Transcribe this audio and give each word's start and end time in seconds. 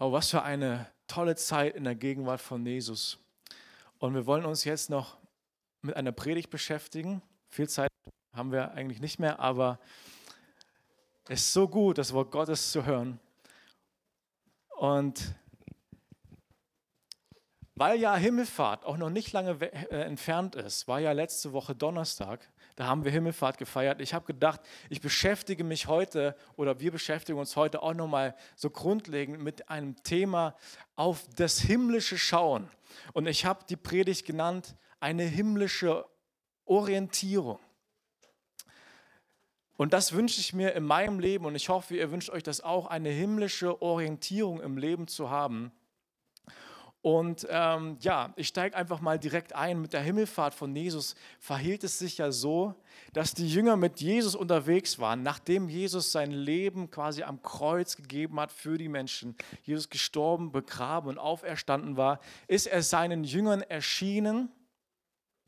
Oh, 0.00 0.12
was 0.12 0.30
für 0.30 0.44
eine 0.44 0.86
tolle 1.08 1.34
Zeit 1.34 1.74
in 1.74 1.82
der 1.82 1.96
Gegenwart 1.96 2.40
von 2.40 2.64
Jesus. 2.64 3.18
Und 3.98 4.14
wir 4.14 4.26
wollen 4.26 4.44
uns 4.44 4.62
jetzt 4.62 4.90
noch 4.90 5.16
mit 5.82 5.96
einer 5.96 6.12
Predigt 6.12 6.50
beschäftigen. 6.50 7.20
Viel 7.48 7.68
Zeit 7.68 7.90
haben 8.32 8.52
wir 8.52 8.70
eigentlich 8.74 9.00
nicht 9.00 9.18
mehr, 9.18 9.40
aber 9.40 9.80
es 11.28 11.40
ist 11.40 11.52
so 11.52 11.66
gut, 11.66 11.98
das 11.98 12.12
Wort 12.12 12.30
Gottes 12.30 12.70
zu 12.70 12.86
hören. 12.86 13.18
Und 14.76 15.34
weil 17.74 17.98
ja 17.98 18.14
Himmelfahrt 18.14 18.84
auch 18.84 18.98
noch 18.98 19.10
nicht 19.10 19.32
lange 19.32 19.60
äh, 19.60 20.02
entfernt 20.02 20.54
ist, 20.54 20.86
war 20.86 21.00
ja 21.00 21.10
letzte 21.10 21.52
Woche 21.52 21.74
Donnerstag, 21.74 22.48
da 22.78 22.86
haben 22.86 23.04
wir 23.04 23.10
Himmelfahrt 23.10 23.58
gefeiert. 23.58 24.00
Ich 24.00 24.14
habe 24.14 24.24
gedacht, 24.24 24.60
ich 24.88 25.00
beschäftige 25.00 25.64
mich 25.64 25.88
heute 25.88 26.36
oder 26.54 26.78
wir 26.78 26.92
beschäftigen 26.92 27.36
uns 27.36 27.56
heute 27.56 27.82
auch 27.82 27.92
nochmal 27.92 28.36
so 28.54 28.70
grundlegend 28.70 29.42
mit 29.42 29.68
einem 29.68 30.00
Thema 30.04 30.54
auf 30.94 31.26
das 31.34 31.58
himmlische 31.58 32.16
Schauen. 32.16 32.70
Und 33.14 33.26
ich 33.26 33.44
habe 33.44 33.64
die 33.68 33.74
Predigt 33.74 34.26
genannt, 34.26 34.76
eine 35.00 35.24
himmlische 35.24 36.04
Orientierung. 36.66 37.58
Und 39.76 39.92
das 39.92 40.12
wünsche 40.12 40.40
ich 40.40 40.52
mir 40.52 40.72
in 40.74 40.84
meinem 40.84 41.18
Leben 41.18 41.46
und 41.46 41.56
ich 41.56 41.70
hoffe, 41.70 41.96
ihr 41.96 42.12
wünscht 42.12 42.30
euch 42.30 42.44
das 42.44 42.60
auch, 42.60 42.86
eine 42.86 43.10
himmlische 43.10 43.82
Orientierung 43.82 44.62
im 44.62 44.76
Leben 44.76 45.08
zu 45.08 45.30
haben. 45.30 45.72
Und 47.00 47.46
ähm, 47.48 47.96
ja, 48.00 48.32
ich 48.34 48.48
steige 48.48 48.76
einfach 48.76 49.00
mal 49.00 49.18
direkt 49.18 49.54
ein. 49.54 49.80
Mit 49.80 49.92
der 49.92 50.00
Himmelfahrt 50.00 50.52
von 50.52 50.74
Jesus 50.74 51.14
verhielt 51.38 51.84
es 51.84 51.98
sich 51.98 52.18
ja 52.18 52.32
so, 52.32 52.74
dass 53.12 53.34
die 53.34 53.48
Jünger 53.48 53.76
mit 53.76 54.00
Jesus 54.00 54.34
unterwegs 54.34 54.98
waren, 54.98 55.22
nachdem 55.22 55.68
Jesus 55.68 56.10
sein 56.10 56.32
Leben 56.32 56.90
quasi 56.90 57.22
am 57.22 57.40
Kreuz 57.42 57.96
gegeben 57.96 58.40
hat 58.40 58.50
für 58.50 58.78
die 58.78 58.88
Menschen. 58.88 59.36
Jesus 59.62 59.88
gestorben, 59.90 60.50
begraben 60.50 61.08
und 61.08 61.18
auferstanden 61.18 61.96
war, 61.96 62.18
ist 62.48 62.66
er 62.66 62.82
seinen 62.82 63.22
Jüngern 63.22 63.62
erschienen. 63.62 64.50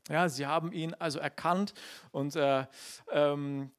Ja, 0.09 0.29
sie 0.29 0.45
haben 0.45 0.71
ihn 0.71 0.93
also 0.95 1.19
erkannt 1.19 1.73
und, 2.11 2.35
äh, 2.35 2.65
ähm, 3.11 3.71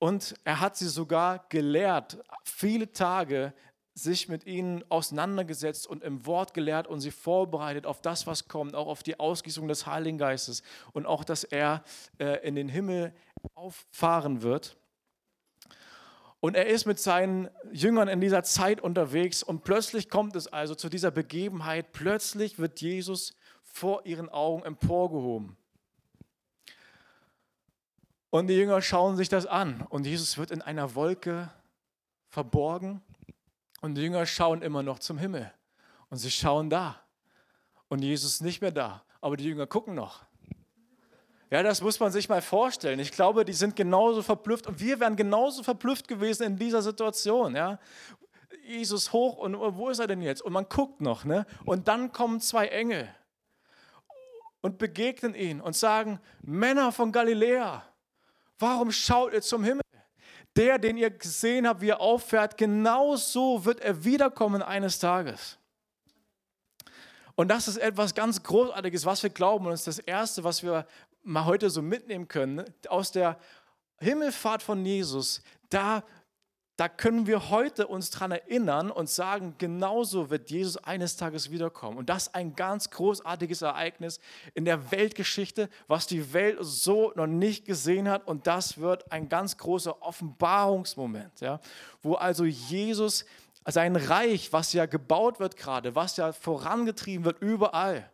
und 0.00 0.34
er 0.42 0.60
hat 0.60 0.76
sie 0.76 0.88
sogar 0.88 1.46
gelehrt, 1.48 2.18
viele 2.44 2.92
Tage 2.92 3.54
sich 3.94 4.28
mit 4.28 4.46
ihnen 4.46 4.84
auseinandergesetzt 4.90 5.86
und 5.86 6.02
im 6.02 6.24
Wort 6.24 6.54
gelehrt 6.54 6.86
und 6.86 7.00
sie 7.00 7.10
vorbereitet 7.10 7.86
auf 7.86 8.00
das, 8.00 8.26
was 8.26 8.48
kommt, 8.48 8.74
auch 8.74 8.86
auf 8.86 9.02
die 9.02 9.20
Ausgießung 9.20 9.68
des 9.68 9.86
Heiligen 9.86 10.18
Geistes 10.18 10.62
und 10.92 11.06
auch, 11.06 11.24
dass 11.24 11.44
er 11.44 11.84
äh, 12.18 12.46
in 12.46 12.54
den 12.54 12.68
Himmel 12.68 13.14
auffahren 13.54 14.42
wird. 14.42 14.76
Und 16.40 16.56
er 16.56 16.66
ist 16.66 16.86
mit 16.86 16.98
seinen 16.98 17.50
Jüngern 17.70 18.08
in 18.08 18.20
dieser 18.20 18.42
Zeit 18.42 18.80
unterwegs 18.80 19.42
und 19.42 19.62
plötzlich 19.62 20.08
kommt 20.08 20.34
es 20.36 20.48
also 20.48 20.74
zu 20.74 20.88
dieser 20.88 21.10
Begebenheit, 21.10 21.92
plötzlich 21.92 22.58
wird 22.58 22.80
Jesus 22.80 23.36
vor 23.62 24.06
ihren 24.06 24.28
Augen 24.28 24.64
emporgehoben. 24.64 25.56
Und 28.30 28.46
die 28.46 28.54
Jünger 28.54 28.80
schauen 28.80 29.16
sich 29.16 29.28
das 29.28 29.44
an 29.44 29.86
und 29.90 30.06
Jesus 30.06 30.38
wird 30.38 30.50
in 30.50 30.62
einer 30.62 30.94
Wolke 30.94 31.50
verborgen 32.28 33.02
und 33.82 33.96
die 33.96 34.02
Jünger 34.02 34.24
schauen 34.24 34.62
immer 34.62 34.82
noch 34.82 35.00
zum 35.00 35.18
Himmel. 35.18 35.52
Und 36.08 36.16
sie 36.16 36.30
schauen 36.30 36.70
da. 36.70 37.02
Und 37.88 38.00
Jesus 38.00 38.34
ist 38.34 38.40
nicht 38.40 38.62
mehr 38.62 38.70
da. 38.70 39.02
Aber 39.20 39.36
die 39.36 39.44
Jünger 39.44 39.66
gucken 39.66 39.94
noch. 39.94 40.24
Ja, 41.50 41.62
das 41.62 41.82
muss 41.82 42.00
man 42.00 42.10
sich 42.10 42.28
mal 42.28 42.40
vorstellen. 42.40 42.98
Ich 43.00 43.12
glaube, 43.12 43.44
die 43.44 43.52
sind 43.52 43.76
genauso 43.76 44.22
verblüfft 44.22 44.66
und 44.66 44.80
wir 44.80 45.00
wären 45.00 45.16
genauso 45.16 45.62
verblüfft 45.62 46.08
gewesen 46.08 46.44
in 46.44 46.56
dieser 46.56 46.80
Situation. 46.80 47.54
Ja? 47.54 47.78
Jesus 48.64 49.12
hoch 49.12 49.36
und 49.36 49.58
wo 49.58 49.90
ist 49.90 49.98
er 49.98 50.06
denn 50.06 50.22
jetzt? 50.22 50.42
Und 50.42 50.52
man 50.52 50.68
guckt 50.68 51.00
noch. 51.00 51.24
Ne? 51.24 51.44
Und 51.64 51.88
dann 51.88 52.12
kommen 52.12 52.40
zwei 52.40 52.68
Engel 52.68 53.14
und 54.62 54.78
begegnen 54.78 55.34
ihn 55.34 55.60
und 55.60 55.76
sagen, 55.76 56.20
Männer 56.40 56.92
von 56.92 57.12
Galiläa, 57.12 57.84
warum 58.58 58.92
schaut 58.92 59.34
ihr 59.34 59.42
zum 59.42 59.64
Himmel? 59.64 59.82
Der, 60.56 60.78
den 60.78 60.96
ihr 60.96 61.10
gesehen 61.10 61.66
habt, 61.66 61.80
wie 61.80 61.88
er 61.88 62.00
auffährt, 62.00 62.58
genauso 62.58 63.64
wird 63.64 63.80
er 63.80 64.04
wiederkommen 64.04 64.62
eines 64.62 64.98
Tages. 64.98 65.58
Und 67.34 67.48
das 67.48 67.68
ist 67.68 67.78
etwas 67.78 68.14
ganz 68.14 68.42
Großartiges, 68.42 69.06
was 69.06 69.22
wir 69.22 69.30
glauben. 69.30 69.66
Und 69.66 69.72
das 69.72 69.86
ist 69.86 69.98
das 69.98 70.06
Erste, 70.06 70.44
was 70.44 70.62
wir 70.62 70.86
mal 71.22 71.44
heute 71.44 71.70
so 71.70 71.80
mitnehmen 71.80 72.28
können. 72.28 72.64
Aus 72.88 73.12
der 73.12 73.38
Himmelfahrt 73.98 74.62
von 74.62 74.84
Jesus, 74.84 75.42
da 75.70 76.02
da 76.82 76.88
können 76.88 77.28
wir 77.28 77.48
heute 77.50 77.86
uns 77.86 78.10
daran 78.10 78.32
erinnern 78.32 78.90
und 78.90 79.08
sagen, 79.08 79.54
genauso 79.56 80.30
wird 80.30 80.50
Jesus 80.50 80.76
eines 80.78 81.16
Tages 81.16 81.52
wiederkommen. 81.52 81.96
Und 81.96 82.08
das 82.08 82.24
ist 82.24 82.34
ein 82.34 82.56
ganz 82.56 82.90
großartiges 82.90 83.62
Ereignis 83.62 84.18
in 84.54 84.64
der 84.64 84.90
Weltgeschichte, 84.90 85.68
was 85.86 86.08
die 86.08 86.32
Welt 86.32 86.58
so 86.60 87.12
noch 87.14 87.28
nicht 87.28 87.66
gesehen 87.66 88.08
hat. 88.08 88.26
Und 88.26 88.48
das 88.48 88.78
wird 88.78 89.12
ein 89.12 89.28
ganz 89.28 89.58
großer 89.58 90.02
Offenbarungsmoment, 90.02 91.40
ja, 91.40 91.60
wo 92.02 92.14
also 92.14 92.44
Jesus 92.44 93.26
sein 93.64 93.94
Reich, 93.94 94.52
was 94.52 94.72
ja 94.72 94.86
gebaut 94.86 95.38
wird 95.38 95.56
gerade, 95.56 95.94
was 95.94 96.16
ja 96.16 96.32
vorangetrieben 96.32 97.24
wird 97.24 97.40
überall, 97.40 98.10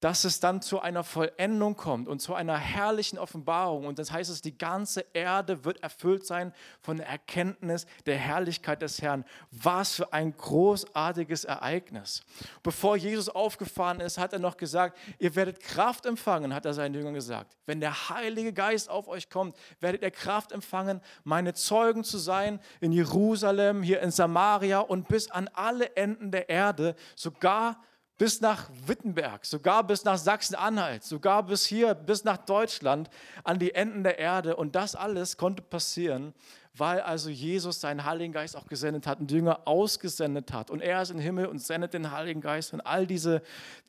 dass 0.00 0.24
es 0.24 0.40
dann 0.40 0.62
zu 0.62 0.80
einer 0.80 1.04
Vollendung 1.04 1.76
kommt 1.76 2.08
und 2.08 2.20
zu 2.20 2.34
einer 2.34 2.56
herrlichen 2.56 3.18
Offenbarung. 3.18 3.86
Und 3.86 3.98
das 3.98 4.10
heißt 4.10 4.30
es, 4.30 4.40
die 4.40 4.56
ganze 4.56 5.04
Erde 5.12 5.64
wird 5.64 5.82
erfüllt 5.82 6.26
sein 6.26 6.54
von 6.80 6.96
der 6.96 7.06
Erkenntnis 7.06 7.86
der 8.06 8.16
Herrlichkeit 8.16 8.80
des 8.80 9.02
Herrn. 9.02 9.24
Was 9.50 9.94
für 9.94 10.12
ein 10.12 10.34
großartiges 10.36 11.44
Ereignis. 11.44 12.22
Bevor 12.62 12.96
Jesus 12.96 13.28
aufgefahren 13.28 14.00
ist, 14.00 14.16
hat 14.16 14.32
er 14.32 14.38
noch 14.38 14.56
gesagt, 14.56 14.98
ihr 15.18 15.34
werdet 15.36 15.60
Kraft 15.60 16.06
empfangen, 16.06 16.54
hat 16.54 16.64
er 16.64 16.72
seinen 16.72 16.94
Jüngern 16.94 17.14
gesagt. 17.14 17.56
Wenn 17.66 17.80
der 17.80 18.08
Heilige 18.08 18.54
Geist 18.54 18.88
auf 18.88 19.06
euch 19.06 19.28
kommt, 19.28 19.54
werdet 19.80 20.02
ihr 20.02 20.10
Kraft 20.10 20.52
empfangen, 20.52 21.02
meine 21.24 21.52
Zeugen 21.52 22.04
zu 22.04 22.16
sein 22.16 22.58
in 22.80 22.92
Jerusalem, 22.92 23.82
hier 23.82 24.00
in 24.00 24.10
Samaria 24.10 24.80
und 24.80 25.08
bis 25.08 25.30
an 25.30 25.48
alle 25.52 25.94
Enden 25.96 26.30
der 26.30 26.48
Erde, 26.48 26.96
sogar 27.14 27.82
bis 28.20 28.42
nach 28.42 28.68
Wittenberg, 28.84 29.46
sogar 29.46 29.82
bis 29.82 30.04
nach 30.04 30.18
Sachsen-Anhalt, 30.18 31.04
sogar 31.04 31.42
bis 31.42 31.64
hier, 31.64 31.94
bis 31.94 32.22
nach 32.22 32.36
Deutschland, 32.36 33.08
an 33.44 33.58
die 33.58 33.74
Enden 33.74 34.04
der 34.04 34.18
Erde. 34.18 34.56
Und 34.56 34.76
das 34.76 34.94
alles 34.94 35.38
konnte 35.38 35.62
passieren, 35.62 36.34
weil 36.74 37.00
also 37.00 37.30
Jesus 37.30 37.80
seinen 37.80 38.04
Heiligen 38.04 38.34
Geist 38.34 38.58
auch 38.58 38.66
gesendet 38.66 39.06
hat 39.06 39.20
und 39.20 39.30
Jünger 39.30 39.66
ausgesendet 39.66 40.52
hat. 40.52 40.70
Und 40.70 40.82
er 40.82 41.00
ist 41.00 41.10
im 41.10 41.18
Himmel 41.18 41.46
und 41.46 41.60
sendet 41.60 41.94
den 41.94 42.10
Heiligen 42.12 42.42
Geist. 42.42 42.74
Und 42.74 42.82
all 42.82 43.06
diese, 43.06 43.40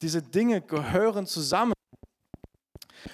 diese 0.01 0.21
Dinge 0.21 0.61
gehören 0.61 1.27
zusammen. 1.27 1.73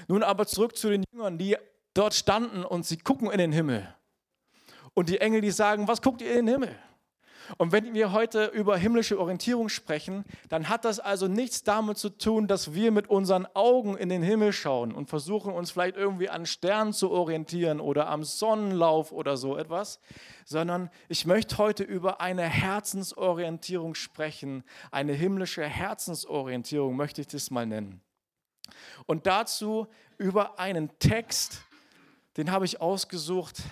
Nun 0.07 0.21
aber 0.21 0.45
zurück 0.45 0.77
zu 0.77 0.91
den 0.91 1.03
Jüngern, 1.11 1.39
die 1.39 1.57
dort 1.95 2.13
standen 2.13 2.63
und 2.63 2.85
sie 2.85 2.97
gucken 2.97 3.31
in 3.31 3.39
den 3.39 3.51
Himmel. 3.51 3.91
Und 4.93 5.09
die 5.09 5.19
Engel, 5.19 5.41
die 5.41 5.49
sagen, 5.49 5.87
was 5.87 5.99
guckt 5.99 6.21
ihr 6.21 6.37
in 6.37 6.45
den 6.45 6.59
Himmel? 6.59 6.75
Und 7.57 7.71
wenn 7.71 7.93
wir 7.93 8.11
heute 8.11 8.45
über 8.47 8.77
himmlische 8.77 9.19
Orientierung 9.19 9.69
sprechen, 9.69 10.25
dann 10.49 10.67
hat 10.67 10.83
das 10.83 10.99
also 10.99 11.27
nichts 11.27 11.63
damit 11.63 11.97
zu 11.97 12.09
tun, 12.09 12.47
dass 12.47 12.73
wir 12.73 12.91
mit 12.91 13.09
unseren 13.09 13.47
Augen 13.53 13.95
in 13.95 14.09
den 14.09 14.21
Himmel 14.21 14.51
schauen 14.51 14.91
und 14.91 15.07
versuchen 15.09 15.53
uns 15.53 15.71
vielleicht 15.71 15.95
irgendwie 15.95 16.29
an 16.29 16.45
Sternen 16.45 16.93
zu 16.93 17.11
orientieren 17.11 17.79
oder 17.79 18.09
am 18.09 18.23
Sonnenlauf 18.23 19.11
oder 19.11 19.37
so 19.37 19.57
etwas, 19.57 19.99
sondern 20.45 20.89
ich 21.07 21.25
möchte 21.25 21.57
heute 21.57 21.83
über 21.83 22.19
eine 22.19 22.43
Herzensorientierung 22.43 23.95
sprechen, 23.95 24.63
eine 24.91 25.13
himmlische 25.13 25.63
Herzensorientierung 25.63 26.95
möchte 26.95 27.21
ich 27.21 27.27
das 27.27 27.51
mal 27.51 27.65
nennen. 27.65 28.01
Und 29.05 29.27
dazu 29.27 29.87
über 30.17 30.59
einen 30.59 30.97
Text, 30.99 31.61
den 32.35 32.51
habe 32.51 32.65
ich 32.65 32.81
ausgesucht, 32.81 33.63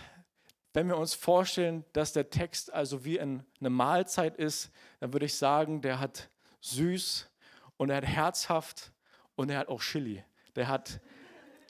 wenn 0.76 0.90
wir 0.90 0.98
uns 0.98 1.14
vorstellen, 1.14 1.86
dass 1.94 2.12
der 2.12 2.30
Text 2.30 2.74
also 2.74 3.06
wie 3.06 3.20
eine 3.20 3.44
Mahlzeit 3.62 4.36
ist, 4.36 4.72
dann 5.00 5.14
würde 5.14 5.26
ich 5.26 5.36
sagen, 5.36 5.82
der 5.82 6.02
hat 6.02 6.30
süß 6.60 7.30
und 7.78 7.90
er 7.90 7.98
hat 7.98 8.06
herzhaft 8.06 8.92
und 9.36 9.50
er 9.50 9.60
hat 9.60 9.70
auch 9.70 9.82
Chili. 9.82 10.22
Der 10.58 10.68
hat, 10.68 11.00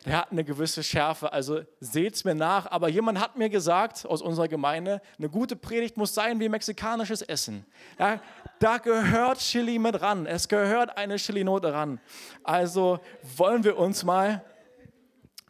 der 0.06 0.18
hat 0.18 0.32
eine 0.32 0.44
gewisse 0.44 0.82
Schärfe. 0.82 1.32
Also 1.32 1.62
seht's 1.80 2.24
mir 2.24 2.34
nach. 2.34 2.72
Aber 2.72 2.90
jemand 2.90 3.20
hat 3.20 3.38
mir 3.38 3.50
gesagt 3.50 4.08
aus 4.08 4.24
unserer 4.24 4.48
Gemeinde, 4.48 5.02
eine 5.20 5.30
gute 5.30 5.56
Predigt 5.56 5.98
muss 5.98 6.16
sein 6.16 6.40
wie 6.40 6.50
mexikanisches 6.50 7.22
Essen. 7.22 7.64
Ja, 8.00 8.20
da 8.60 8.80
gehört 8.80 9.38
Chili 9.38 9.78
mit 9.78 10.02
ran. 10.02 10.26
Es 10.26 10.48
gehört 10.48 10.98
eine 10.98 11.18
Chili-Note 11.18 11.74
ran. 11.74 12.00
Also 12.44 13.00
wollen 13.38 13.64
wir 13.64 13.78
uns 13.78 14.04
mal, 14.04 14.44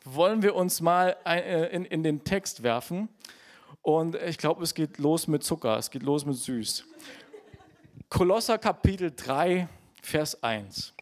wollen 0.04 0.42
wir 0.42 0.56
uns 0.56 0.81
mal 0.81 1.16
äh, 1.25 1.74
in, 1.74 1.86
in 1.86 2.04
den 2.04 2.25
Text 2.25 2.63
werfen. 2.63 3.08
Und 3.86 4.16
ich 4.16 4.40
glaube, 4.40 4.64
es 4.64 4.74
geht 4.74 4.98
los 4.98 5.28
mit 5.28 5.44
Zucker, 5.44 5.78
es 5.78 5.92
geht 5.92 6.02
los 6.02 6.26
mit 6.26 6.38
Süß. 6.38 6.86
Kolosser 8.10 8.58
Kapitel 8.58 9.14
3, 9.16 9.70
Vers 10.02 10.42
1. 10.42 10.96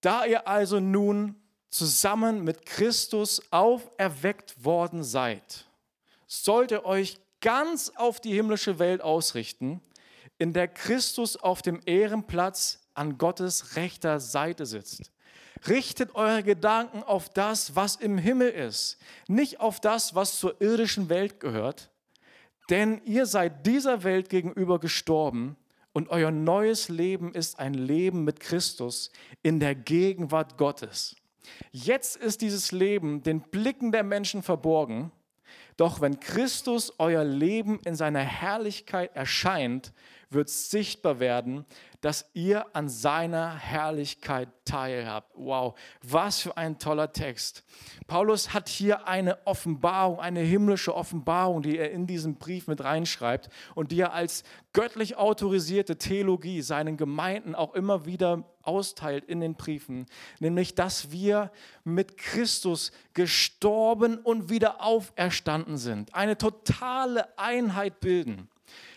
Da 0.00 0.24
ihr 0.24 0.48
also 0.48 0.80
nun 0.80 1.34
zusammen 1.68 2.44
mit 2.44 2.64
Christus 2.64 3.42
auferweckt 3.50 4.64
worden 4.64 5.04
seid, 5.04 5.66
sollt 6.26 6.70
ihr 6.70 6.86
euch 6.86 7.20
ganz 7.42 7.92
auf 7.94 8.20
die 8.22 8.32
himmlische 8.32 8.78
Welt 8.78 9.02
ausrichten, 9.02 9.82
in 10.38 10.54
der 10.54 10.66
Christus 10.66 11.36
auf 11.36 11.60
dem 11.60 11.82
Ehrenplatz 11.84 12.88
an 12.94 13.18
Gottes 13.18 13.76
rechter 13.76 14.18
Seite 14.18 14.64
sitzt. 14.64 15.12
Richtet 15.68 16.14
eure 16.14 16.42
Gedanken 16.42 17.02
auf 17.02 17.28
das, 17.28 17.74
was 17.74 17.96
im 17.96 18.18
Himmel 18.18 18.50
ist, 18.50 18.98
nicht 19.28 19.60
auf 19.60 19.80
das, 19.80 20.14
was 20.14 20.38
zur 20.38 20.60
irdischen 20.60 21.08
Welt 21.08 21.40
gehört. 21.40 21.90
Denn 22.70 23.00
ihr 23.04 23.26
seid 23.26 23.66
dieser 23.66 24.04
Welt 24.04 24.28
gegenüber 24.28 24.78
gestorben 24.78 25.56
und 25.92 26.08
euer 26.08 26.30
neues 26.30 26.88
Leben 26.88 27.32
ist 27.32 27.58
ein 27.58 27.74
Leben 27.74 28.24
mit 28.24 28.40
Christus 28.40 29.10
in 29.42 29.60
der 29.60 29.74
Gegenwart 29.74 30.58
Gottes. 30.58 31.16
Jetzt 31.72 32.16
ist 32.16 32.40
dieses 32.40 32.72
Leben 32.72 33.22
den 33.22 33.40
Blicken 33.40 33.92
der 33.92 34.02
Menschen 34.02 34.42
verborgen, 34.42 35.12
doch 35.76 36.00
wenn 36.00 36.20
Christus 36.20 36.92
euer 36.98 37.24
Leben 37.24 37.80
in 37.84 37.96
seiner 37.96 38.20
Herrlichkeit 38.20 39.14
erscheint, 39.14 39.92
wird 40.30 40.48
sichtbar 40.48 41.20
werden, 41.20 41.64
dass 42.04 42.28
ihr 42.34 42.66
an 42.76 42.90
seiner 42.90 43.56
Herrlichkeit 43.56 44.50
teilhabt. 44.66 45.32
Wow, 45.36 45.74
was 46.02 46.40
für 46.40 46.54
ein 46.54 46.78
toller 46.78 47.14
Text. 47.14 47.64
Paulus 48.06 48.52
hat 48.52 48.68
hier 48.68 49.08
eine 49.08 49.46
Offenbarung, 49.46 50.20
eine 50.20 50.40
himmlische 50.40 50.94
Offenbarung, 50.94 51.62
die 51.62 51.78
er 51.78 51.92
in 51.92 52.06
diesen 52.06 52.34
Brief 52.34 52.66
mit 52.66 52.84
reinschreibt 52.84 53.48
und 53.74 53.90
die 53.90 54.00
er 54.00 54.12
als 54.12 54.44
göttlich 54.74 55.16
autorisierte 55.16 55.96
Theologie 55.96 56.60
seinen 56.60 56.98
Gemeinden 56.98 57.54
auch 57.54 57.74
immer 57.74 58.04
wieder 58.04 58.44
austeilt 58.60 59.24
in 59.24 59.40
den 59.40 59.54
Briefen, 59.54 60.04
nämlich 60.40 60.74
dass 60.74 61.10
wir 61.10 61.50
mit 61.84 62.18
Christus 62.18 62.92
gestorben 63.14 64.18
und 64.18 64.50
wieder 64.50 64.82
auferstanden 64.82 65.78
sind, 65.78 66.14
eine 66.14 66.36
totale 66.36 67.38
Einheit 67.38 68.00
bilden. 68.00 68.50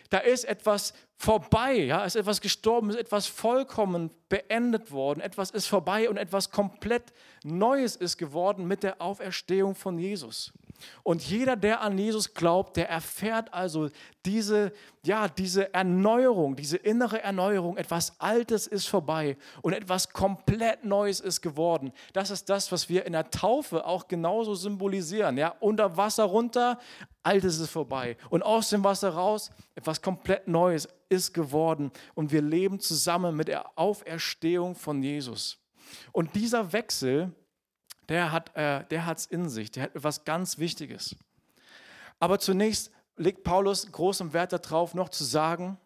Da 0.09 0.19
ist 0.19 0.45
etwas 0.45 0.93
vorbei, 1.17 1.75
ja, 1.75 2.03
ist 2.03 2.15
etwas 2.15 2.41
gestorben, 2.41 2.89
ist 2.89 2.97
etwas 2.97 3.27
vollkommen 3.27 4.11
beendet 4.29 4.91
worden, 4.91 5.19
etwas 5.19 5.51
ist 5.51 5.67
vorbei 5.67 6.09
und 6.09 6.17
etwas 6.17 6.51
komplett 6.51 7.13
Neues 7.43 7.95
ist 7.95 8.17
geworden 8.17 8.67
mit 8.67 8.83
der 8.83 9.01
Auferstehung 9.01 9.75
von 9.75 9.97
Jesus. 9.99 10.53
Und 11.03 11.23
jeder, 11.23 11.55
der 11.55 11.81
an 11.81 11.97
Jesus 11.97 12.33
glaubt, 12.33 12.77
der 12.77 12.89
erfährt 12.89 13.53
also 13.53 13.89
diese, 14.25 14.71
ja, 15.03 15.27
diese 15.27 15.73
Erneuerung, 15.73 16.55
diese 16.55 16.77
innere 16.77 17.21
Erneuerung. 17.21 17.77
Etwas 17.77 18.19
Altes 18.19 18.67
ist 18.67 18.87
vorbei 18.87 19.37
und 19.61 19.73
etwas 19.73 20.09
komplett 20.09 20.83
Neues 20.83 21.19
ist 21.19 21.41
geworden. 21.41 21.93
Das 22.13 22.29
ist 22.29 22.49
das, 22.49 22.71
was 22.71 22.89
wir 22.89 23.05
in 23.05 23.13
der 23.13 23.29
Taufe 23.31 23.85
auch 23.85 24.07
genauso 24.07 24.55
symbolisieren. 24.55 25.37
Ja, 25.37 25.55
unter 25.59 25.95
Wasser 25.97 26.25
runter, 26.25 26.79
Altes 27.23 27.59
ist 27.59 27.69
vorbei. 27.69 28.17
Und 28.29 28.43
aus 28.43 28.69
dem 28.69 28.83
Wasser 28.83 29.09
raus, 29.09 29.51
etwas 29.75 30.01
komplett 30.01 30.47
Neues 30.47 30.87
ist 31.09 31.33
geworden. 31.33 31.91
Und 32.15 32.31
wir 32.31 32.41
leben 32.41 32.79
zusammen 32.79 33.35
mit 33.35 33.47
der 33.47 33.77
Auferstehung 33.77 34.75
von 34.75 35.01
Jesus. 35.03 35.57
Und 36.11 36.35
dieser 36.35 36.73
Wechsel, 36.73 37.31
der 38.09 38.31
hat 38.31 38.55
äh, 38.55 38.85
es 38.89 39.25
in 39.25 39.49
sich, 39.49 39.71
der 39.71 39.83
hat 39.83 39.95
etwas 39.95 40.25
ganz 40.25 40.57
Wichtiges. 40.57 41.15
Aber 42.19 42.39
zunächst 42.39 42.91
legt 43.15 43.43
Paulus 43.43 43.91
großen 43.91 44.33
Wert 44.33 44.53
darauf, 44.53 44.93
noch 44.93 45.09
zu 45.09 45.23
sagen, 45.23 45.77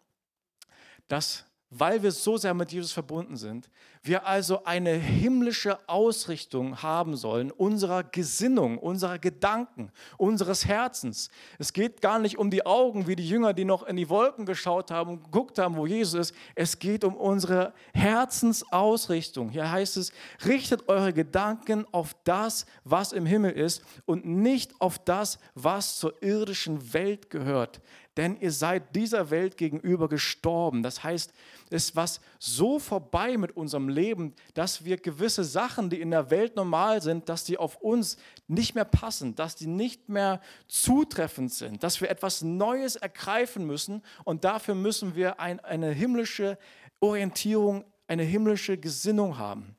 dass 1.08 1.44
weil 1.74 2.02
wir 2.02 2.12
so 2.12 2.36
sehr 2.36 2.52
mit 2.52 2.70
Jesus 2.70 2.92
verbunden 2.92 3.36
sind, 3.36 3.70
wir 4.02 4.26
also 4.26 4.64
eine 4.64 4.90
himmlische 4.90 5.78
Ausrichtung 5.88 6.82
haben 6.82 7.16
sollen 7.16 7.50
unserer 7.50 8.02
Gesinnung, 8.02 8.76
unserer 8.76 9.18
Gedanken, 9.18 9.90
unseres 10.18 10.66
Herzens. 10.66 11.30
Es 11.58 11.72
geht 11.72 12.02
gar 12.02 12.18
nicht 12.18 12.36
um 12.36 12.50
die 12.50 12.66
Augen 12.66 13.06
wie 13.06 13.16
die 13.16 13.26
Jünger, 13.26 13.54
die 13.54 13.64
noch 13.64 13.84
in 13.84 13.96
die 13.96 14.10
Wolken 14.10 14.44
geschaut 14.44 14.90
haben 14.90 15.12
und 15.12 15.24
geguckt 15.24 15.58
haben, 15.58 15.76
wo 15.76 15.86
Jesus 15.86 16.14
ist. 16.14 16.34
Es 16.54 16.78
geht 16.78 17.04
um 17.04 17.14
unsere 17.16 17.72
Herzensausrichtung. 17.94 19.48
Hier 19.48 19.70
heißt 19.70 19.96
es, 19.96 20.12
richtet 20.44 20.88
eure 20.88 21.14
Gedanken 21.14 21.86
auf 21.92 22.14
das, 22.24 22.66
was 22.84 23.12
im 23.12 23.24
Himmel 23.24 23.52
ist 23.52 23.82
und 24.04 24.26
nicht 24.26 24.78
auf 24.80 24.98
das, 24.98 25.38
was 25.54 25.96
zur 25.96 26.22
irdischen 26.22 26.92
Welt 26.92 27.30
gehört 27.30 27.80
denn 28.16 28.38
ihr 28.40 28.52
seid 28.52 28.94
dieser 28.94 29.30
Welt 29.30 29.56
gegenüber 29.56 30.08
gestorben. 30.08 30.82
Das 30.82 31.02
heißt, 31.02 31.32
es 31.70 31.84
ist 31.84 31.96
was 31.96 32.20
so 32.38 32.78
vorbei 32.78 33.38
mit 33.38 33.56
unserem 33.56 33.88
Leben, 33.88 34.34
dass 34.54 34.84
wir 34.84 34.98
gewisse 34.98 35.44
Sachen, 35.44 35.88
die 35.88 36.00
in 36.00 36.10
der 36.10 36.30
Welt 36.30 36.56
normal 36.56 37.00
sind, 37.00 37.28
dass 37.28 37.44
die 37.44 37.56
auf 37.56 37.76
uns 37.76 38.18
nicht 38.48 38.74
mehr 38.74 38.84
passen, 38.84 39.34
dass 39.34 39.56
die 39.56 39.66
nicht 39.66 40.08
mehr 40.08 40.40
zutreffend 40.68 41.52
sind, 41.52 41.82
dass 41.82 42.00
wir 42.00 42.10
etwas 42.10 42.42
Neues 42.42 42.96
ergreifen 42.96 43.66
müssen 43.66 44.02
und 44.24 44.44
dafür 44.44 44.74
müssen 44.74 45.14
wir 45.14 45.40
ein, 45.40 45.60
eine 45.60 45.90
himmlische 45.90 46.58
Orientierung, 47.00 47.84
eine 48.06 48.24
himmlische 48.24 48.76
Gesinnung 48.76 49.38
haben. 49.38 49.76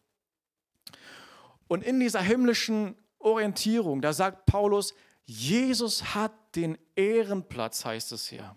Und 1.68 1.84
in 1.84 2.00
dieser 2.00 2.22
himmlischen 2.22 2.96
Orientierung, 3.20 4.02
da 4.02 4.12
sagt 4.12 4.46
Paulus, 4.46 4.94
Jesus 5.26 6.14
hat 6.14 6.34
den 6.56 6.78
Ehrenplatz, 6.96 7.86
heißt 7.86 8.12
es 8.12 8.28
hier. 8.28 8.56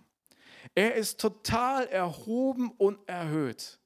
Er 0.74 0.94
ist 0.94 1.20
total 1.20 1.86
erhoben 1.86 2.70
und 2.72 2.98
erhöht. 3.08 3.78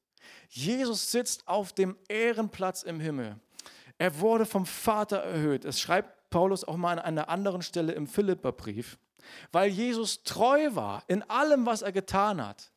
Jesus 0.48 1.10
sitzt 1.10 1.46
auf 1.46 1.72
dem 1.72 1.96
Ehrenplatz 2.08 2.82
im 2.82 3.00
Himmel. 3.00 3.38
Er 3.98 4.18
wurde 4.18 4.46
vom 4.46 4.66
Vater 4.66 5.18
erhöht. 5.18 5.64
Es 5.64 5.80
schreibt 5.80 6.30
Paulus 6.30 6.64
auch 6.64 6.76
mal 6.76 6.98
an 6.98 7.04
einer 7.04 7.28
anderen 7.28 7.62
Stelle 7.62 7.92
im 7.92 8.06
Philipperbrief. 8.06 8.98
Weil 9.52 9.70
Jesus 9.70 10.22
treu 10.22 10.74
war 10.74 11.04
in 11.06 11.22
allem, 11.24 11.66
was 11.66 11.82
er 11.82 11.92
getan 11.92 12.44
hat 12.44 12.72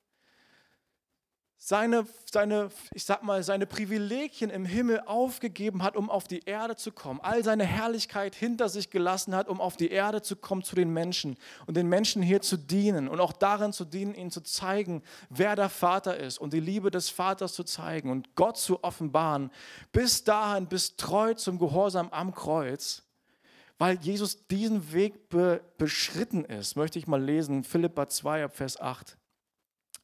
seine, 1.65 2.05
seine, 2.29 2.71
ich 2.93 3.05
sag 3.05 3.23
mal, 3.23 3.41
seine 3.41 3.65
Privilegien 3.65 4.49
im 4.49 4.65
Himmel 4.65 4.99
aufgegeben 5.05 5.81
hat, 5.81 5.95
um 5.95 6.09
auf 6.09 6.27
die 6.27 6.41
Erde 6.43 6.75
zu 6.75 6.91
kommen, 6.91 7.21
all 7.21 7.41
seine 7.41 7.63
Herrlichkeit 7.63 8.35
hinter 8.35 8.67
sich 8.67 8.89
gelassen 8.89 9.33
hat, 9.33 9.47
um 9.47 9.61
auf 9.61 9.77
die 9.77 9.89
Erde 9.89 10.21
zu 10.21 10.35
kommen 10.35 10.63
zu 10.63 10.75
den 10.75 10.89
Menschen 10.89 11.37
und 11.65 11.77
den 11.77 11.87
Menschen 11.87 12.21
hier 12.21 12.41
zu 12.41 12.57
dienen 12.57 13.07
und 13.07 13.21
auch 13.21 13.31
darin 13.31 13.71
zu 13.71 13.85
dienen, 13.85 14.13
ihnen 14.13 14.29
zu 14.29 14.41
zeigen, 14.41 15.03
wer 15.29 15.55
der 15.55 15.69
Vater 15.69 16.17
ist 16.17 16.37
und 16.37 16.51
die 16.51 16.59
Liebe 16.59 16.91
des 16.91 17.07
Vaters 17.07 17.53
zu 17.53 17.63
zeigen 17.63 18.11
und 18.11 18.35
Gott 18.35 18.57
zu 18.57 18.83
offenbaren, 18.83 19.49
bis 19.93 20.25
dahin, 20.25 20.67
bis 20.67 20.97
treu 20.97 21.33
zum 21.33 21.59
Gehorsam 21.59 22.09
am 22.09 22.35
Kreuz. 22.35 23.03
Weil 23.77 23.97
Jesus 24.01 24.47
diesen 24.47 24.91
Weg 24.91 25.29
be 25.29 25.61
beschritten 25.77 26.43
ist, 26.43 26.75
möchte 26.75 26.99
ich 26.99 27.07
mal 27.07 27.23
lesen, 27.23 27.63
Philippa 27.63 28.09
2, 28.09 28.49
Vers 28.49 28.81
8. 28.81 29.17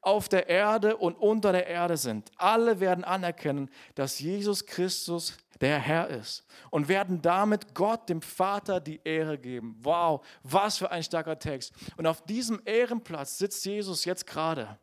auf 0.00 0.28
der 0.28 0.48
Erde 0.48 0.96
und 0.96 1.14
unter 1.14 1.52
der 1.52 1.66
Erde 1.66 1.96
sind. 1.96 2.30
Alle 2.36 2.80
werden 2.80 3.04
anerkennen, 3.04 3.70
dass 3.94 4.18
Jesus 4.18 4.66
Christus 4.66 5.36
der 5.60 5.78
Herr 5.78 6.08
ist 6.08 6.44
und 6.70 6.88
werden 6.88 7.20
damit 7.20 7.74
Gott, 7.74 8.08
dem 8.08 8.22
Vater, 8.22 8.80
die 8.80 9.00
Ehre 9.04 9.38
geben. 9.38 9.76
Wow, 9.82 10.24
was 10.42 10.78
für 10.78 10.90
ein 10.90 11.02
starker 11.02 11.38
Text. 11.38 11.72
Und 11.96 12.06
auf 12.06 12.22
diesem 12.24 12.60
Ehrenplatz 12.64 13.38
sitzt 13.38 13.64
Jesus 13.64 14.04
jetzt 14.04 14.26
gerade. 14.26 14.78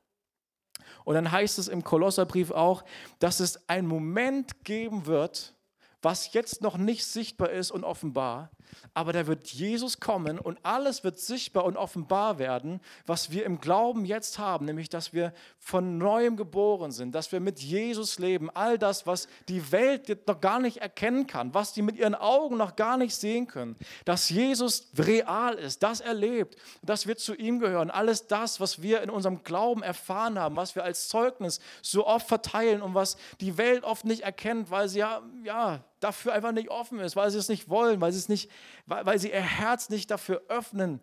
Und 1.04 1.16
dann 1.16 1.32
heißt 1.32 1.58
es 1.58 1.68
im 1.68 1.84
Kolosserbrief 1.84 2.52
auch, 2.52 2.84
dass 3.20 3.40
es 3.40 3.68
einen 3.68 3.88
Moment 3.88 4.64
geben 4.64 5.06
wird, 5.06 5.56
was 6.02 6.34
jetzt 6.34 6.62
noch 6.62 6.78
nicht 6.78 7.06
sichtbar 7.06 7.50
ist 7.50 7.72
und 7.72 7.84
offenbar, 7.84 8.52
aber 8.94 9.14
da 9.14 9.28
wird 9.28 9.48
Jesus 9.48 10.00
kommen 10.00 10.40
und 10.40 10.60
alles 10.64 11.04
wird 11.04 11.20
sichtbar 11.20 11.66
und 11.66 11.78
offenbar 11.78 12.40
werden, 12.40 12.82
was 13.06 13.32
wir 13.32 13.46
im 13.46 13.60
Glauben 13.60 14.06
jetzt 14.06 14.40
haben, 14.40 14.66
nämlich 14.66 14.90
dass 14.90 15.14
wir 15.14 15.34
von 15.60 15.98
neuem 15.98 16.38
geboren 16.38 16.92
sind, 16.92 17.14
dass 17.14 17.32
wir 17.32 17.40
mit 17.40 17.60
Jesus 17.60 18.20
leben, 18.20 18.50
all 18.50 18.78
das, 18.78 19.06
was 19.06 19.28
die 19.50 19.72
Welt 19.72 20.08
jetzt 20.10 20.28
noch 20.28 20.42
gar 20.42 20.60
nicht 20.60 20.78
erkennen 20.78 21.28
kann, 21.28 21.54
was 21.54 21.74
die 21.74 21.82
mit 21.82 21.98
ihren 21.98 22.16
Augen 22.16 22.58
noch 22.58 22.76
gar 22.76 22.98
nicht 22.98 23.16
sehen 23.16 23.48
können, 23.48 23.76
dass 24.06 24.30
Jesus 24.30 24.92
real 24.98 25.56
ist, 25.56 25.84
das 25.84 26.00
erlebt, 26.00 26.56
dass 26.82 27.08
wir 27.08 27.18
zu 27.18 27.36
ihm 27.36 27.60
gehören, 27.60 27.92
alles 27.92 28.28
das, 28.28 28.60
was 28.60 28.82
wir 28.82 29.02
in 29.02 29.10
unserem 29.10 29.44
Glauben 29.44 29.84
erfahren 29.84 30.40
haben, 30.40 30.56
was 30.56 30.76
wir 30.76 30.84
als 30.84 31.08
Zeugnis 31.08 31.60
so 31.82 32.08
oft 32.08 32.28
verteilen 32.28 32.82
und 32.82 32.94
was 32.94 33.18
die 33.42 33.58
Welt 33.58 33.84
oft 33.84 34.06
nicht 34.06 34.22
erkennt, 34.22 34.72
weil 34.72 34.90
sie 34.90 35.00
ja, 35.00 35.22
ja 35.44 35.84
dafür 36.00 36.34
einfach 36.34 36.52
nicht 36.52 36.70
offen 36.70 37.00
ist, 37.00 37.16
weil 37.16 37.32
sie 37.32 37.38
es 37.38 37.50
nicht 37.50 37.70
wollen, 37.70 38.02
weil 38.02 38.12
sie, 38.12 38.20
es 38.20 38.30
nicht, 38.30 38.52
weil, 38.86 39.06
weil 39.06 39.20
sie 39.20 39.32
ihr 39.32 39.42
Herz 39.42 39.90
nicht 39.90 40.12
dafür 40.12 40.42
öffnen. 40.48 41.02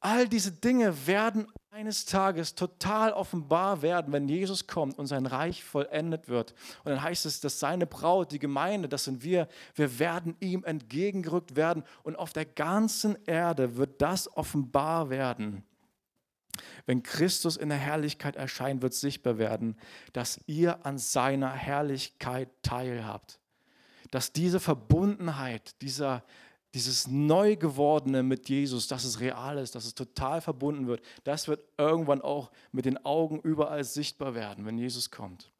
All 0.00 0.28
diese 0.28 0.50
Dinge 0.50 1.06
werden 1.06 1.46
eines 1.70 2.04
Tages 2.04 2.54
total 2.54 3.12
offenbar 3.12 3.82
werden, 3.82 4.12
wenn 4.12 4.28
Jesus 4.28 4.66
kommt 4.66 4.98
und 4.98 5.06
sein 5.06 5.26
Reich 5.26 5.62
vollendet 5.62 6.28
wird. 6.28 6.54
Und 6.84 6.90
dann 6.90 7.02
heißt 7.02 7.24
es, 7.24 7.40
dass 7.40 7.60
seine 7.60 7.86
Braut, 7.86 8.32
die 8.32 8.40
Gemeinde, 8.40 8.88
das 8.88 9.04
sind 9.04 9.22
wir, 9.22 9.48
wir 9.74 9.98
werden 10.00 10.36
ihm 10.40 10.64
entgegengerückt 10.64 11.54
werden 11.54 11.84
und 12.02 12.16
auf 12.16 12.32
der 12.32 12.44
ganzen 12.44 13.16
Erde 13.26 13.76
wird 13.76 14.02
das 14.02 14.36
offenbar 14.36 15.08
werden. 15.08 15.64
Wenn 16.84 17.02
Christus 17.02 17.56
in 17.56 17.68
der 17.68 17.78
Herrlichkeit 17.78 18.36
erscheint, 18.36 18.82
wird 18.82 18.94
sichtbar 18.94 19.38
werden, 19.38 19.78
dass 20.12 20.40
ihr 20.46 20.84
an 20.84 20.98
seiner 20.98 21.52
Herrlichkeit 21.52 22.50
teilhabt. 22.62 23.38
Dass 24.12 24.32
diese 24.32 24.60
Verbundenheit, 24.60 25.80
dieser, 25.82 26.22
dieses 26.74 27.08
Neugewordene 27.08 28.22
mit 28.22 28.48
Jesus, 28.48 28.86
dass 28.86 29.04
es 29.04 29.18
real 29.18 29.58
ist, 29.58 29.74
dass 29.74 29.86
es 29.86 29.94
total 29.94 30.40
verbunden 30.40 30.86
wird, 30.86 31.02
das 31.24 31.48
wird 31.48 31.64
irgendwann 31.76 32.22
auch 32.22 32.52
mit 32.70 32.84
den 32.84 33.04
Augen 33.04 33.40
überall 33.40 33.82
sichtbar 33.82 34.36
werden, 34.36 34.64
wenn 34.66 34.78
Jesus 34.78 35.10
kommt. 35.10 35.50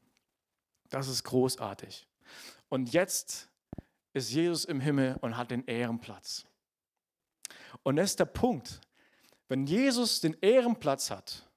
Das 0.90 1.09
ist 1.09 1.25
großartig. 1.25 2.06
Und 2.68 2.92
jetzt 2.92 3.49
ist 4.12 4.30
Jesus 4.30 4.66
im 4.66 4.80
Himmel 4.80 5.16
und 5.23 5.37
hat 5.37 5.50
den 5.50 5.64
Ehrenplatz. 5.64 6.44
Und 7.82 7.97
das 7.97 8.11
ist 8.11 8.21
der 8.21 8.26
Punkt. 8.26 8.80
Wenn 9.49 9.66
Jesus 9.66 10.21
den 10.21 10.37
Ehrenplatz 10.42 11.11
hat 11.11 11.49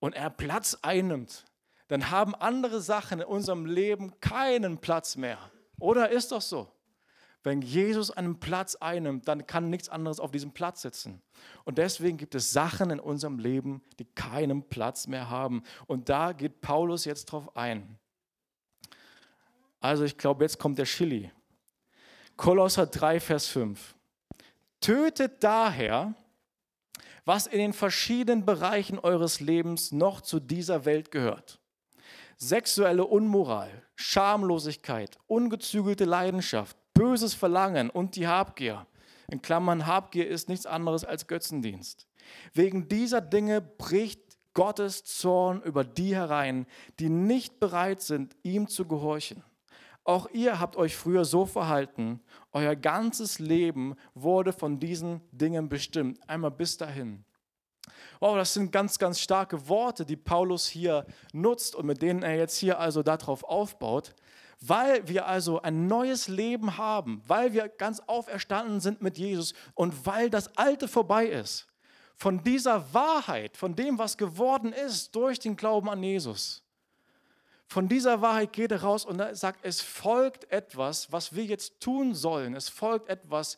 und 0.00 0.14
er 0.14 0.30
Platz 0.30 0.78
einnimmt, 0.80 1.44
dann 1.88 2.10
haben 2.10 2.34
andere 2.34 2.80
Sachen 2.80 3.20
in 3.20 3.26
unserem 3.26 3.66
Leben 3.66 4.18
keinen 4.20 4.78
Platz 4.78 5.16
mehr. 5.16 5.38
Oder 5.78 6.10
ist 6.10 6.32
doch 6.32 6.40
so? 6.40 6.70
Wenn 7.42 7.62
Jesus 7.62 8.10
einen 8.10 8.40
Platz 8.40 8.74
einnimmt, 8.74 9.28
dann 9.28 9.46
kann 9.46 9.70
nichts 9.70 9.88
anderes 9.88 10.18
auf 10.18 10.32
diesem 10.32 10.50
Platz 10.50 10.82
sitzen. 10.82 11.22
Und 11.64 11.78
deswegen 11.78 12.16
gibt 12.16 12.34
es 12.34 12.52
Sachen 12.52 12.90
in 12.90 12.98
unserem 12.98 13.38
Leben, 13.38 13.82
die 14.00 14.04
keinen 14.04 14.64
Platz 14.64 15.06
mehr 15.06 15.30
haben. 15.30 15.62
Und 15.86 16.08
da 16.08 16.32
geht 16.32 16.60
Paulus 16.60 17.04
jetzt 17.04 17.26
drauf 17.26 17.56
ein. 17.56 17.98
Also 19.78 20.02
ich 20.02 20.18
glaube, 20.18 20.42
jetzt 20.42 20.58
kommt 20.58 20.78
der 20.78 20.86
Chili. 20.86 21.30
Kolosser 22.36 22.86
3, 22.86 23.20
Vers 23.20 23.46
5. 23.46 23.94
Tötet 24.80 25.44
daher, 25.44 26.14
was 27.24 27.46
in 27.46 27.58
den 27.58 27.72
verschiedenen 27.72 28.44
Bereichen 28.44 28.98
eures 28.98 29.38
Lebens 29.38 29.92
noch 29.92 30.20
zu 30.20 30.40
dieser 30.40 30.84
Welt 30.84 31.12
gehört. 31.12 31.60
Sexuelle 32.38 33.06
Unmoral, 33.06 33.70
Schamlosigkeit, 33.94 35.18
ungezügelte 35.26 36.04
Leidenschaft, 36.04 36.76
böses 36.92 37.32
Verlangen 37.32 37.88
und 37.88 38.14
die 38.14 38.26
Habgier. 38.26 38.86
In 39.30 39.40
Klammern, 39.40 39.86
Habgier 39.86 40.28
ist 40.28 40.50
nichts 40.50 40.66
anderes 40.66 41.02
als 41.02 41.28
Götzendienst. 41.28 42.06
Wegen 42.52 42.88
dieser 42.88 43.22
Dinge 43.22 43.62
bricht 43.62 44.20
Gottes 44.52 45.04
Zorn 45.04 45.62
über 45.62 45.82
die 45.82 46.14
herein, 46.14 46.66
die 47.00 47.08
nicht 47.08 47.58
bereit 47.58 48.02
sind, 48.02 48.36
ihm 48.42 48.68
zu 48.68 48.86
gehorchen. 48.86 49.42
Auch 50.04 50.28
ihr 50.32 50.60
habt 50.60 50.76
euch 50.76 50.94
früher 50.94 51.24
so 51.24 51.46
verhalten. 51.46 52.20
Euer 52.52 52.76
ganzes 52.76 53.38
Leben 53.38 53.96
wurde 54.14 54.52
von 54.52 54.78
diesen 54.78 55.22
Dingen 55.32 55.70
bestimmt. 55.70 56.20
Einmal 56.28 56.52
bis 56.52 56.76
dahin. 56.76 57.24
Wow, 58.20 58.36
das 58.36 58.54
sind 58.54 58.72
ganz, 58.72 58.98
ganz 58.98 59.20
starke 59.20 59.68
Worte, 59.68 60.04
die 60.04 60.16
Paulus 60.16 60.66
hier 60.66 61.06
nutzt 61.32 61.74
und 61.74 61.86
mit 61.86 62.02
denen 62.02 62.22
er 62.22 62.36
jetzt 62.36 62.56
hier 62.56 62.80
also 62.80 63.02
darauf 63.02 63.44
aufbaut. 63.44 64.14
Weil 64.60 65.06
wir 65.06 65.26
also 65.26 65.60
ein 65.60 65.86
neues 65.86 66.28
Leben 66.28 66.78
haben, 66.78 67.22
weil 67.26 67.52
wir 67.52 67.68
ganz 67.68 68.00
auferstanden 68.06 68.80
sind 68.80 69.02
mit 69.02 69.18
Jesus 69.18 69.52
und 69.74 70.06
weil 70.06 70.30
das 70.30 70.56
Alte 70.56 70.88
vorbei 70.88 71.26
ist. 71.26 71.66
Von 72.14 72.42
dieser 72.42 72.94
Wahrheit, 72.94 73.56
von 73.58 73.76
dem, 73.76 73.98
was 73.98 74.16
geworden 74.16 74.72
ist 74.72 75.14
durch 75.14 75.38
den 75.38 75.56
Glauben 75.56 75.90
an 75.90 76.02
Jesus. 76.02 76.65
Von 77.68 77.88
dieser 77.88 78.22
Wahrheit 78.22 78.52
geht 78.52 78.70
er 78.70 78.82
raus 78.82 79.04
und 79.04 79.20
sagt, 79.36 79.64
es 79.64 79.80
folgt 79.80 80.50
etwas, 80.52 81.10
was 81.10 81.34
wir 81.34 81.44
jetzt 81.44 81.80
tun 81.80 82.14
sollen. 82.14 82.54
Es 82.54 82.68
folgt 82.68 83.08
etwas 83.08 83.56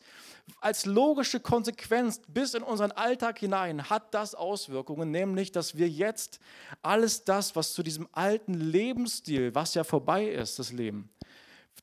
als 0.61 0.85
logische 0.85 1.39
Konsequenz 1.39 2.21
bis 2.27 2.55
in 2.55 2.63
unseren 2.63 2.91
Alltag 2.91 3.39
hinein 3.39 3.89
hat 3.89 4.13
das 4.13 4.33
Auswirkungen, 4.33 5.11
nämlich, 5.11 5.51
dass 5.51 5.77
wir 5.77 5.87
jetzt 5.87 6.39
alles 6.81 7.23
das, 7.23 7.55
was 7.55 7.73
zu 7.73 7.83
diesem 7.83 8.07
alten 8.11 8.55
Lebensstil, 8.55 9.53
was 9.53 9.75
ja 9.75 9.83
vorbei 9.83 10.25
ist, 10.25 10.57
das 10.57 10.71
Leben, 10.71 11.09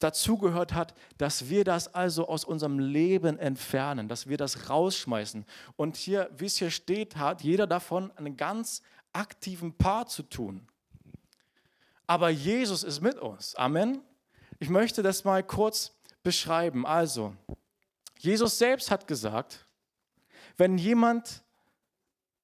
dazugehört 0.01 0.75
hat, 0.75 0.95
dass 1.19 1.49
wir 1.49 1.65
das 1.65 1.95
also 1.95 2.29
aus 2.29 2.45
unserem 2.45 2.79
Leben 2.79 3.39
entfernen, 3.39 4.09
dass 4.09 4.27
wir 4.27 4.37
das 4.37 4.69
rausschmeißen. 4.69 5.47
Und 5.77 5.97
hier, 5.97 6.29
wie 6.37 6.47
es 6.47 6.57
hier 6.57 6.71
steht, 6.71 7.17
hat 7.17 7.43
jeder 7.43 7.67
davon 7.67 8.11
einen 8.17 8.37
ganz 8.37 8.83
aktiven 9.13 9.73
Part 9.73 10.11
zu 10.11 10.23
tun 10.25 10.67
aber 12.07 12.31
Jesus 12.31 12.83
ist 12.83 13.01
mit 13.01 13.19
uns. 13.19 13.55
Amen. 13.57 14.03
Ich 14.59 14.69
möchte 14.69 15.03
das 15.03 15.25
mal 15.25 15.43
kurz 15.43 15.93
beschreiben. 16.23 16.87
Also, 16.87 17.35
Jesus 18.19 18.59
selbst 18.59 18.91
hat 18.91 19.07
gesagt, 19.07 19.67
wenn 20.57 20.79
jemand 20.79 21.43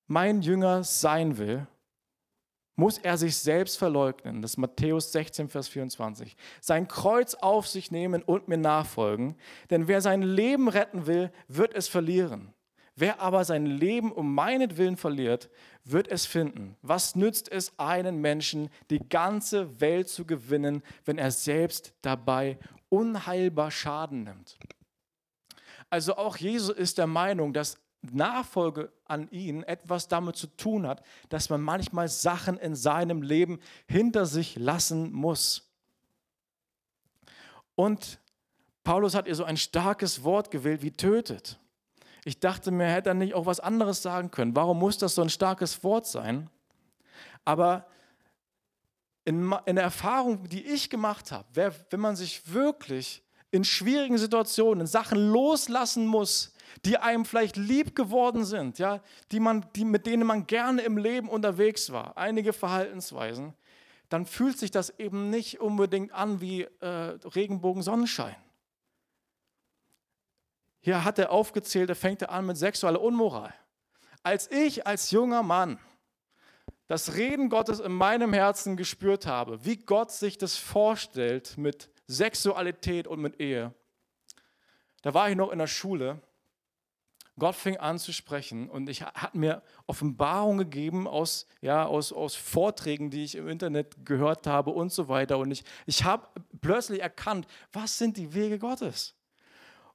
mein 0.07 0.43
Jünger 0.43 0.85
sein 0.85 1.39
will, 1.39 1.67
muss 2.75 2.99
er 2.99 3.17
sich 3.17 3.37
selbst 3.37 3.79
verleugnen. 3.79 4.43
Das 4.43 4.53
ist 4.53 4.57
Matthäus 4.57 5.13
16, 5.13 5.49
Vers 5.49 5.69
24. 5.69 6.37
Sein 6.61 6.89
Kreuz 6.89 7.35
auf 7.35 7.69
sich 7.69 7.91
nehmen 7.91 8.23
und 8.23 8.49
mir 8.49 8.57
nachfolgen. 8.57 9.37
Denn 9.71 9.89
wer 9.89 10.01
sein 10.01 10.23
Leben 10.23 10.69
retten 10.69 11.07
will, 11.07 11.31
wird 11.49 11.75
es 11.75 11.89
verlieren. 11.89 12.53
Wer 12.95 13.21
aber 13.21 13.45
sein 13.45 13.65
Leben 13.65 14.13
um 14.13 14.35
meinetwillen 14.35 14.97
verliert, 14.97 15.49
wird 15.85 16.09
es 16.09 16.27
finden. 16.27 16.77
Was 16.83 17.15
nützt 17.15 17.51
es 17.51 17.73
einen 17.79 18.21
Menschen, 18.21 18.69
die 18.91 18.99
ganze 18.99 19.81
Welt 19.81 20.09
zu 20.09 20.27
gewinnen, 20.27 20.83
wenn 21.05 21.19
er 21.19 21.31
selbst 21.31 21.95
dabei 22.03 22.59
unheilbar 22.91 23.71
Schaden 23.71 24.25
nimmt? 24.25 24.59
Also 25.89 26.17
auch 26.17 26.37
Jesus 26.37 26.77
ist 26.77 26.99
der 26.99 27.07
Meinung, 27.07 27.53
dass 27.53 27.79
Nachfolge 28.03 28.93
an 29.05 29.31
ihn 29.31 29.63
etwas 29.63 30.09
damit 30.09 30.37
zu 30.37 30.49
tun 30.49 30.87
hat, 30.87 31.03
dass 31.29 31.51
man 31.51 31.63
manchmal 31.63 32.09
Sachen 32.09 32.59
in 32.59 32.75
seinem 32.75 33.23
Leben 33.23 33.61
hinter 33.87 34.27
sich 34.27 34.57
lassen 34.57 35.13
muss. 35.13 35.71
Und 37.75 38.19
Paulus 38.85 39.15
hat 39.15 39.29
ihr 39.29 39.35
so 39.35 39.45
ein 39.45 39.57
starkes 39.57 40.25
Wort 40.25 40.51
gewählt 40.51 40.83
wie 40.83 40.91
tötet. 40.91 41.59
Ich 42.25 42.39
dachte 42.39 42.71
mir, 42.71 42.87
hätte 42.87 43.11
er 43.11 43.15
nicht 43.15 43.35
auch 43.35 43.47
was 43.47 43.61
anderes 43.61 44.03
sagen 44.03 44.31
können. 44.31 44.55
Warum 44.55 44.79
muss 44.79 44.99
das 44.99 45.15
so 45.15 45.23
ein 45.23 45.31
starkes 45.31 45.83
Wort 45.83 46.07
sein? 46.07 46.49
Aber 47.45 47.87
in, 49.25 49.55
in 49.67 49.77
der 49.77 49.85
Erfahrung, 49.85 50.49
die 50.49 50.65
ich 50.65 50.91
gemacht 50.91 51.33
habe, 51.33 51.47
wer, 51.55 51.75
wenn 51.91 52.01
man 52.01 52.17
sich 52.17 52.53
wirklich 52.53 53.23
in 53.51 53.65
schwierigen 53.65 54.19
Situationen, 54.19 54.83
in 54.83 54.87
Sachen 54.87 55.19
loslassen 55.31 56.07
muss, 56.07 56.55
die 56.85 56.97
einem 56.97 57.25
vielleicht 57.25 57.57
lieb 57.57 57.95
geworden 57.95 58.45
sind, 58.45 58.79
ja, 58.79 59.01
die 59.31 59.41
man, 59.41 59.67
die, 59.77 59.85
mit 59.85 60.07
denen 60.07 60.27
man 60.27 60.47
gerne 60.47 60.83
im 60.83 60.97
Leben 60.97 61.29
unterwegs 61.29 61.93
war, 61.93 62.17
einige 62.17 62.53
Verhaltensweisen, 62.53 63.53
dann 64.09 64.27
fühlt 64.27 64.59
sich 64.59 64.71
das 64.71 64.99
eben 64.99 65.31
nicht 65.31 65.61
unbedingt 65.61 66.13
an 66.13 66.41
wie 66.41 66.63
äh, 66.81 66.87
Regenbogen 66.87 67.83
Sonnenschein. 67.83 68.37
Hier 70.85 71.05
hat 71.05 71.19
er 71.21 71.31
aufgezählt, 71.31 71.89
er 71.89 71.97
fängt 71.97 72.29
an 72.29 72.45
mit 72.45 72.57
sexueller 72.57 73.01
Unmoral. 73.01 73.55
Als 74.25 74.51
ich 74.51 74.85
als 74.85 75.13
junger 75.13 75.45
Mann 75.45 75.79
das 76.89 77.15
Reden 77.15 77.49
Gottes 77.49 77.79
in 77.79 77.93
meinem 77.93 78.33
Herzen 78.33 78.77
gespürt 78.77 79.25
habe, 79.25 79.65
wie 79.65 79.77
Gott 79.77 80.11
sich 80.11 80.39
das 80.39 80.57
vorstellt 80.57 81.57
mit 81.57 81.89
Sexualität 82.09 83.07
und 83.07 83.21
mit 83.21 83.41
Ehe, 83.41 83.73
da 85.03 85.15
war 85.15 85.31
ich 85.31 85.37
noch 85.37 85.51
in 85.53 85.59
der 85.59 85.69
Schule. 85.69 86.21
Gott 87.39 87.55
fing 87.55 87.77
an 87.77 87.99
zu 87.99 88.13
sprechen 88.13 88.69
und 88.69 88.91
ich 88.91 89.03
hat 89.03 89.37
mir 89.37 89.63
Offenbarungen 89.87 90.59
gegeben 90.59 91.07
aus, 91.07 91.47
ja, 91.61 91.87
aus, 91.87 92.13
aus 92.13 92.35
Vorträgen, 92.35 93.11
die 93.11 93.25
ich 93.25 93.37
im 93.37 93.49
Internet 93.49 94.05
gehört 94.05 94.49
habe 94.49 94.71
und 94.71 94.93
so 94.93 95.09
weiter. 95.09 95.39
Und 95.39 95.53
ich, 95.53 95.65
ich 95.87 96.03
habe 96.05 96.27
plötzlich 96.61 97.01
erkannt, 97.01 97.47
was 97.73 97.99
sind 97.99 98.17
die 98.17 98.35
Wege 98.35 98.59
Gottes. 98.59 99.15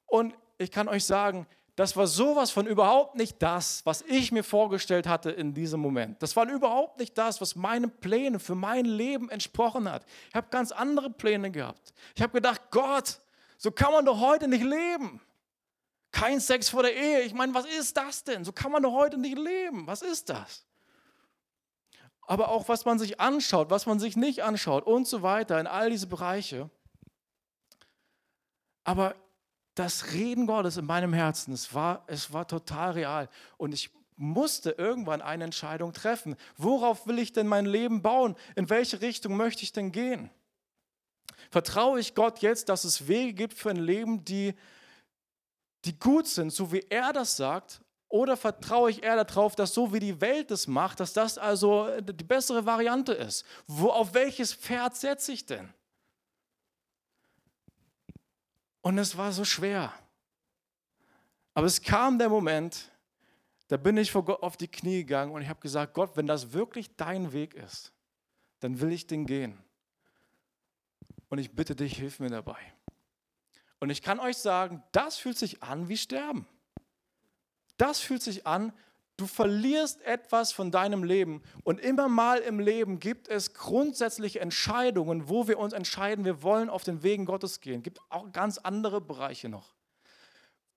Und 0.07 0.33
ich 0.57 0.71
kann 0.71 0.87
euch 0.87 1.05
sagen, 1.05 1.47
das 1.77 1.95
war 1.95 2.07
sowas 2.07 2.49
von 2.49 2.65
überhaupt 2.65 3.15
nicht 3.15 3.39
das, 3.39 3.85
was 3.85 4.01
ich 4.01 4.31
mir 4.31 4.43
vorgestellt 4.43 5.05
hatte 5.05 5.29
in 5.29 5.53
diesem 5.53 5.79
Moment. 5.79 6.21
Das 6.23 6.35
war 6.35 6.49
überhaupt 6.49 6.97
nicht 6.97 7.15
das, 7.15 7.39
was 7.39 7.55
meinen 7.55 7.91
Plänen 7.91 8.39
für 8.39 8.55
mein 8.55 8.85
Leben 8.85 9.29
entsprochen 9.29 9.89
hat. 9.89 10.03
Ich 10.29 10.35
habe 10.35 10.47
ganz 10.49 10.71
andere 10.71 11.11
Pläne 11.11 11.51
gehabt. 11.51 11.93
Ich 12.15 12.21
habe 12.23 12.33
gedacht, 12.33 12.61
Gott, 12.71 13.19
so 13.59 13.69
kann 13.69 13.91
man 13.91 14.05
doch 14.05 14.19
heute 14.19 14.47
nicht 14.47 14.63
leben. 14.63 15.21
Kein 16.11 16.39
Sex 16.39 16.67
vor 16.69 16.81
der 16.81 16.95
Ehe. 16.95 17.21
Ich 17.21 17.33
meine, 17.35 17.53
was 17.53 17.65
ist 17.67 17.95
das 17.95 18.23
denn? 18.23 18.43
So 18.43 18.51
kann 18.51 18.71
man 18.71 18.81
doch 18.81 18.93
heute 18.93 19.19
nicht 19.19 19.37
leben. 19.37 19.85
Was 19.85 20.01
ist 20.01 20.29
das? 20.29 20.65
Aber 22.23 22.49
auch 22.49 22.67
was 22.69 22.85
man 22.85 22.97
sich 22.97 23.19
anschaut, 23.19 23.69
was 23.69 23.85
man 23.85 23.99
sich 23.99 24.17
nicht 24.17 24.43
anschaut 24.43 24.87
und 24.87 25.07
so 25.07 25.21
weiter 25.21 25.59
in 25.59 25.67
all 25.67 25.91
diese 25.91 26.07
Bereiche. 26.07 26.71
Aber 28.83 29.15
das 29.77 30.11
Reden 30.13 30.47
Gottes 30.47 30.77
in 30.77 30.85
meinem 30.85 31.13
Herzen, 31.13 31.53
es 31.53 31.73
war, 31.73 32.03
es 32.07 32.33
war 32.33 32.47
total 32.47 32.91
real. 32.91 33.29
Und 33.57 33.73
ich 33.73 33.91
musste 34.15 34.71
irgendwann 34.71 35.21
eine 35.21 35.43
Entscheidung 35.43 35.93
treffen. 35.93 36.35
Worauf 36.57 37.05
will 37.05 37.19
ich 37.19 37.31
denn 37.31 37.47
mein 37.47 37.65
Leben 37.65 38.01
bauen? 38.01 38.35
In 38.55 38.69
welche 38.69 39.01
Richtung 39.01 39.37
möchte 39.37 39.63
ich 39.63 39.71
denn 39.71 39.91
gehen? 39.91 40.31
Vertraue 41.51 41.99
ich 41.99 42.15
Gott 42.15 42.39
jetzt, 42.39 42.69
dass 42.69 42.83
es 42.83 43.07
Wege 43.07 43.33
gibt 43.33 43.53
für 43.53 43.69
ein 43.69 43.77
Leben, 43.77 44.25
die, 44.25 44.55
die 45.85 45.97
gut 45.97 46.27
sind, 46.27 46.51
so 46.51 46.71
wie 46.71 46.85
er 46.89 47.13
das 47.13 47.37
sagt? 47.37 47.81
Oder 48.09 48.37
vertraue 48.37 48.89
ich 48.89 49.03
eher 49.03 49.23
darauf, 49.23 49.55
dass 49.55 49.73
so 49.73 49.93
wie 49.93 49.99
die 49.99 50.19
Welt 50.21 50.49
es 50.49 50.65
macht, 50.65 50.99
dass 50.99 51.13
das 51.13 51.37
also 51.37 51.89
die 52.01 52.23
bessere 52.23 52.65
Variante 52.65 53.13
ist? 53.13 53.45
Wo, 53.67 53.89
auf 53.89 54.13
welches 54.13 54.53
Pferd 54.53 54.95
setze 54.95 55.33
ich 55.33 55.45
denn? 55.45 55.71
Und 58.87 58.97
es 58.99 59.17
war 59.17 59.33
so 59.33 59.43
schwer. 59.43 59.91
Aber 61.53 61.67
es 61.67 61.81
kam 61.81 62.17
der 62.19 62.29
Moment, 62.29 62.89
da 63.67 63.75
bin 63.75 63.97
ich 63.97 64.13
vor 64.13 64.23
Gott 64.23 64.41
auf 64.41 64.55
die 64.55 64.69
Knie 64.69 64.99
gegangen 64.99 65.33
und 65.33 65.41
ich 65.41 65.49
habe 65.49 65.59
gesagt, 65.59 65.93
Gott, 65.93 66.15
wenn 66.15 66.25
das 66.25 66.53
wirklich 66.53 66.95
dein 66.95 67.33
Weg 67.33 67.53
ist, 67.53 67.91
dann 68.61 68.79
will 68.79 68.93
ich 68.93 69.05
den 69.05 69.25
gehen. 69.25 69.61
Und 71.27 71.39
ich 71.39 71.53
bitte 71.53 71.75
dich, 71.75 71.97
hilf 71.97 72.21
mir 72.21 72.29
dabei. 72.29 72.59
Und 73.81 73.89
ich 73.89 74.01
kann 74.01 74.21
euch 74.21 74.37
sagen, 74.37 74.81
das 74.93 75.17
fühlt 75.17 75.37
sich 75.37 75.61
an 75.61 75.89
wie 75.89 75.97
Sterben. 75.97 76.47
Das 77.75 77.99
fühlt 77.99 78.21
sich 78.21 78.47
an, 78.47 78.71
du 79.17 79.25
verlierst 79.25 80.01
etwas 80.03 80.51
von 80.51 80.71
deinem 80.71 81.03
Leben. 81.03 81.41
Und 81.63 81.79
immer 81.79 82.07
mal 82.07 82.37
im 82.37 82.59
Leben 82.59 82.99
gibt 82.99 83.27
es 83.27 83.53
grundsätzliche 83.53 84.39
Entscheidungen, 84.39 85.27
wo 85.27 85.47
wir 85.47 85.59
uns 85.59 85.73
entscheiden, 85.73 86.23
wir 86.23 86.43
wollen 86.43 86.69
auf 86.69 86.83
den 86.83 87.03
Wegen 87.03 87.25
Gottes 87.25 87.59
gehen. 87.59 87.79
Es 87.79 87.83
gibt 87.83 87.99
auch 88.09 88.31
ganz 88.31 88.59
andere 88.59 89.01
Bereiche 89.01 89.49
noch. 89.49 89.73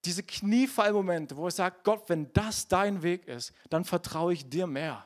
Diese 0.06 0.22
Kniefallmomente, 0.22 1.36
wo 1.36 1.48
ich 1.48 1.54
sage, 1.54 1.76
Gott, 1.84 2.04
wenn 2.08 2.32
das 2.32 2.68
dein 2.68 3.02
Weg 3.02 3.28
ist, 3.28 3.52
dann 3.68 3.84
vertraue 3.84 4.32
ich 4.32 4.48
dir 4.48 4.66
mehr. 4.66 5.04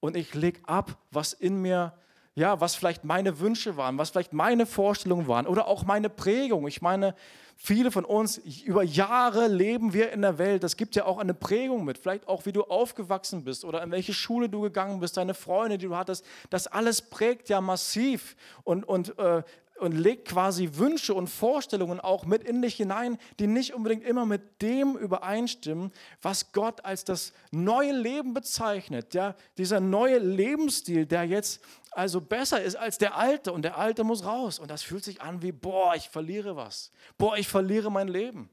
Und 0.00 0.16
ich 0.16 0.34
lege 0.34 0.60
ab, 0.64 0.98
was 1.10 1.32
in 1.32 1.62
mir 1.62 1.96
ja, 2.38 2.60
was 2.60 2.76
vielleicht 2.76 3.04
meine 3.04 3.40
Wünsche 3.40 3.76
waren, 3.76 3.98
was 3.98 4.10
vielleicht 4.10 4.32
meine 4.32 4.64
Vorstellungen 4.64 5.26
waren 5.26 5.46
oder 5.46 5.66
auch 5.66 5.84
meine 5.84 6.08
Prägung. 6.08 6.68
Ich 6.68 6.80
meine, 6.80 7.16
viele 7.56 7.90
von 7.90 8.04
uns, 8.04 8.38
über 8.64 8.84
Jahre 8.84 9.48
leben 9.48 9.92
wir 9.92 10.12
in 10.12 10.22
der 10.22 10.38
Welt. 10.38 10.62
Das 10.62 10.76
gibt 10.76 10.94
ja 10.94 11.04
auch 11.04 11.18
eine 11.18 11.34
Prägung 11.34 11.84
mit. 11.84 11.98
Vielleicht 11.98 12.28
auch, 12.28 12.46
wie 12.46 12.52
du 12.52 12.62
aufgewachsen 12.62 13.42
bist 13.42 13.64
oder 13.64 13.82
in 13.82 13.90
welche 13.90 14.14
Schule 14.14 14.48
du 14.48 14.60
gegangen 14.60 15.00
bist, 15.00 15.16
deine 15.16 15.34
Freunde, 15.34 15.78
die 15.78 15.86
du 15.86 15.96
hattest. 15.96 16.24
Das 16.48 16.68
alles 16.68 17.02
prägt 17.02 17.48
ja 17.48 17.60
massiv 17.60 18.36
und, 18.62 18.84
und 18.84 19.18
äh, 19.18 19.42
und 19.78 19.92
legt 19.92 20.28
quasi 20.28 20.70
Wünsche 20.74 21.14
und 21.14 21.28
Vorstellungen 21.28 22.00
auch 22.00 22.24
mit 22.24 22.44
in 22.44 22.62
dich 22.62 22.74
hinein, 22.76 23.18
die 23.38 23.46
nicht 23.46 23.74
unbedingt 23.74 24.04
immer 24.04 24.26
mit 24.26 24.62
dem 24.62 24.96
übereinstimmen, 24.96 25.92
was 26.22 26.52
Gott 26.52 26.84
als 26.84 27.04
das 27.04 27.32
neue 27.50 27.92
Leben 27.92 28.34
bezeichnet. 28.34 29.14
Ja, 29.14 29.34
dieser 29.56 29.80
neue 29.80 30.18
Lebensstil, 30.18 31.06
der 31.06 31.24
jetzt 31.24 31.60
also 31.90 32.20
besser 32.20 32.62
ist 32.62 32.76
als 32.76 32.98
der 32.98 33.16
alte 33.16 33.52
und 33.52 33.62
der 33.62 33.78
alte 33.78 34.04
muss 34.04 34.24
raus. 34.24 34.58
Und 34.58 34.70
das 34.70 34.82
fühlt 34.82 35.04
sich 35.04 35.20
an 35.20 35.42
wie, 35.42 35.52
boah, 35.52 35.94
ich 35.94 36.08
verliere 36.08 36.56
was. 36.56 36.90
Boah, 37.16 37.36
ich 37.36 37.48
verliere 37.48 37.90
mein 37.90 38.08
Leben. 38.08 38.50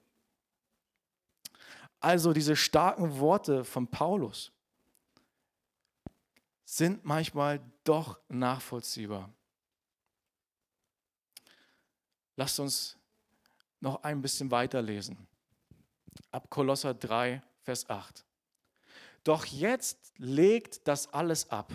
Also 2.00 2.34
diese 2.34 2.56
starken 2.56 3.20
Worte 3.20 3.64
von 3.66 3.88
Paulus 3.88 4.52
sind 6.66 7.06
manchmal 7.06 7.62
doch 7.84 8.20
nachvollziehbar. 8.28 9.30
Lasst 12.38 12.60
uns 12.60 12.98
noch 13.80 14.04
ein 14.04 14.22
bisschen 14.22 14.52
weiterlesen. 14.52 15.18
Ab 16.32 16.50
Kolosser 16.50 16.94
3, 16.94 17.42
Vers 17.62 17.90
8. 17.90 18.26
Doch 19.24 19.46
jetzt 19.46 20.14
legt 20.18 20.88
das 20.88 21.12
alles 21.14 21.50
ab. 21.50 21.72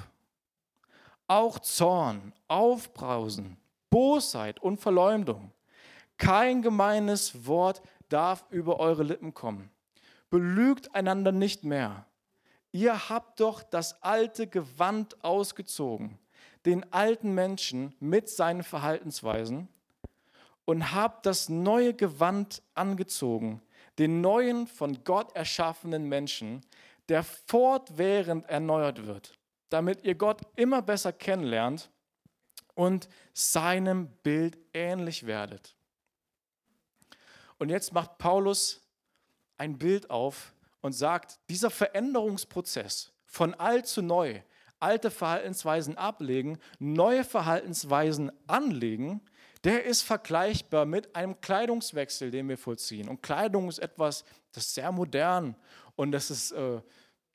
Auch 1.27 1.59
Zorn, 1.59 2.33
Aufbrausen, 2.49 3.57
Bosheit 3.89 4.61
und 4.61 4.81
Verleumdung. 4.81 5.53
Kein 6.17 6.63
gemeines 6.63 7.47
Wort 7.47 7.83
darf 8.09 8.45
über 8.51 8.79
eure 8.79 9.03
Lippen 9.03 9.33
kommen. 9.33 9.71
Belügt 10.29 10.95
einander 10.95 11.33
nicht 11.33 11.65
mehr. 11.65 12.07
Ihr 12.73 13.09
habt 13.09 13.41
doch 13.41 13.63
das 13.63 14.03
alte 14.03 14.47
Gewand 14.47 15.25
ausgezogen, 15.25 16.19
den 16.67 16.93
alten 16.93 17.35
Menschen 17.35 17.95
mit 17.99 18.29
seinen 18.29 18.63
Verhaltensweisen 18.63 19.69
und 20.71 20.93
habt 20.93 21.27
das 21.27 21.49
neue 21.49 21.95
Gewand 21.95 22.63
angezogen, 22.75 23.61
den 23.99 24.21
neuen 24.21 24.69
von 24.69 25.03
Gott 25.03 25.35
erschaffenen 25.35 26.09
Menschen, 26.09 26.65
der 27.09 27.25
fortwährend 27.25 28.49
erneuert 28.49 29.05
wird, 29.05 29.37
damit 29.69 30.05
ihr 30.05 30.15
Gott 30.15 30.43
immer 30.55 30.81
besser 30.81 31.13
kennenlernt 31.13 31.91
und 32.75 33.09
seinem 33.33 34.11
Bild 34.23 34.59
ähnlich 34.73 35.27
werdet. 35.27 35.75
Und 37.59 37.69
jetzt 37.69 37.93
macht 37.93 38.19
Paulus 38.19 38.81
ein 39.59 39.77
Bild 39.77 40.09
auf 40.09 40.55
und 40.83 40.93
sagt, 40.93 41.41
dieser 41.49 41.71
Veränderungsprozess 41.71 43.11
von 43.27 43.55
alt 43.55 43.89
zu 43.89 44.03
neu, 44.03 44.41
alte 44.79 45.11
Verhaltensweisen 45.11 45.99
ablegen, 45.99 46.61
neue 46.79 47.25
Verhaltensweisen 47.25 48.31
anlegen, 48.47 49.21
der 49.65 49.85
ist 49.85 50.03
vergleichbar 50.03 50.87
mit 50.87 51.15
einem 51.15 51.41
Kleidungswechsel, 51.41 52.31
den 52.31 52.49
wir 52.49 52.57
vollziehen. 52.57 53.09
Und 53.09 53.23
Kleidung 53.23 53.69
ist 53.69 53.79
etwas, 53.79 54.25
das 54.53 54.67
ist 54.67 54.75
sehr 54.75 54.91
modern 54.91 55.55
und 55.97 56.13
das 56.13 56.31
ist 56.31 56.53
äh, 56.53 56.81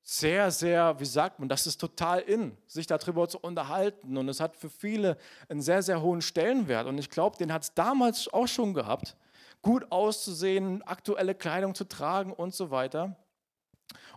sehr, 0.01 0.51
sehr, 0.51 0.99
wie 0.99 1.05
sagt 1.05 1.39
man, 1.39 1.49
das 1.49 1.65
ist 1.67 1.77
total 1.77 2.19
in, 2.21 2.57
sich 2.67 2.87
darüber 2.87 3.27
zu 3.27 3.39
unterhalten. 3.39 4.17
Und 4.17 4.29
es 4.29 4.39
hat 4.39 4.55
für 4.55 4.69
viele 4.69 5.17
einen 5.49 5.61
sehr, 5.61 5.81
sehr 5.81 6.01
hohen 6.01 6.21
Stellenwert. 6.21 6.87
Und 6.87 6.97
ich 6.97 7.09
glaube, 7.09 7.37
den 7.37 7.51
hat 7.51 7.63
es 7.63 7.73
damals 7.73 8.31
auch 8.31 8.47
schon 8.47 8.73
gehabt, 8.73 9.17
gut 9.61 9.91
auszusehen, 9.91 10.83
aktuelle 10.83 11.33
Kleidung 11.33 11.73
zu 11.73 11.85
tragen 11.85 12.33
und 12.33 12.53
so 12.53 12.69
weiter. 12.69 13.15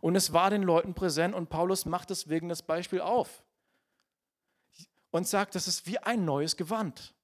Und 0.00 0.14
es 0.14 0.32
war 0.32 0.50
den 0.50 0.62
Leuten 0.62 0.94
präsent 0.94 1.34
und 1.34 1.48
Paulus 1.48 1.86
macht 1.86 2.10
deswegen 2.10 2.48
das 2.48 2.62
Beispiel 2.62 3.00
auf 3.00 3.42
und 5.10 5.26
sagt, 5.26 5.54
das 5.54 5.68
ist 5.68 5.86
wie 5.86 5.98
ein 5.98 6.24
neues 6.24 6.56
Gewand 6.56 7.14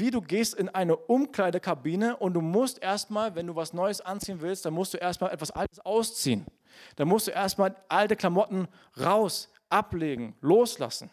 wie 0.00 0.10
du 0.10 0.20
gehst 0.20 0.54
in 0.54 0.68
eine 0.68 0.96
Umkleidekabine 0.96 2.16
und 2.16 2.32
du 2.32 2.40
musst 2.40 2.82
erstmal, 2.82 3.34
wenn 3.34 3.46
du 3.46 3.54
was 3.54 3.72
Neues 3.72 4.00
anziehen 4.00 4.40
willst, 4.40 4.64
dann 4.64 4.74
musst 4.74 4.94
du 4.94 4.98
erstmal 4.98 5.32
etwas 5.32 5.50
Altes 5.50 5.78
ausziehen. 5.80 6.46
Dann 6.96 7.08
musst 7.08 7.26
du 7.26 7.30
erstmal 7.30 7.76
alte 7.88 8.16
Klamotten 8.16 8.66
raus, 8.98 9.52
ablegen, 9.68 10.34
loslassen. 10.40 11.10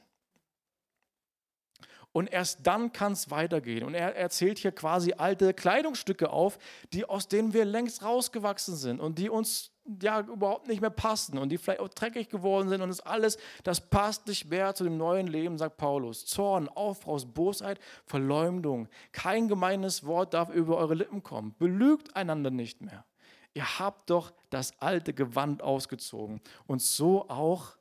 Und 2.17 2.33
erst 2.33 2.65
dann 2.65 2.93
kann 2.93 3.11
es 3.11 3.29
weitergehen. 3.29 3.83
Und 3.83 3.93
er 3.93 4.15
erzählt 4.15 4.57
hier 4.57 4.71
quasi 4.71 5.13
alte 5.15 5.53
Kleidungsstücke 5.53 6.31
auf, 6.31 6.57
die 6.91 7.05
aus 7.05 7.27
denen 7.27 7.53
wir 7.53 7.63
längst 7.63 8.01
rausgewachsen 8.01 8.75
sind 8.75 8.99
und 8.99 9.19
die 9.19 9.29
uns 9.29 9.69
ja 10.01 10.21
überhaupt 10.21 10.67
nicht 10.67 10.81
mehr 10.81 10.89
passen 10.89 11.37
und 11.37 11.49
die 11.49 11.59
vielleicht 11.59 11.79
auch 11.79 11.89
dreckig 11.89 12.27
geworden 12.27 12.69
sind 12.69 12.81
und 12.81 12.89
das 12.89 13.01
alles, 13.01 13.37
das 13.63 13.87
passt 13.91 14.25
nicht 14.25 14.49
mehr 14.49 14.73
zu 14.73 14.83
dem 14.83 14.97
neuen 14.97 15.27
Leben, 15.27 15.59
sagt 15.59 15.77
Paulus. 15.77 16.25
Zorn, 16.25 16.67
Aufbraus, 16.69 17.23
Bosheit, 17.23 17.79
Verleumdung. 18.07 18.87
Kein 19.11 19.47
gemeines 19.47 20.03
Wort 20.03 20.33
darf 20.33 20.49
über 20.49 20.77
eure 20.77 20.95
Lippen 20.95 21.21
kommen. 21.21 21.53
Belügt 21.59 22.15
einander 22.15 22.49
nicht 22.49 22.81
mehr. 22.81 23.05
Ihr 23.53 23.77
habt 23.77 24.09
doch 24.09 24.33
das 24.49 24.73
alte 24.81 25.13
Gewand 25.13 25.61
ausgezogen 25.61 26.41
und 26.65 26.81
so 26.81 27.29
auch 27.29 27.77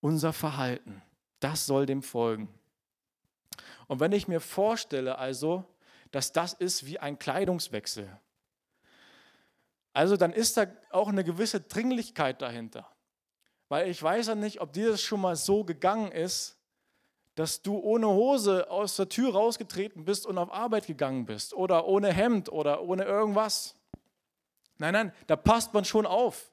unser 0.00 0.32
Verhalten. 0.32 1.02
Das 1.38 1.66
soll 1.66 1.84
dem 1.84 2.00
folgen. 2.00 2.48
Und 3.92 4.00
wenn 4.00 4.12
ich 4.12 4.26
mir 4.26 4.40
vorstelle 4.40 5.18
also, 5.18 5.66
dass 6.12 6.32
das 6.32 6.54
ist 6.54 6.86
wie 6.86 6.98
ein 6.98 7.18
Kleidungswechsel, 7.18 8.08
also 9.92 10.16
dann 10.16 10.32
ist 10.32 10.56
da 10.56 10.64
auch 10.92 11.08
eine 11.08 11.24
gewisse 11.24 11.60
Dringlichkeit 11.60 12.40
dahinter. 12.40 12.90
Weil 13.68 13.90
ich 13.90 14.02
weiß 14.02 14.28
ja 14.28 14.34
nicht, 14.34 14.62
ob 14.62 14.72
dir 14.72 14.92
das 14.92 15.02
schon 15.02 15.20
mal 15.20 15.36
so 15.36 15.64
gegangen 15.64 16.10
ist, 16.10 16.56
dass 17.34 17.60
du 17.60 17.76
ohne 17.80 18.06
Hose 18.06 18.70
aus 18.70 18.96
der 18.96 19.10
Tür 19.10 19.34
rausgetreten 19.34 20.06
bist 20.06 20.24
und 20.24 20.38
auf 20.38 20.50
Arbeit 20.50 20.86
gegangen 20.86 21.26
bist 21.26 21.52
oder 21.52 21.86
ohne 21.86 22.14
Hemd 22.14 22.50
oder 22.50 22.80
ohne 22.84 23.04
irgendwas. 23.04 23.74
Nein, 24.78 24.94
nein, 24.94 25.12
da 25.26 25.36
passt 25.36 25.74
man 25.74 25.84
schon 25.84 26.06
auf. 26.06 26.50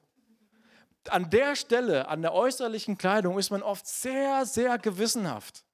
An 1.08 1.30
der 1.30 1.56
Stelle, 1.56 2.06
an 2.06 2.20
der 2.20 2.34
äußerlichen 2.34 2.98
Kleidung 2.98 3.38
ist 3.38 3.48
man 3.48 3.62
oft 3.62 3.86
sehr, 3.86 4.44
sehr 4.44 4.76
gewissenhaft. 4.76 5.64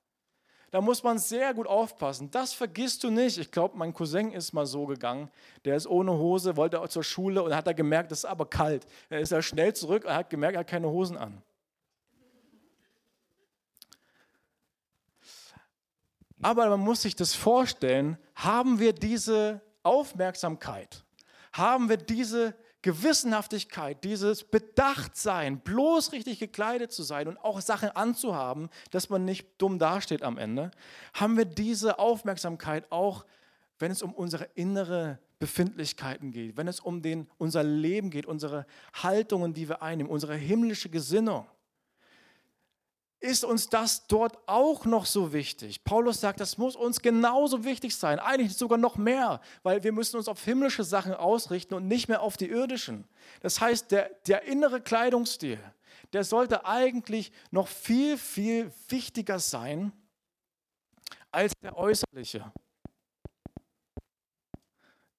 Da 0.77 0.83
muss 0.83 1.03
man 1.03 1.19
sehr 1.19 1.55
gut 1.55 1.67
aufpassen. 1.67 2.31
Das 2.31 2.53
vergisst 2.53 3.03
du 3.03 3.09
nicht. 3.09 3.39
Ich 3.39 3.51
glaube, 3.51 3.79
mein 3.79 3.95
Cousin 3.95 4.31
ist 4.33 4.53
mal 4.53 4.67
so 4.67 4.85
gegangen. 4.85 5.31
Der 5.65 5.75
ist 5.75 5.87
ohne 5.87 6.12
Hose, 6.12 6.55
wollte 6.59 6.87
zur 6.91 7.03
Schule 7.03 7.43
und 7.43 7.57
hat 7.57 7.67
er 7.67 7.73
gemerkt, 7.73 8.12
es 8.12 8.19
ist 8.19 8.25
aber 8.27 8.45
kalt. 8.45 8.87
Er 9.09 9.21
ist 9.21 9.33
ja 9.33 9.41
schnell 9.41 9.73
zurück 9.73 10.05
und 10.05 10.12
hat 10.12 10.29
gemerkt, 10.29 10.55
er 10.55 10.61
hat 10.61 10.67
keine 10.67 10.91
Hosen 10.91 11.17
an. 11.17 11.43
Aber 16.43 16.69
man 16.69 16.81
muss 16.81 17.01
sich 17.01 17.17
das 17.17 17.35
vorstellen, 17.35 18.19
haben 18.35 18.79
wir 18.79 18.93
diese 18.93 19.62
Aufmerksamkeit, 19.83 21.07
haben 21.55 21.89
wir 21.89 21.97
diese 21.97 22.55
Gewissenhaftigkeit, 22.87 24.05
dieses 24.05 24.44
Bedachtsein, 24.44 25.59
bloß 25.59 26.12
richtig 26.12 26.38
gekleidet 26.38 26.92
zu 26.92 27.03
sein 27.03 27.27
und 27.27 27.37
auch 27.37 27.61
Sachen 27.61 27.88
anzuhaben, 27.90 28.68
dass 28.92 29.11
man 29.11 29.25
nicht 29.25 29.49
dumm 29.59 29.81
dasteht 29.81 30.22
am 30.22 30.38
Ende, 30.38 30.70
haben 31.12 31.37
wir 31.37 31.46
diese 31.46 31.99
Aufmerksamkeit 31.99 32.92
auch, 32.92 33.27
wenn 33.81 33.90
es 33.90 34.03
um 34.03 34.12
unsere 34.14 34.44
innere 34.55 35.18
Befindlichkeiten 35.40 36.31
geht, 36.31 36.57
wenn 36.57 36.68
es 36.68 36.79
um 36.79 37.03
den, 37.03 37.27
unser 37.38 37.64
Leben 37.64 38.09
geht, 38.09 38.25
unsere 38.25 38.66
Haltungen, 38.94 39.53
die 39.53 39.68
wir 39.68 39.83
einnehmen, 39.83 40.12
unsere 40.12 40.37
himmlische 40.37 40.88
Gesinnung. 40.88 41.44
Ist 43.21 43.45
uns 43.45 43.69
das 43.69 44.07
dort 44.07 44.37
auch 44.47 44.85
noch 44.85 45.07
so 45.07 45.33
wichtig? 45.33 45.85
Paulus 45.85 46.21
sagt, 46.21 46.39
das 46.39 46.59
muss 46.59 46.77
uns 46.77 47.01
genauso 47.01 47.65
wichtig 47.65 47.97
sein, 47.97 48.19
eigentlich 48.19 48.57
sogar 48.57 48.77
noch 48.77 48.97
mehr, 48.97 49.41
weil 49.63 49.83
wir 49.83 49.93
müssen 49.93 50.17
uns 50.17 50.29
auf 50.29 50.45
himmlische 50.45 50.85
Sachen 50.85 51.15
ausrichten 51.15 51.75
und 51.75 51.89
nicht 51.89 52.09
mehr 52.09 52.21
auf 52.21 52.37
die 52.37 52.49
irdischen. 52.49 53.09
Das 53.41 53.61
heißt, 53.61 53.91
der, 53.91 54.11
der 54.27 54.43
innere 54.43 54.83
Kleidungsstil, 54.83 55.59
der 56.13 56.25
sollte 56.25 56.67
eigentlich 56.67 57.33
noch 57.51 57.69
viel, 57.69 58.19
viel 58.19 58.71
wichtiger 58.89 59.39
sein 59.39 59.93
als 61.31 61.53
der 61.63 61.77
äußerliche. 61.77 62.53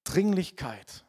Dringlichkeit, 0.03 1.03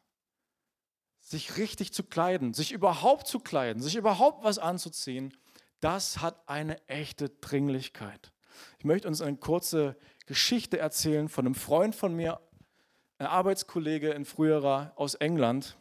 sich 1.20 1.57
richtig 1.57 1.92
zu 1.92 2.03
kleiden, 2.03 2.55
sich 2.55 2.72
überhaupt 2.72 3.27
zu 3.29 3.38
kleiden, 3.38 3.83
sich 3.83 3.96
überhaupt 3.96 4.42
was 4.42 4.59
anzuziehen, 4.59 5.37
das 5.80 6.20
hat 6.20 6.48
eine 6.48 6.86
echte 6.88 7.28
Dringlichkeit. 7.28 8.32
Ich 8.78 8.84
möchte 8.84 9.08
uns 9.08 9.20
eine 9.20 9.36
kurze 9.36 9.96
Geschichte 10.26 10.78
erzählen 10.78 11.28
von 11.28 11.46
einem 11.46 11.54
Freund 11.54 11.94
von 11.94 12.14
mir, 12.14 12.40
ein 13.18 13.26
Arbeitskollege 13.26 14.10
in 14.10 14.24
früherer 14.24 14.92
aus 14.96 15.14
England. 15.14 15.76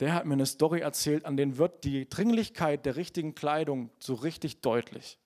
Der 0.00 0.14
hat 0.14 0.26
mir 0.26 0.34
eine 0.34 0.46
Story 0.46 0.80
erzählt, 0.80 1.24
an 1.24 1.36
den 1.36 1.58
wird 1.58 1.84
die 1.84 2.08
Dringlichkeit 2.08 2.86
der 2.86 2.96
richtigen 2.96 3.34
Kleidung 3.34 3.90
so 3.98 4.14
richtig 4.14 4.60
deutlich. 4.60 5.18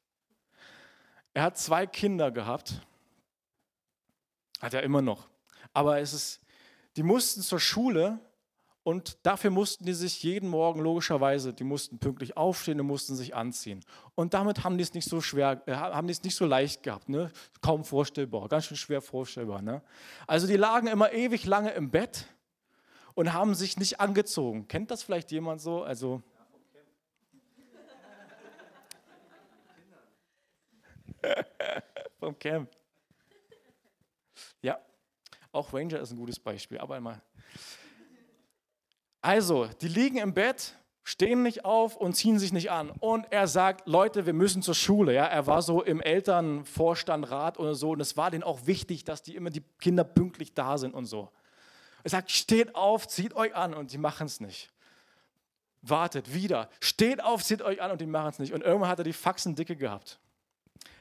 Er 1.34 1.42
hat 1.44 1.58
zwei 1.58 1.86
Kinder 1.86 2.30
gehabt, 2.30 2.80
hat 4.60 4.74
er 4.74 4.82
immer 4.82 5.02
noch. 5.02 5.28
Aber 5.72 5.98
es 6.00 6.12
ist, 6.12 6.40
die 6.96 7.02
mussten 7.02 7.42
zur 7.42 7.60
Schule 7.60 8.18
und 8.84 9.24
dafür 9.24 9.50
mussten 9.50 9.84
die 9.84 9.92
sich 9.92 10.22
jeden 10.24 10.48
Morgen 10.48 10.80
logischerweise, 10.80 11.54
die 11.54 11.62
mussten 11.62 11.98
pünktlich 11.98 12.36
aufstehen 12.36 12.80
und 12.80 12.86
mussten 12.86 13.14
sich 13.14 13.34
anziehen. 13.34 13.84
Und 14.16 14.34
damit 14.34 14.64
haben 14.64 14.76
die 14.76 14.82
es 14.82 14.92
nicht 14.92 15.08
so 15.08 15.20
schwer, 15.20 15.62
äh, 15.66 15.74
haben 15.74 16.08
die 16.08 16.12
es 16.12 16.22
nicht 16.24 16.34
so 16.34 16.46
leicht 16.46 16.82
gehabt, 16.82 17.08
ne? 17.08 17.30
Kaum 17.60 17.84
vorstellbar, 17.84 18.48
ganz 18.48 18.66
schön 18.66 18.76
schwer 18.76 19.00
vorstellbar, 19.00 19.62
ne? 19.62 19.82
Also 20.26 20.48
die 20.48 20.56
lagen 20.56 20.88
immer 20.88 21.12
ewig 21.12 21.46
lange 21.46 21.70
im 21.70 21.90
Bett 21.90 22.26
und 23.14 23.32
haben 23.32 23.54
sich 23.54 23.76
nicht 23.76 24.00
angezogen. 24.00 24.66
Kennt 24.66 24.90
das 24.90 25.04
vielleicht 25.04 25.30
jemand 25.30 25.60
so? 25.60 25.84
Also 25.84 26.22
vom 32.18 32.36
Camp. 32.38 32.68
Ja, 34.60 34.80
auch 35.52 35.72
Ranger 35.72 36.00
ist 36.00 36.10
ein 36.10 36.16
gutes 36.16 36.40
Beispiel, 36.40 36.78
aber 36.78 36.96
einmal. 36.96 37.22
Also, 39.22 39.66
die 39.80 39.88
liegen 39.88 40.18
im 40.18 40.34
Bett, 40.34 40.76
stehen 41.04 41.42
nicht 41.42 41.64
auf 41.64 41.96
und 41.96 42.14
ziehen 42.14 42.38
sich 42.38 42.52
nicht 42.52 42.70
an. 42.70 42.90
Und 42.90 43.26
er 43.30 43.46
sagt, 43.46 43.86
Leute, 43.86 44.26
wir 44.26 44.32
müssen 44.32 44.62
zur 44.62 44.74
Schule. 44.74 45.14
Ja, 45.14 45.24
er 45.24 45.46
war 45.46 45.62
so 45.62 45.82
im 45.82 46.00
Elternvorstand, 46.00 47.30
Rat 47.30 47.58
oder 47.58 47.74
so. 47.74 47.92
Und 47.92 48.00
es 48.00 48.16
war 48.16 48.32
denen 48.32 48.42
auch 48.42 48.66
wichtig, 48.66 49.04
dass 49.04 49.22
die 49.22 49.36
immer 49.36 49.50
die 49.50 49.62
Kinder 49.80 50.04
pünktlich 50.04 50.54
da 50.54 50.76
sind 50.76 50.92
und 50.92 51.06
so. 51.06 51.30
Er 52.02 52.10
sagt, 52.10 52.32
steht 52.32 52.74
auf, 52.74 53.06
zieht 53.06 53.34
euch 53.34 53.54
an. 53.54 53.74
Und 53.74 53.92
die 53.92 53.98
machen 53.98 54.26
es 54.26 54.40
nicht. 54.40 54.70
Wartet, 55.82 56.34
wieder. 56.34 56.68
Steht 56.80 57.22
auf, 57.22 57.44
zieht 57.44 57.62
euch 57.62 57.80
an. 57.80 57.92
Und 57.92 58.00
die 58.00 58.06
machen 58.06 58.30
es 58.30 58.38
nicht. 58.40 58.52
Und 58.52 58.62
irgendwann 58.62 58.90
hat 58.90 58.98
er 58.98 59.04
die 59.04 59.12
Faxen 59.12 59.54
dicke 59.54 59.76
gehabt. 59.76 60.18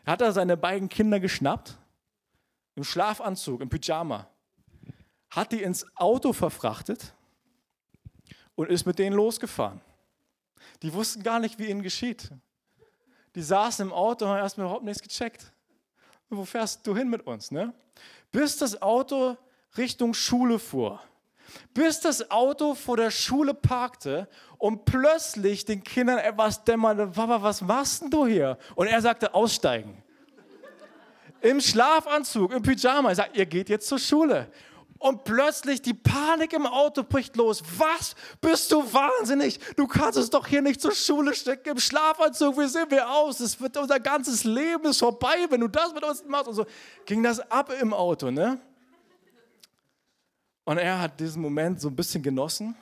Er 0.05 0.13
hat 0.13 0.21
er 0.21 0.31
seine 0.31 0.57
beiden 0.57 0.89
Kinder 0.89 1.19
geschnappt, 1.19 1.77
im 2.75 2.83
Schlafanzug, 2.83 3.61
im 3.61 3.69
Pyjama 3.69 4.27
hat 5.31 5.53
die 5.53 5.63
ins 5.63 5.85
Auto 5.95 6.33
verfrachtet 6.33 7.13
und 8.55 8.69
ist 8.69 8.85
mit 8.85 8.99
denen 8.99 9.15
losgefahren. 9.15 9.81
Die 10.81 10.93
wussten 10.93 11.23
gar 11.23 11.39
nicht, 11.39 11.59
wie 11.59 11.69
ihnen 11.69 11.81
geschieht. 11.81 12.29
Die 13.35 13.41
saßen 13.41 13.87
im 13.87 13.93
Auto 13.93 14.25
und 14.25 14.31
haben 14.31 14.37
erstmal 14.37 14.65
überhaupt 14.65 14.83
nichts 14.83 15.01
gecheckt. 15.01 15.51
Wo 16.29 16.45
fährst 16.45 16.85
du 16.87 16.95
hin 16.95 17.09
mit 17.09 17.25
uns? 17.27 17.51
Ne? 17.51 17.73
Bis 18.31 18.57
das 18.57 18.81
Auto 18.81 19.37
Richtung 19.77 20.13
Schule 20.13 20.59
fuhr. 20.59 21.01
Bis 21.73 21.99
das 21.99 22.31
Auto 22.31 22.75
vor 22.75 22.97
der 22.97 23.11
Schule 23.11 23.53
parkte 23.53 24.29
und 24.57 24.85
plötzlich 24.85 25.65
den 25.65 25.83
Kindern 25.83 26.17
etwas 26.17 26.63
dämmerte, 26.63 27.07
Papa, 27.07 27.41
was 27.41 27.61
machst 27.61 28.03
denn 28.03 28.09
du 28.09 28.25
hier? 28.25 28.57
Und 28.75 28.87
er 28.87 29.01
sagte, 29.01 29.33
aussteigen. 29.33 30.01
Im 31.41 31.59
Schlafanzug, 31.59 32.53
im 32.53 32.61
Pyjama. 32.61 33.09
Er 33.09 33.15
sagt, 33.15 33.35
ihr 33.35 33.45
geht 33.45 33.67
jetzt 33.69 33.87
zur 33.87 33.99
Schule. 33.99 34.49
Und 35.01 35.23
plötzlich 35.23 35.81
die 35.81 35.95
Panik 35.95 36.53
im 36.53 36.67
Auto 36.67 37.01
bricht 37.01 37.35
los. 37.35 37.63
Was? 37.79 38.13
Bist 38.39 38.71
du 38.71 38.83
wahnsinnig? 38.93 39.59
Du 39.75 39.87
kannst 39.87 40.15
es 40.15 40.29
doch 40.29 40.45
hier 40.45 40.61
nicht 40.61 40.79
zur 40.79 40.91
Schule 40.91 41.33
stecken 41.33 41.69
im 41.69 41.79
Schlafanzug. 41.79 42.55
Wie 42.59 42.67
sehen 42.67 42.85
wir 42.89 43.09
aus? 43.09 43.39
Es 43.39 43.59
wird 43.59 43.77
unser 43.77 43.99
ganzes 43.99 44.43
Leben 44.43 44.85
ist 44.85 44.99
vorbei, 44.99 45.47
wenn 45.49 45.61
du 45.61 45.67
das 45.67 45.91
mit 45.91 46.03
uns 46.03 46.23
machst. 46.27 46.49
Und 46.49 46.53
so 46.53 46.67
ging 47.07 47.23
das 47.23 47.39
ab 47.39 47.73
im 47.81 47.95
Auto, 47.95 48.29
ne? 48.29 48.61
Und 50.65 50.77
er 50.77 51.01
hat 51.01 51.19
diesen 51.19 51.41
Moment 51.41 51.81
so 51.81 51.87
ein 51.87 51.95
bisschen 51.95 52.21
genossen. 52.21 52.75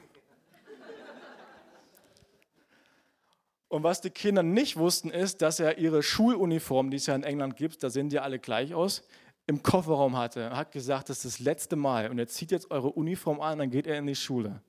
Und 3.70 3.84
was 3.84 4.02
die 4.02 4.10
Kinder 4.10 4.44
nicht 4.44 4.76
wussten, 4.76 5.10
ist, 5.10 5.42
dass 5.42 5.62
er 5.62 5.78
ihre 5.78 6.04
Schuluniform, 6.04 6.92
die 6.92 6.98
es 6.98 7.06
ja 7.06 7.16
in 7.16 7.24
England 7.24 7.56
gibt, 7.56 7.82
da 7.82 7.90
sehen 7.90 8.10
die 8.10 8.20
alle 8.20 8.40
gleich 8.40 8.74
aus, 8.74 9.04
im 9.50 9.64
Kofferraum 9.64 10.16
hatte. 10.16 10.56
Hat 10.56 10.72
gesagt, 10.72 11.10
das 11.10 11.26
ist 11.26 11.40
das 11.40 11.40
letzte 11.40 11.76
Mal 11.76 12.12
und 12.12 12.20
er 12.20 12.28
zieht 12.28 12.52
jetzt 12.52 12.70
eure 12.70 12.90
Uniform 12.90 13.42
an, 13.42 13.58
dann 13.58 13.72
geht 13.72 13.88
er 13.88 13.98
in 13.98 14.06
die 14.06 14.16
Schule. 14.16 14.62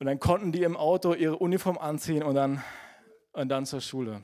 Und 0.00 0.06
dann 0.06 0.18
konnten 0.18 0.50
die 0.50 0.64
im 0.64 0.76
Auto 0.76 1.14
ihre 1.14 1.36
Uniform 1.36 1.78
anziehen 1.78 2.24
und 2.24 2.34
dann, 2.34 2.62
und 3.32 3.48
dann 3.48 3.64
zur 3.64 3.80
Schule. 3.80 4.22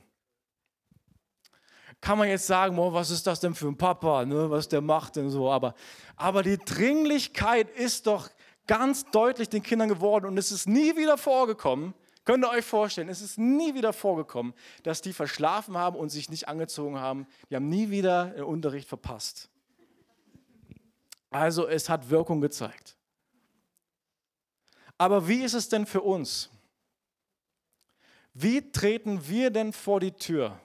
Kann 2.00 2.18
man 2.18 2.28
jetzt 2.28 2.48
sagen, 2.48 2.76
oh, 2.76 2.92
was 2.92 3.12
ist 3.12 3.24
das 3.28 3.38
denn 3.38 3.54
für 3.54 3.68
ein 3.68 3.76
Papa, 3.76 4.24
ne, 4.24 4.50
was 4.50 4.68
der 4.68 4.80
macht 4.80 5.16
und 5.16 5.30
so, 5.30 5.48
aber, 5.48 5.74
aber 6.16 6.42
die 6.42 6.58
Dringlichkeit 6.58 7.70
ist 7.70 8.08
doch 8.08 8.28
ganz 8.66 9.04
deutlich 9.12 9.48
den 9.48 9.62
Kindern 9.62 9.88
geworden 9.88 10.26
und 10.26 10.36
es 10.38 10.50
ist 10.50 10.66
nie 10.66 10.96
wieder 10.96 11.18
vorgekommen, 11.18 11.94
Könnt 12.24 12.44
ihr 12.44 12.50
euch 12.50 12.64
vorstellen, 12.64 13.08
es 13.08 13.20
ist 13.20 13.38
nie 13.38 13.74
wieder 13.74 13.92
vorgekommen, 13.92 14.54
dass 14.82 15.02
die 15.02 15.12
verschlafen 15.12 15.76
haben 15.76 15.96
und 15.96 16.08
sich 16.08 16.30
nicht 16.30 16.48
angezogen 16.48 16.98
haben. 16.98 17.26
Die 17.50 17.56
haben 17.56 17.68
nie 17.68 17.90
wieder 17.90 18.26
den 18.30 18.44
Unterricht 18.44 18.88
verpasst. 18.88 19.50
Also 21.30 21.66
es 21.66 21.88
hat 21.88 22.08
Wirkung 22.10 22.40
gezeigt. 22.40 22.96
Aber 24.96 25.28
wie 25.28 25.42
ist 25.42 25.54
es 25.54 25.68
denn 25.68 25.84
für 25.84 26.00
uns? 26.00 26.48
Wie 28.32 28.72
treten 28.72 29.28
wir 29.28 29.50
denn 29.50 29.72
vor 29.72 30.00
die 30.00 30.12
Tür? 30.12 30.58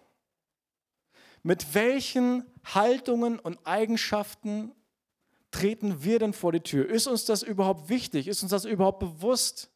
Mit 1.43 1.73
welchen 1.73 2.45
Haltungen 2.63 3.39
und 3.39 3.59
Eigenschaften 3.65 4.71
treten 5.51 6.03
wir 6.03 6.19
denn 6.19 6.33
vor 6.33 6.51
die 6.51 6.61
Tür? 6.61 6.87
Ist 6.87 7.07
uns 7.07 7.25
das 7.25 7.43
überhaupt 7.43 7.89
wichtig? 7.89 8.27
Ist 8.27 8.43
uns 8.43 8.51
das 8.51 8.65
überhaupt 8.65 8.99
bewusst? 8.99 9.69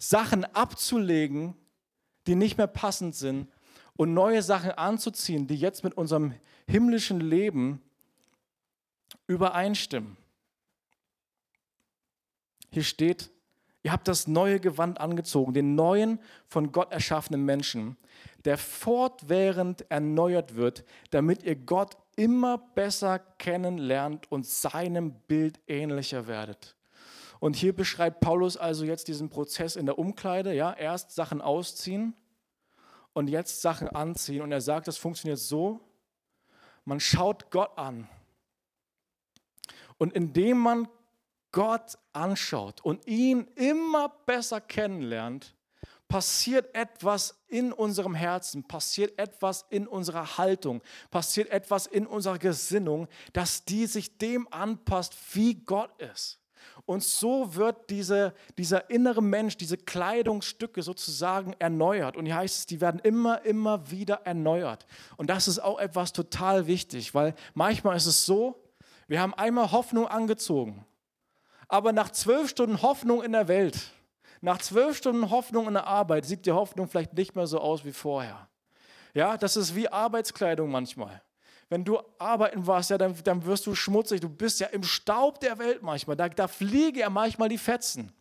Sachen 0.00 0.46
abzulegen, 0.46 1.54
die 2.26 2.34
nicht 2.34 2.56
mehr 2.56 2.66
passend 2.66 3.14
sind 3.14 3.48
und 3.96 4.14
neue 4.14 4.42
Sachen 4.42 4.70
anzuziehen, 4.70 5.46
die 5.46 5.56
jetzt 5.56 5.84
mit 5.84 5.94
unserem 5.94 6.34
himmlischen 6.66 7.20
Leben 7.20 7.82
übereinstimmen. 9.26 10.16
Hier 12.72 12.82
steht, 12.82 13.30
ihr 13.82 13.92
habt 13.92 14.08
das 14.08 14.26
neue 14.26 14.58
Gewand 14.58 14.98
angezogen, 14.98 15.52
den 15.52 15.74
neuen 15.74 16.18
von 16.46 16.72
Gott 16.72 16.92
erschaffenen 16.92 17.44
Menschen, 17.44 17.98
der 18.46 18.56
fortwährend 18.56 19.90
erneuert 19.90 20.54
wird, 20.54 20.84
damit 21.10 21.42
ihr 21.42 21.56
Gott 21.56 21.98
immer 22.16 22.56
besser 22.56 23.18
kennenlernt 23.18 24.32
und 24.32 24.46
seinem 24.46 25.12
Bild 25.26 25.60
ähnlicher 25.66 26.26
werdet. 26.26 26.74
Und 27.40 27.56
hier 27.56 27.74
beschreibt 27.74 28.20
Paulus 28.20 28.56
also 28.58 28.84
jetzt 28.84 29.08
diesen 29.08 29.30
Prozess 29.30 29.74
in 29.74 29.86
der 29.86 29.98
Umkleide. 29.98 30.54
Ja, 30.54 30.74
erst 30.74 31.14
Sachen 31.14 31.40
ausziehen 31.40 32.14
und 33.14 33.28
jetzt 33.28 33.62
Sachen 33.62 33.88
anziehen. 33.88 34.42
Und 34.42 34.52
er 34.52 34.60
sagt, 34.60 34.86
das 34.86 34.98
funktioniert 34.98 35.38
so: 35.38 35.80
Man 36.84 37.00
schaut 37.00 37.50
Gott 37.50 37.76
an. 37.76 38.08
Und 39.96 40.12
indem 40.12 40.58
man 40.58 40.88
Gott 41.50 41.98
anschaut 42.12 42.82
und 42.82 43.06
ihn 43.06 43.48
immer 43.56 44.10
besser 44.26 44.60
kennenlernt, 44.60 45.54
passiert 46.08 46.74
etwas 46.74 47.42
in 47.48 47.72
unserem 47.72 48.14
Herzen, 48.14 48.64
passiert 48.64 49.18
etwas 49.18 49.64
in 49.70 49.86
unserer 49.86 50.38
Haltung, 50.38 50.82
passiert 51.10 51.48
etwas 51.50 51.86
in 51.86 52.06
unserer 52.06 52.38
Gesinnung, 52.38 53.08
dass 53.32 53.64
die 53.64 53.86
sich 53.86 54.18
dem 54.18 54.52
anpasst, 54.52 55.14
wie 55.32 55.54
Gott 55.54 55.90
ist. 56.02 56.39
Und 56.90 57.04
so 57.04 57.54
wird 57.54 57.88
diese, 57.88 58.34
dieser 58.58 58.90
innere 58.90 59.22
Mensch, 59.22 59.56
diese 59.56 59.76
Kleidungsstücke 59.76 60.82
sozusagen 60.82 61.54
erneuert. 61.60 62.16
Und 62.16 62.26
hier 62.26 62.34
heißt 62.34 62.58
es, 62.58 62.66
die 62.66 62.80
werden 62.80 63.00
immer, 63.04 63.44
immer 63.44 63.88
wieder 63.92 64.22
erneuert. 64.24 64.86
Und 65.16 65.30
das 65.30 65.46
ist 65.46 65.60
auch 65.60 65.78
etwas 65.78 66.12
total 66.12 66.66
wichtig, 66.66 67.14
weil 67.14 67.36
manchmal 67.54 67.96
ist 67.96 68.06
es 68.06 68.26
so, 68.26 68.60
wir 69.06 69.20
haben 69.20 69.34
einmal 69.34 69.70
Hoffnung 69.70 70.08
angezogen, 70.08 70.84
aber 71.68 71.92
nach 71.92 72.10
zwölf 72.10 72.48
Stunden 72.48 72.82
Hoffnung 72.82 73.22
in 73.22 73.30
der 73.30 73.46
Welt, 73.46 73.92
nach 74.40 74.58
zwölf 74.58 74.96
Stunden 74.96 75.30
Hoffnung 75.30 75.68
in 75.68 75.74
der 75.74 75.86
Arbeit, 75.86 76.24
sieht 76.24 76.44
die 76.44 76.50
Hoffnung 76.50 76.88
vielleicht 76.88 77.12
nicht 77.12 77.36
mehr 77.36 77.46
so 77.46 77.60
aus 77.60 77.84
wie 77.84 77.92
vorher. 77.92 78.48
Ja, 79.14 79.36
das 79.36 79.56
ist 79.56 79.76
wie 79.76 79.88
Arbeitskleidung 79.88 80.68
manchmal 80.68 81.22
wenn 81.70 81.84
du 81.84 82.00
arbeiten 82.18 82.66
warst, 82.66 82.90
ja, 82.90 82.98
dann, 82.98 83.14
dann 83.24 83.46
wirst 83.46 83.66
du 83.66 83.74
schmutzig. 83.74 84.20
Du 84.20 84.28
bist 84.28 84.58
ja 84.58 84.66
im 84.66 84.82
Staub 84.82 85.38
der 85.40 85.58
Welt 85.58 85.82
manchmal. 85.82 86.16
Da, 86.16 86.28
da 86.28 86.48
fliegen 86.48 86.98
ja 86.98 87.08
manchmal 87.08 87.48
die 87.48 87.58
Fetzen. 87.58 88.12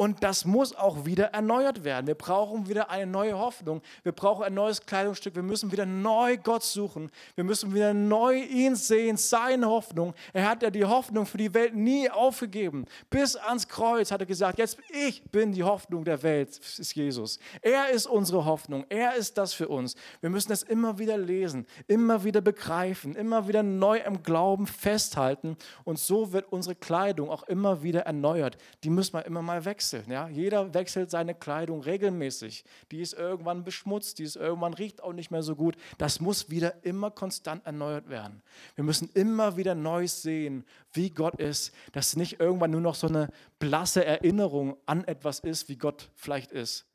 Und 0.00 0.22
das 0.22 0.46
muss 0.46 0.74
auch 0.74 1.04
wieder 1.04 1.26
erneuert 1.26 1.84
werden. 1.84 2.06
Wir 2.06 2.14
brauchen 2.14 2.66
wieder 2.70 2.88
eine 2.88 3.06
neue 3.06 3.36
Hoffnung. 3.36 3.82
Wir 4.02 4.12
brauchen 4.12 4.44
ein 4.44 4.54
neues 4.54 4.80
Kleidungsstück. 4.86 5.34
Wir 5.34 5.42
müssen 5.42 5.70
wieder 5.72 5.84
neu 5.84 6.38
Gott 6.38 6.62
suchen. 6.62 7.10
Wir 7.34 7.44
müssen 7.44 7.74
wieder 7.74 7.92
neu 7.92 8.36
ihn 8.36 8.76
sehen, 8.76 9.18
seine 9.18 9.66
Hoffnung. 9.66 10.14
Er 10.32 10.48
hat 10.48 10.62
ja 10.62 10.70
die 10.70 10.86
Hoffnung 10.86 11.26
für 11.26 11.36
die 11.36 11.52
Welt 11.52 11.76
nie 11.76 12.08
aufgegeben. 12.08 12.86
Bis 13.10 13.36
ans 13.36 13.68
Kreuz 13.68 14.10
hat 14.10 14.20
er 14.20 14.26
gesagt, 14.26 14.58
jetzt 14.58 14.78
ich 14.88 15.22
bin 15.24 15.52
die 15.52 15.64
Hoffnung 15.64 16.02
der 16.02 16.22
Welt, 16.22 16.48
ist 16.56 16.94
Jesus. 16.94 17.38
Er 17.60 17.90
ist 17.90 18.06
unsere 18.06 18.46
Hoffnung. 18.46 18.86
Er 18.88 19.16
ist 19.16 19.36
das 19.36 19.52
für 19.52 19.68
uns. 19.68 19.96
Wir 20.22 20.30
müssen 20.30 20.48
das 20.48 20.62
immer 20.62 20.98
wieder 20.98 21.18
lesen, 21.18 21.66
immer 21.88 22.24
wieder 22.24 22.40
begreifen, 22.40 23.16
immer 23.16 23.48
wieder 23.48 23.62
neu 23.62 23.98
im 23.98 24.22
Glauben 24.22 24.66
festhalten. 24.66 25.58
Und 25.84 25.98
so 25.98 26.32
wird 26.32 26.50
unsere 26.50 26.74
Kleidung 26.74 27.28
auch 27.28 27.42
immer 27.42 27.82
wieder 27.82 28.06
erneuert. 28.06 28.56
Die 28.82 28.88
müssen 28.88 29.12
wir 29.12 29.26
immer 29.26 29.42
mal 29.42 29.66
wechseln 29.66 29.89
wechseln. 29.92 30.10
Ja? 30.10 30.28
Jeder 30.28 30.72
wechselt 30.74 31.10
seine 31.10 31.34
Kleidung 31.34 31.82
regelmäßig. 31.82 32.64
Die 32.90 33.00
ist 33.00 33.14
irgendwann 33.14 33.64
beschmutzt, 33.64 34.18
die 34.18 34.24
ist 34.24 34.36
irgendwann 34.36 34.74
riecht 34.74 35.02
auch 35.02 35.12
nicht 35.12 35.30
mehr 35.30 35.42
so 35.42 35.56
gut. 35.56 35.76
Das 35.98 36.20
muss 36.20 36.50
wieder 36.50 36.84
immer 36.84 37.10
konstant 37.10 37.64
erneuert 37.66 38.08
werden. 38.08 38.42
Wir 38.74 38.84
müssen 38.84 39.10
immer 39.14 39.56
wieder 39.56 39.74
neu 39.74 40.06
sehen, 40.08 40.64
wie 40.92 41.10
Gott 41.10 41.36
ist, 41.36 41.72
dass 41.92 42.16
nicht 42.16 42.40
irgendwann 42.40 42.70
nur 42.70 42.80
noch 42.80 42.94
so 42.94 43.08
eine 43.08 43.28
blasse 43.58 44.04
Erinnerung 44.04 44.76
an 44.86 45.04
etwas 45.04 45.40
ist, 45.40 45.68
wie 45.68 45.76
Gott 45.76 46.10
vielleicht 46.14 46.52
ist, 46.52 46.86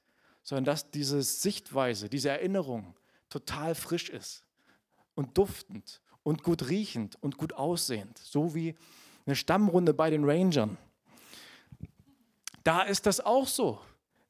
sondern 0.43 0.65
dass 0.65 0.91
diese 0.91 1.21
Sichtweise, 1.21 2.09
diese 2.09 2.29
Erinnerung 2.29 2.95
total 3.29 3.75
frisch 3.75 4.09
ist 4.09 4.43
und 5.15 5.37
duftend 5.37 6.01
und 6.23 6.43
gut 6.43 6.69
riechend 6.69 7.21
und 7.21 7.37
gut 7.37 7.53
aussehend, 7.53 8.17
so 8.17 8.55
wie 8.55 8.75
eine 9.25 9.35
Stammrunde 9.35 9.93
bei 9.93 10.09
den 10.09 10.23
Rangern. 10.23 10.77
Da 12.65 12.81
ist 12.81 13.05
das 13.05 13.21
auch 13.21 13.47
so. 13.47 13.79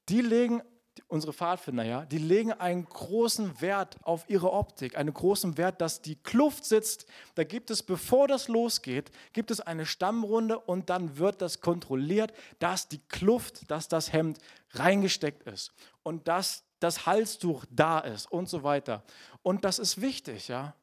Die 0.09 0.19
legen, 0.19 0.61
unsere 1.07 1.31
Pfadfinder, 1.31 1.83
ja, 1.83 2.05
die 2.05 2.17
legen 2.17 2.51
einen 2.51 2.83
großen 2.83 3.61
Wert 3.61 3.97
auf 4.03 4.29
ihre 4.29 4.51
Optik, 4.51 4.97
einen 4.97 5.13
großen 5.13 5.57
Wert, 5.57 5.79
dass 5.79 6.01
die 6.01 6.17
Kluft 6.17 6.65
sitzt. 6.65 7.05
Da 7.35 7.45
gibt 7.45 7.71
es, 7.71 7.81
bevor 7.81 8.27
das 8.27 8.49
losgeht, 8.49 9.09
gibt 9.31 9.51
es 9.51 9.61
eine 9.61 9.85
Stammrunde 9.85 10.59
und 10.59 10.89
dann 10.89 11.17
wird 11.17 11.41
das 11.41 11.61
kontrolliert, 11.61 12.33
dass 12.59 12.89
die 12.89 12.99
Kluft, 13.07 13.71
dass 13.71 13.87
das 13.87 14.11
Hemd 14.11 14.39
reingesteckt 14.71 15.43
ist 15.43 15.71
und 16.03 16.27
dass 16.27 16.65
das 16.81 17.05
Halstuch 17.05 17.63
da 17.69 17.99
ist 17.99 18.29
und 18.29 18.49
so 18.49 18.63
weiter. 18.63 19.03
Und 19.43 19.63
das 19.63 19.79
ist 19.79 20.01
wichtig, 20.01 20.49
ja. 20.49 20.75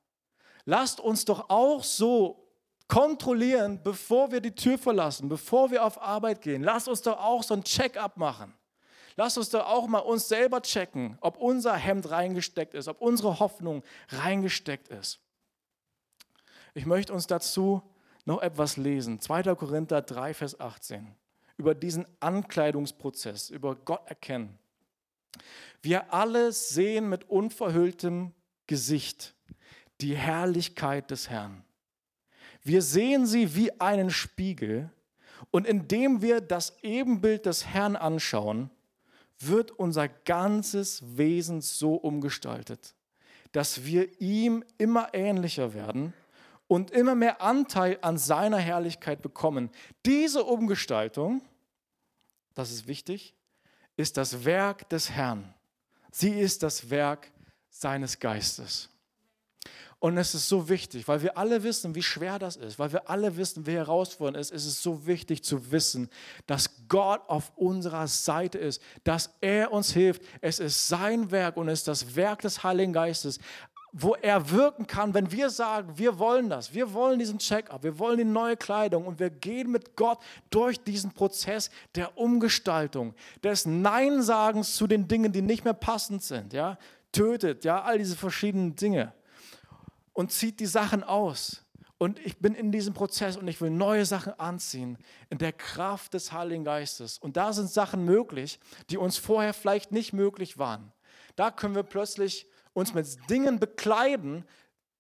Lasst 0.64 1.00
uns 1.00 1.26
doch 1.26 1.50
auch 1.50 1.84
so 1.84 2.41
kontrollieren, 2.92 3.80
bevor 3.82 4.32
wir 4.32 4.42
die 4.42 4.54
Tür 4.54 4.76
verlassen, 4.76 5.30
bevor 5.30 5.70
wir 5.70 5.82
auf 5.82 6.02
Arbeit 6.02 6.42
gehen. 6.42 6.62
Lass 6.62 6.88
uns 6.88 7.00
doch 7.00 7.18
auch 7.18 7.42
so 7.42 7.54
ein 7.54 7.64
Check-up 7.64 8.18
machen. 8.18 8.52
Lass 9.16 9.38
uns 9.38 9.48
doch 9.48 9.66
auch 9.66 9.86
mal 9.86 10.00
uns 10.00 10.28
selber 10.28 10.60
checken, 10.60 11.16
ob 11.22 11.38
unser 11.38 11.74
Hemd 11.74 12.10
reingesteckt 12.10 12.74
ist, 12.74 12.88
ob 12.88 13.00
unsere 13.00 13.38
Hoffnung 13.38 13.82
reingesteckt 14.10 14.88
ist. 14.88 15.20
Ich 16.74 16.84
möchte 16.84 17.14
uns 17.14 17.26
dazu 17.26 17.80
noch 18.26 18.42
etwas 18.42 18.76
lesen. 18.76 19.22
2. 19.22 19.54
Korinther 19.54 20.02
3, 20.02 20.34
Vers 20.34 20.60
18. 20.60 21.16
Über 21.56 21.74
diesen 21.74 22.06
Ankleidungsprozess, 22.20 23.48
über 23.48 23.74
Gott 23.74 24.06
erkennen. 24.06 24.58
Wir 25.80 26.12
alle 26.12 26.52
sehen 26.52 27.08
mit 27.08 27.30
unverhülltem 27.30 28.34
Gesicht 28.66 29.34
die 30.02 30.14
Herrlichkeit 30.14 31.10
des 31.10 31.30
Herrn. 31.30 31.64
Wir 32.64 32.82
sehen 32.82 33.26
sie 33.26 33.54
wie 33.54 33.80
einen 33.80 34.10
Spiegel 34.10 34.90
und 35.50 35.66
indem 35.66 36.22
wir 36.22 36.40
das 36.40 36.76
Ebenbild 36.82 37.46
des 37.46 37.66
Herrn 37.66 37.96
anschauen, 37.96 38.70
wird 39.38 39.72
unser 39.72 40.08
ganzes 40.08 41.02
Wesen 41.16 41.60
so 41.60 41.94
umgestaltet, 41.94 42.94
dass 43.50 43.84
wir 43.84 44.20
ihm 44.20 44.64
immer 44.78 45.12
ähnlicher 45.12 45.74
werden 45.74 46.14
und 46.68 46.90
immer 46.92 47.14
mehr 47.14 47.42
Anteil 47.42 47.98
an 48.02 48.16
seiner 48.18 48.58
Herrlichkeit 48.58 49.20
bekommen. 49.20 49.70
Diese 50.06 50.44
Umgestaltung, 50.44 51.42
das 52.54 52.70
ist 52.70 52.86
wichtig, 52.86 53.34
ist 53.96 54.16
das 54.16 54.44
Werk 54.44 54.88
des 54.88 55.10
Herrn. 55.10 55.52
Sie 56.12 56.30
ist 56.30 56.62
das 56.62 56.88
Werk 56.90 57.32
seines 57.68 58.18
Geistes. 58.18 58.91
Und 60.02 60.18
es 60.18 60.34
ist 60.34 60.48
so 60.48 60.68
wichtig, 60.68 61.06
weil 61.06 61.22
wir 61.22 61.38
alle 61.38 61.62
wissen, 61.62 61.94
wie 61.94 62.02
schwer 62.02 62.40
das 62.40 62.56
ist, 62.56 62.76
weil 62.80 62.92
wir 62.92 63.08
alle 63.08 63.36
wissen, 63.36 63.68
wie 63.68 63.74
herausfordernd 63.74 64.36
es 64.36 64.50
ist. 64.50 64.62
Es 64.62 64.72
ist 64.72 64.82
so 64.82 65.06
wichtig 65.06 65.44
zu 65.44 65.70
wissen, 65.70 66.10
dass 66.48 66.88
Gott 66.88 67.20
auf 67.28 67.52
unserer 67.54 68.08
Seite 68.08 68.58
ist, 68.58 68.82
dass 69.04 69.32
er 69.40 69.70
uns 69.70 69.92
hilft. 69.92 70.22
Es 70.40 70.58
ist 70.58 70.88
sein 70.88 71.30
Werk 71.30 71.56
und 71.56 71.68
es 71.68 71.80
ist 71.80 71.88
das 71.88 72.16
Werk 72.16 72.40
des 72.40 72.64
Heiligen 72.64 72.92
Geistes, 72.92 73.38
wo 73.92 74.16
er 74.16 74.50
wirken 74.50 74.88
kann, 74.88 75.14
wenn 75.14 75.30
wir 75.30 75.50
sagen, 75.50 75.96
wir 75.96 76.18
wollen 76.18 76.50
das, 76.50 76.74
wir 76.74 76.92
wollen 76.92 77.20
diesen 77.20 77.38
Check-up, 77.38 77.84
wir 77.84 77.96
wollen 78.00 78.18
die 78.18 78.24
neue 78.24 78.56
Kleidung 78.56 79.06
und 79.06 79.20
wir 79.20 79.30
gehen 79.30 79.70
mit 79.70 79.94
Gott 79.94 80.18
durch 80.50 80.82
diesen 80.82 81.12
Prozess 81.12 81.70
der 81.94 82.18
Umgestaltung, 82.18 83.14
des 83.44 83.66
Nein-Sagens 83.66 84.74
zu 84.74 84.88
den 84.88 85.06
Dingen, 85.06 85.30
die 85.30 85.42
nicht 85.42 85.64
mehr 85.64 85.74
passend 85.74 86.24
sind, 86.24 86.52
ja, 86.52 86.76
tötet, 87.12 87.64
ja, 87.64 87.82
all 87.82 87.98
diese 87.98 88.16
verschiedenen 88.16 88.74
Dinge 88.74 89.12
und 90.12 90.32
zieht 90.32 90.60
die 90.60 90.66
Sachen 90.66 91.02
aus. 91.02 91.64
Und 91.98 92.18
ich 92.18 92.38
bin 92.38 92.54
in 92.54 92.72
diesem 92.72 92.94
Prozess 92.94 93.36
und 93.36 93.46
ich 93.46 93.60
will 93.60 93.70
neue 93.70 94.04
Sachen 94.04 94.32
anziehen 94.38 94.98
in 95.30 95.38
der 95.38 95.52
Kraft 95.52 96.14
des 96.14 96.32
Heiligen 96.32 96.64
Geistes. 96.64 97.18
Und 97.18 97.36
da 97.36 97.52
sind 97.52 97.70
Sachen 97.70 98.04
möglich, 98.04 98.58
die 98.90 98.96
uns 98.96 99.18
vorher 99.18 99.54
vielleicht 99.54 99.92
nicht 99.92 100.12
möglich 100.12 100.58
waren. 100.58 100.92
Da 101.36 101.52
können 101.52 101.76
wir 101.76 101.84
plötzlich 101.84 102.48
uns 102.72 102.92
mit 102.92 103.06
Dingen 103.30 103.60
bekleiden, 103.60 104.44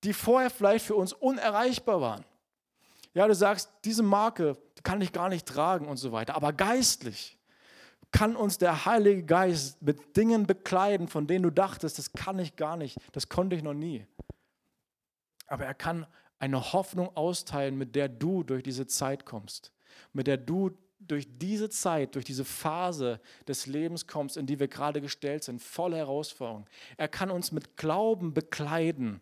die 0.04 0.12
vorher 0.12 0.48
vielleicht 0.48 0.84
für 0.86 0.94
uns 0.94 1.12
unerreichbar 1.12 2.00
waren. 2.00 2.24
Ja, 3.14 3.26
du 3.26 3.34
sagst, 3.34 3.72
diese 3.84 4.04
Marke 4.04 4.56
kann 4.84 5.00
ich 5.00 5.12
gar 5.12 5.28
nicht 5.28 5.46
tragen 5.46 5.88
und 5.88 5.96
so 5.96 6.12
weiter. 6.12 6.36
Aber 6.36 6.52
geistlich 6.52 7.36
kann 8.12 8.36
uns 8.36 8.58
der 8.58 8.84
Heilige 8.84 9.24
Geist 9.24 9.82
mit 9.82 10.16
Dingen 10.16 10.46
bekleiden, 10.46 11.08
von 11.08 11.26
denen 11.26 11.42
du 11.42 11.50
dachtest, 11.50 11.98
das 11.98 12.12
kann 12.12 12.38
ich 12.38 12.54
gar 12.54 12.76
nicht, 12.76 12.96
das 13.10 13.28
konnte 13.28 13.56
ich 13.56 13.64
noch 13.64 13.74
nie 13.74 14.06
aber 15.52 15.66
er 15.66 15.74
kann 15.74 16.06
eine 16.38 16.72
Hoffnung 16.72 17.14
austeilen, 17.14 17.76
mit 17.76 17.94
der 17.94 18.08
du 18.08 18.42
durch 18.42 18.62
diese 18.62 18.86
Zeit 18.86 19.26
kommst, 19.26 19.70
mit 20.14 20.26
der 20.26 20.38
du 20.38 20.70
durch 20.98 21.26
diese 21.28 21.68
Zeit, 21.68 22.14
durch 22.14 22.24
diese 22.24 22.46
Phase 22.46 23.20
des 23.46 23.66
Lebens 23.66 24.06
kommst, 24.06 24.38
in 24.38 24.46
die 24.46 24.58
wir 24.58 24.68
gerade 24.68 25.02
gestellt 25.02 25.44
sind, 25.44 25.60
voll 25.60 25.94
Herausforderung. 25.94 26.66
Er 26.96 27.08
kann 27.08 27.30
uns 27.30 27.52
mit 27.52 27.76
Glauben 27.76 28.32
bekleiden, 28.32 29.20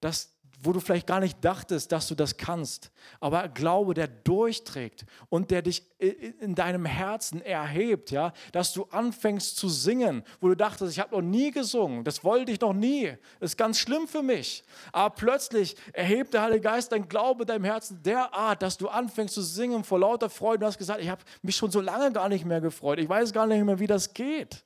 dass 0.00 0.39
wo 0.62 0.72
du 0.72 0.80
vielleicht 0.80 1.06
gar 1.06 1.20
nicht 1.20 1.42
dachtest, 1.44 1.90
dass 1.92 2.08
du 2.08 2.14
das 2.14 2.36
kannst. 2.36 2.90
Aber 3.18 3.48
Glaube, 3.48 3.94
der 3.94 4.08
durchträgt 4.08 5.06
und 5.28 5.50
der 5.50 5.62
dich 5.62 5.84
in 5.98 6.54
deinem 6.54 6.84
Herzen 6.84 7.40
erhebt, 7.42 8.10
ja, 8.10 8.32
dass 8.52 8.72
du 8.72 8.84
anfängst 8.84 9.56
zu 9.56 9.68
singen, 9.68 10.22
wo 10.40 10.48
du 10.48 10.56
dachtest, 10.56 10.92
ich 10.92 11.00
habe 11.00 11.14
noch 11.14 11.22
nie 11.22 11.50
gesungen, 11.50 12.04
das 12.04 12.24
wollte 12.24 12.52
ich 12.52 12.60
noch 12.60 12.72
nie, 12.72 13.16
das 13.38 13.52
ist 13.52 13.56
ganz 13.56 13.78
schlimm 13.78 14.06
für 14.06 14.22
mich. 14.22 14.62
Aber 14.92 15.14
plötzlich 15.14 15.76
erhebt 15.92 16.34
der 16.34 16.42
Heilige 16.42 16.62
Geist 16.62 16.92
dein 16.92 17.08
Glaube 17.08 17.44
in 17.44 17.48
deinem 17.48 17.64
Herzen 17.64 18.02
derart, 18.02 18.62
dass 18.62 18.76
du 18.76 18.88
anfängst 18.88 19.34
zu 19.34 19.42
singen 19.42 19.84
vor 19.84 19.98
lauter 19.98 20.30
Freude. 20.30 20.60
Du 20.60 20.66
hast 20.66 20.78
gesagt, 20.78 21.00
ich 21.00 21.08
habe 21.08 21.22
mich 21.42 21.56
schon 21.56 21.70
so 21.70 21.80
lange 21.80 22.12
gar 22.12 22.28
nicht 22.28 22.44
mehr 22.44 22.60
gefreut, 22.60 22.98
ich 22.98 23.08
weiß 23.08 23.32
gar 23.32 23.46
nicht 23.46 23.64
mehr, 23.64 23.78
wie 23.78 23.86
das 23.86 24.12
geht. 24.12 24.64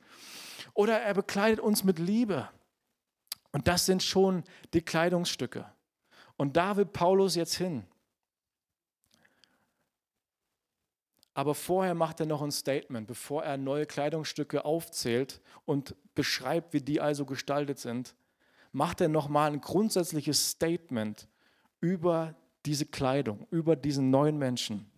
Oder 0.72 1.00
er 1.00 1.14
bekleidet 1.14 1.61
uns 1.61 1.85
mit 1.85 2.00
Liebe. 2.00 2.48
Und 3.52 3.68
das 3.68 3.87
sind 3.87 4.02
schon 4.02 4.42
die 4.72 4.83
Kleidungsstücke. 4.83 5.64
Und 6.37 6.57
da 6.57 6.77
will 6.77 6.87
Paulus 6.87 7.35
jetzt 7.35 7.55
hin. 7.55 7.85
Aber 11.35 11.55
vorher 11.55 11.94
macht 11.94 12.20
er 12.20 12.27
noch 12.27 12.42
ein 12.42 12.53
Statement, 12.53 13.09
bevor 13.09 13.42
er 13.42 13.57
neue 13.57 13.87
Kleidungsstücke 13.87 14.64
aufzählt 14.64 15.40
und 15.64 15.97
beschreibt, 16.14 16.73
wie 16.73 16.81
die 16.81 17.01
also 17.01 17.27
gestaltet 17.27 17.81
sind, 17.81 18.14
macht 18.70 19.01
er 19.01 19.09
nochmal 19.09 19.53
ein 19.53 19.61
grundsätzliches 19.61 20.51
Statement 20.51 21.29
über 21.81 22.35
diese 22.66 22.87
Kleidung, 22.87 23.47
über 23.51 23.75
diesen 23.75 24.11
neuen 24.11 24.38
Menschen. 24.38 24.90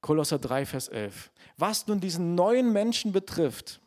Kolosser 0.00 0.38
3, 0.38 0.66
Vers 0.66 0.88
11. 0.88 1.30
Was 1.56 1.86
nun 1.86 2.00
diesen 2.00 2.34
neuen 2.34 2.72
Menschen 2.72 3.12
betrifft, 3.12 3.80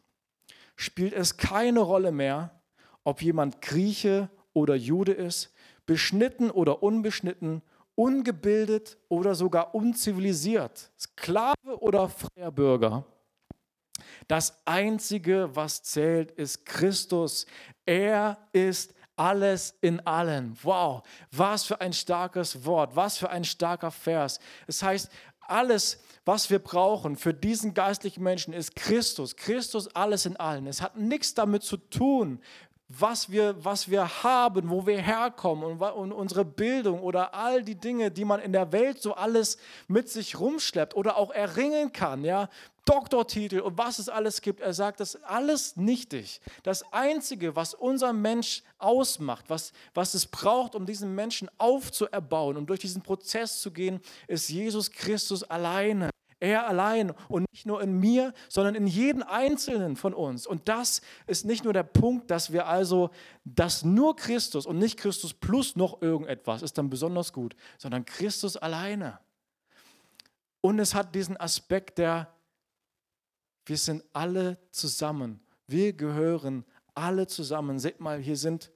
spielt 0.76 1.14
es 1.14 1.38
keine 1.38 1.80
Rolle 1.80 2.12
mehr, 2.12 2.62
ob 3.04 3.22
jemand 3.22 3.62
Grieche 3.62 4.30
oder 4.54 4.76
Jude 4.76 5.12
ist, 5.12 5.54
beschnitten 5.86 6.52
oder 6.52 6.84
unbeschnitten, 6.84 7.62
ungebildet 7.96 8.98
oder 9.08 9.36
sogar 9.36 9.74
unzivilisiert, 9.74 10.92
Sklave 11.00 11.80
oder 11.80 12.10
freier 12.10 12.52
Bürger. 12.52 13.06
Das 14.28 14.62
Einzige, 14.66 15.50
was 15.54 15.84
zählt, 15.84 16.32
ist 16.32 16.66
Christus. 16.66 17.46
Er 17.86 18.38
ist 18.52 18.94
alles 19.16 19.76
in 19.82 20.06
allen. 20.06 20.58
Wow, 20.64 21.04
was 21.32 21.64
für 21.64 21.80
ein 21.80 21.94
starkes 21.94 22.66
Wort, 22.66 22.96
was 22.96 23.18
für 23.18 23.30
ein 23.30 23.44
starker 23.44 23.92
Vers. 23.92 24.40
Es 24.68 24.84
heißt, 24.84 25.10
alles, 25.40 26.02
was 26.26 26.50
wir 26.50 26.60
brauchen 26.60 27.16
für 27.16 27.34
diesen 27.34 27.74
geistlichen 27.74 28.24
Menschen, 28.24 28.54
ist 28.54 28.76
Christus. 28.76 29.36
Christus 29.36 29.88
alles 29.96 30.26
in 30.26 30.36
allen. 30.38 30.68
Es 30.68 30.82
hat 30.82 30.98
nichts 30.98 31.34
damit 31.34 31.64
zu 31.64 31.78
tun, 31.78 32.42
was 32.88 33.32
wir, 33.32 33.56
was 33.64 33.90
wir 33.90 34.24
haben, 34.24 34.70
wo 34.70 34.86
wir 34.86 35.02
herkommen 35.02 35.64
und, 35.64 35.82
und, 35.82 36.12
unsere 36.12 36.46
Bildung 36.46 37.02
oder 37.02 37.34
all 37.34 37.64
die 37.64 37.76
Dinge, 37.76 38.12
die 38.12 38.26
man 38.26 38.40
in 38.40 38.54
der 38.54 38.72
Welt 38.72 39.02
so 39.02 39.16
alles 39.16 39.58
mit 39.88 40.10
sich 40.10 40.40
rumschleppt 40.40 40.96
oder 40.96 41.18
auch 41.18 41.32
erringen 41.32 41.92
kann, 41.92 42.24
ja, 42.24 42.48
Doktortitel 42.86 43.62
und 43.62 43.80
was 43.80 43.98
es 43.98 44.10
alles 44.10 44.42
gibt. 44.42 44.60
Er 44.60 44.74
sagt, 44.74 45.00
das 45.00 45.16
ist 45.16 45.24
alles 45.24 45.76
nichtig. 45.76 46.40
Das 46.62 46.84
Einzige, 46.94 47.56
was 47.56 47.74
unser 47.74 48.14
Mensch 48.14 48.62
ausmacht, 48.78 49.46
was, 49.48 49.74
was 49.96 50.14
es 50.14 50.28
braucht, 50.28 50.76
um 50.76 50.86
diesen 50.86 51.16
Menschen 51.16 51.50
aufzuerbauen, 51.58 52.58
um 52.58 52.68
durch 52.68 52.82
diesen 52.82 53.02
Prozess 53.02 53.60
zu 53.60 53.72
gehen, 53.72 54.00
ist 54.28 54.50
Jesus 54.50 54.92
Christus 54.92 55.42
alleine. 55.44 56.12
Er 56.40 56.68
allein 56.68 57.12
und 57.30 57.50
nicht 57.52 57.66
nur 57.66 57.82
in 57.82 58.00
mir, 58.00 58.34
sondern 58.50 58.76
in 58.76 58.88
jedem 58.88 59.24
Einzelnen 59.24 59.96
von 59.96 60.14
uns. 60.14 60.46
Und 60.46 60.68
das 60.68 61.02
ist 61.28 61.46
nicht 61.46 61.64
nur 61.64 61.74
der 61.74 61.84
Punkt, 61.84 62.30
dass 62.30 62.52
wir 62.52 62.68
also, 62.68 63.10
dass 63.46 63.84
nur 63.84 64.16
Christus 64.16 64.66
und 64.66 64.78
nicht 64.78 64.98
Christus 64.98 65.34
plus 65.34 65.76
noch 65.76 66.02
irgendetwas 66.02 66.62
ist 66.62 66.78
dann 66.78 66.90
besonders 66.90 67.32
gut, 67.32 67.56
sondern 67.78 68.06
Christus 68.06 68.58
alleine. 68.58 69.20
Und 70.60 70.80
es 70.80 70.94
hat 70.94 71.16
diesen 71.16 71.38
Aspekt 71.38 72.00
der, 72.00 72.34
wir 73.66 73.78
sind 73.78 74.04
alle 74.14 74.58
zusammen. 74.72 75.40
Wir 75.68 75.94
gehören 75.94 76.66
alle 76.94 77.28
zusammen. 77.28 77.80
Seht 77.80 78.00
mal, 78.00 78.20
hier 78.20 78.38
sind 78.38 78.72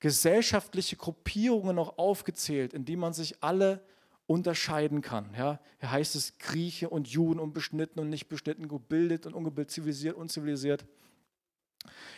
gesellschaftliche 0.00 0.96
Gruppierungen 0.96 1.76
noch 1.76 1.98
aufgezählt, 1.98 2.72
in 2.72 2.84
die 2.84 2.96
man 2.96 3.12
sich 3.12 3.42
alle 3.42 3.84
unterscheiden 4.28 5.00
kann. 5.00 5.34
Ja? 5.36 5.58
Hier 5.80 5.90
heißt 5.90 6.14
es 6.14 6.38
Grieche 6.38 6.90
und 6.90 7.08
Juden 7.08 7.40
und 7.40 7.54
beschnitten 7.54 7.98
und 7.98 8.10
nicht 8.10 8.28
beschnitten, 8.28 8.68
gebildet 8.68 9.26
und 9.26 9.34
ungebildet, 9.34 9.72
zivilisiert, 9.72 10.16
unzivilisiert. 10.16 10.86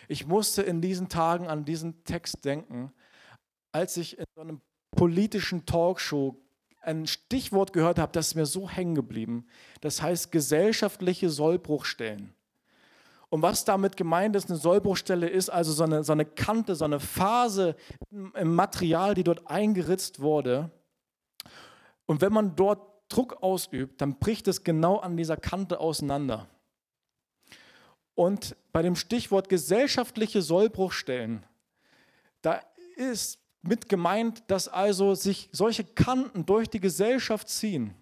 Ich 0.09 0.27
musste 0.27 0.63
in 0.63 0.83
diesen 0.83 1.09
Tagen 1.09 1.47
an 1.47 1.65
diesen 1.65 2.03
Text 2.05 2.45
denken, 2.45 2.93
als 3.71 3.97
ich 3.97 4.19
in 4.19 4.25
so 4.35 4.41
einem 4.43 4.61
politischen 4.91 5.65
Talkshow 5.67 6.37
ein 6.81 7.07
Stichwort 7.07 7.73
gehört 7.73 8.01
habe, 8.01 8.11
das 8.13 8.29
ist 8.29 8.35
mir 8.35 8.47
so 8.47 8.69
hängen 8.69 8.97
geblieben. 8.97 9.47
Das 9.81 10.03
heißt 10.03 10.33
gesellschaftliche 10.33 11.31
Sollbruchstellen. 11.31 12.35
Und 13.29 13.43
was 13.43 13.65
damit 13.65 13.97
gemeint 13.97 14.35
ist, 14.35 14.51
eine 14.51 14.59
Sollbruchstelle 14.59 15.29
ist 15.29 15.49
also 15.51 15.73
so 15.73 15.85
eine, 15.85 16.03
so 16.03 16.11
eine 16.11 16.25
Kante, 16.25 16.75
so 16.75 16.85
eine 16.85 16.99
Phase 16.99 17.77
im 18.11 18.55
Material, 18.55 19.15
die 19.15 19.23
dort 19.23 19.47
eingeritzt 19.47 20.19
wurde, 20.19 20.73
und 22.11 22.21
wenn 22.23 22.33
man 22.33 22.57
dort 22.57 22.81
Druck 23.09 23.41
ausübt, 23.41 24.01
dann 24.01 24.19
bricht 24.19 24.49
es 24.49 24.65
genau 24.65 24.97
an 24.97 25.17
dieser 25.17 25.37
Kante 25.37 25.79
auseinander. 25.79 26.49
Und 28.17 28.57
bei 28.73 28.83
dem 28.83 28.97
Stichwort 28.97 29.49
gesellschaftliche 29.49 30.43
Sollbruchstellen, 30.43 31.47
da 32.43 32.63
ist 32.97 33.39
mit 33.63 33.89
gemeint, 33.89 34.43
dass 34.49 34.67
also 34.67 35.15
sich 35.15 35.51
solche 35.53 35.85
Kanten 35.85 36.45
durch 36.45 36.69
die 36.69 36.81
Gesellschaft 36.81 37.49
ziehen. 37.49 37.95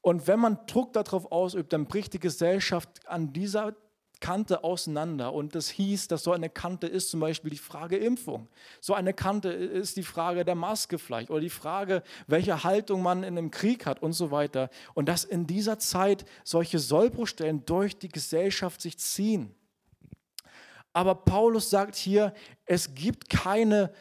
Und 0.00 0.26
wenn 0.26 0.40
man 0.40 0.66
Druck 0.66 0.92
darauf 0.92 1.30
ausübt, 1.30 1.72
dann 1.72 1.86
bricht 1.86 2.14
die 2.14 2.18
Gesellschaft 2.18 3.06
an 3.06 3.32
dieser 3.32 3.76
Kante 4.20 4.64
auseinander. 4.64 5.32
Und 5.32 5.54
das 5.54 5.68
hieß, 5.68 6.08
dass 6.08 6.22
so 6.22 6.32
eine 6.32 6.50
Kante 6.50 6.86
ist 6.86 7.10
zum 7.10 7.20
Beispiel 7.20 7.50
die 7.50 7.58
Frage 7.58 7.96
Impfung. 7.96 8.48
So 8.80 8.94
eine 8.94 9.14
Kante 9.14 9.48
ist 9.50 9.96
die 9.96 10.02
Frage 10.02 10.44
der 10.44 10.54
Maske 10.54 10.98
vielleicht 10.98 11.30
oder 11.30 11.40
die 11.40 11.50
Frage, 11.50 12.02
welche 12.26 12.64
Haltung 12.64 13.02
man 13.02 13.22
in 13.22 13.38
einem 13.38 13.50
Krieg 13.50 13.86
hat 13.86 14.02
und 14.02 14.12
so 14.12 14.30
weiter. 14.30 14.70
Und 14.94 15.08
dass 15.08 15.24
in 15.24 15.46
dieser 15.46 15.78
Zeit 15.78 16.24
solche 16.44 16.78
Sollbruchstellen 16.78 17.64
durch 17.64 17.98
die 17.98 18.08
Gesellschaft 18.08 18.80
sich 18.80 18.98
ziehen. 18.98 19.54
Aber 20.92 21.14
Paulus 21.14 21.70
sagt 21.70 21.94
hier, 21.94 22.34
es 22.64 22.94
gibt 22.94 23.30
keine 23.30 23.92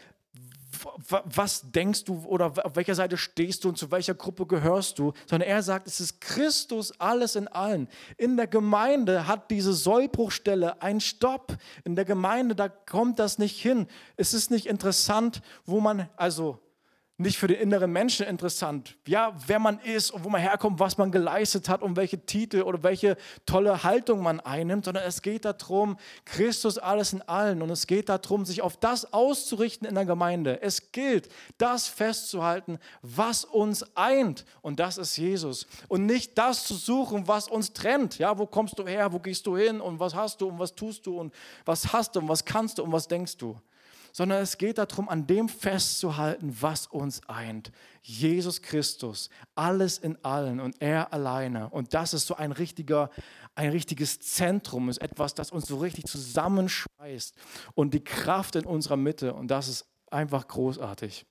was 1.26 1.72
denkst 1.72 2.04
du 2.06 2.24
oder 2.26 2.54
auf 2.64 2.76
welcher 2.76 2.96
Seite 2.96 3.18
stehst 3.18 3.64
du 3.64 3.70
und 3.70 3.78
zu 3.78 3.92
welcher 3.92 4.14
Gruppe 4.14 4.46
gehörst 4.46 5.00
du, 5.00 5.14
sondern 5.26 5.50
er 5.50 5.64
sagt, 5.64 5.88
es 5.88 6.00
ist 6.00 6.22
Christus 6.22 7.00
alles 7.00 7.36
in 7.36 7.48
allen. 7.48 7.88
In 8.18 8.38
der 8.38 8.48
Gemeinde 8.48 9.28
hat 9.28 9.52
diese 9.52 9.74
Sollbruchstelle 9.74 10.82
einen 10.82 11.02
Stopp. 11.02 11.58
In 11.84 11.96
der 11.96 12.06
Gemeinde, 12.06 12.56
da 12.56 12.70
kommt 12.70 13.20
das 13.20 13.38
nicht 13.38 13.62
hin. 13.62 13.88
Es 14.16 14.34
ist 14.34 14.52
nicht 14.52 14.66
interessant, 14.66 15.42
wo 15.66 15.80
man, 15.80 16.10
also 16.16 16.60
nicht 17.20 17.40
für 17.40 17.48
den 17.48 17.60
inneren 17.60 17.92
Menschen 17.92 18.28
interessant. 18.28 18.96
Ja, 19.08 19.36
wer 19.48 19.58
man 19.58 19.80
ist 19.80 20.12
und 20.12 20.24
wo 20.24 20.30
man 20.30 20.40
herkommt, 20.40 20.80
was 20.80 21.00
man 21.00 21.12
geleistet 21.12 21.68
hat 21.68 21.82
und 21.82 21.96
welche 21.96 22.24
Titel 22.24 22.62
oder 22.62 22.84
welche 22.84 23.18
tolle 23.48 23.84
Haltung 23.84 24.22
man 24.22 24.40
einnimmt, 24.40 24.86
sondern 24.86 25.04
es 25.04 25.24
geht 25.24 25.44
darum, 25.44 25.98
Christus 26.26 26.78
alles 26.78 27.14
in 27.14 27.24
allen. 27.24 27.64
Und 27.64 27.72
es 27.72 27.88
geht 27.88 28.10
darum, 28.10 28.46
sich 28.46 28.62
auf 28.62 28.78
das 28.78 29.14
auszurichten 29.14 29.88
in 29.88 29.96
der 29.96 30.06
Gemeinde. 30.06 30.62
Es 30.62 30.92
gilt, 30.92 31.30
das 31.58 31.88
festzuhalten, 31.88 32.78
was 33.02 33.46
uns 33.46 33.84
eint. 33.96 34.46
Und 34.62 34.80
das 34.80 35.00
ist 35.00 35.18
Jesus. 35.18 35.66
Und 35.88 36.06
nicht 36.06 36.38
das 36.38 36.66
zu 36.66 36.76
suchen, 36.76 37.28
was 37.28 37.48
uns 37.48 37.74
trennt. 37.74 38.20
Ja, 38.20 38.38
wo 38.38 38.46
kommst 38.46 38.78
du 38.78 38.86
her, 38.86 39.12
wo 39.12 39.18
gehst 39.18 39.48
du 39.48 39.58
hin? 39.58 39.82
Und 39.82 40.00
was 40.00 40.14
hast 40.14 40.40
du? 40.42 40.50
Und 40.50 40.60
was 40.60 40.76
tust 40.76 41.08
du? 41.08 41.20
Und 41.20 41.34
was 41.66 41.92
hast 41.92 42.16
du? 42.16 42.20
Und 42.20 42.30
was 42.30 42.46
kannst 42.46 42.78
du? 42.78 42.84
Und 42.84 42.92
was 42.92 43.08
denkst 43.08 43.38
du 43.38 43.60
sondern 44.18 44.42
es 44.42 44.58
geht 44.58 44.80
darum, 44.80 45.10
an 45.10 45.28
dem 45.28 45.48
festzuhalten, 45.48 46.58
was 46.60 46.88
uns 46.88 47.22
eint. 47.30 47.72
Jesus 48.02 48.64
Christus, 48.64 49.30
alles 49.54 50.00
in 50.00 50.18
allen 50.26 50.60
und 50.60 50.82
er 50.82 51.14
alleine. 51.14 51.70
Und 51.70 51.94
das 51.94 52.16
ist 52.16 52.26
so 52.26 52.36
ein 52.36 52.52
richtiger, 52.52 53.12
ein 53.54 53.70
richtiges 53.70 54.20
Zentrum, 54.20 54.90
ist 54.90 55.04
etwas, 55.04 55.36
das 55.36 55.52
uns 55.52 55.68
so 55.68 55.78
richtig 55.78 56.06
zusammenschweißt 56.06 57.36
und 57.76 57.94
die 57.94 58.04
Kraft 58.04 58.56
in 58.56 58.66
unserer 58.66 58.98
Mitte. 58.98 59.36
Und 59.36 59.50
das 59.50 59.68
ist 59.68 59.86
einfach 60.10 60.48
großartig. 60.48 61.28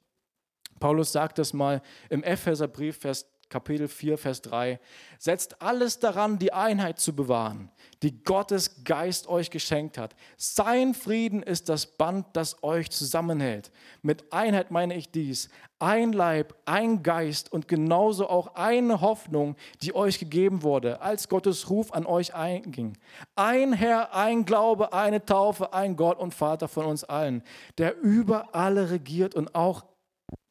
Paulus 0.78 1.10
sagt 1.10 1.38
das 1.38 1.52
mal 1.52 1.82
im 2.08 2.22
Epheserbrief, 2.22 2.98
Vers 2.98 3.26
Kapitel 3.48 3.86
4, 3.86 4.18
Vers 4.18 4.42
3. 4.42 4.80
Setzt 5.18 5.62
alles 5.62 6.00
daran, 6.00 6.38
die 6.38 6.52
Einheit 6.52 6.98
zu 6.98 7.14
bewahren, 7.14 7.70
die 8.02 8.24
Gottes 8.24 8.82
Geist 8.82 9.28
euch 9.28 9.50
geschenkt 9.50 9.98
hat. 9.98 10.16
Sein 10.36 10.94
Frieden 10.94 11.44
ist 11.44 11.68
das 11.68 11.86
Band, 11.86 12.26
das 12.32 12.62
euch 12.64 12.90
zusammenhält. 12.90 13.70
Mit 14.02 14.32
Einheit 14.32 14.72
meine 14.72 14.96
ich 14.96 15.12
dies. 15.12 15.48
Ein 15.78 16.12
Leib, 16.12 16.54
ein 16.64 17.04
Geist 17.04 17.52
und 17.52 17.68
genauso 17.68 18.28
auch 18.28 18.56
eine 18.56 19.00
Hoffnung, 19.00 19.54
die 19.80 19.94
euch 19.94 20.18
gegeben 20.18 20.62
wurde, 20.64 21.00
als 21.00 21.28
Gottes 21.28 21.70
Ruf 21.70 21.92
an 21.92 22.04
euch 22.04 22.34
einging. 22.34 22.98
Ein 23.36 23.74
Herr, 23.74 24.12
ein 24.12 24.44
Glaube, 24.44 24.92
eine 24.92 25.24
Taufe, 25.24 25.72
ein 25.72 25.94
Gott 25.94 26.18
und 26.18 26.34
Vater 26.34 26.66
von 26.66 26.86
uns 26.86 27.04
allen, 27.04 27.44
der 27.78 27.96
über 28.00 28.56
alle 28.56 28.90
regiert 28.90 29.36
und 29.36 29.54
auch 29.54 29.84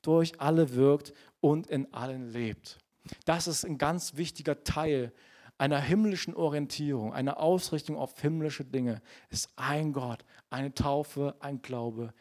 durch 0.01 0.39
alle 0.39 0.75
wirkt 0.75 1.13
und 1.41 1.67
in 1.67 1.93
allen 1.93 2.31
lebt. 2.31 2.79
Das 3.25 3.47
ist 3.47 3.65
ein 3.65 3.77
ganz 3.77 4.15
wichtiger 4.15 4.63
Teil 4.63 5.13
einer 5.57 5.79
himmlischen 5.79 6.35
Orientierung, 6.35 7.13
einer 7.13 7.39
Ausrichtung 7.39 7.97
auf 7.97 8.19
himmlische 8.19 8.65
Dinge. 8.65 9.01
Es 9.29 9.41
ist 9.41 9.49
ein 9.55 9.93
Gott, 9.93 10.25
eine 10.49 10.73
Taufe, 10.73 11.35
ein 11.39 11.61
Glaube, 11.61 12.13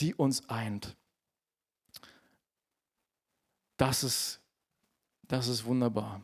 die 0.00 0.14
uns 0.14 0.48
eint. 0.48 0.96
Das 3.76 4.02
ist, 4.02 4.40
das 5.28 5.48
ist 5.48 5.64
wunderbar. 5.64 6.22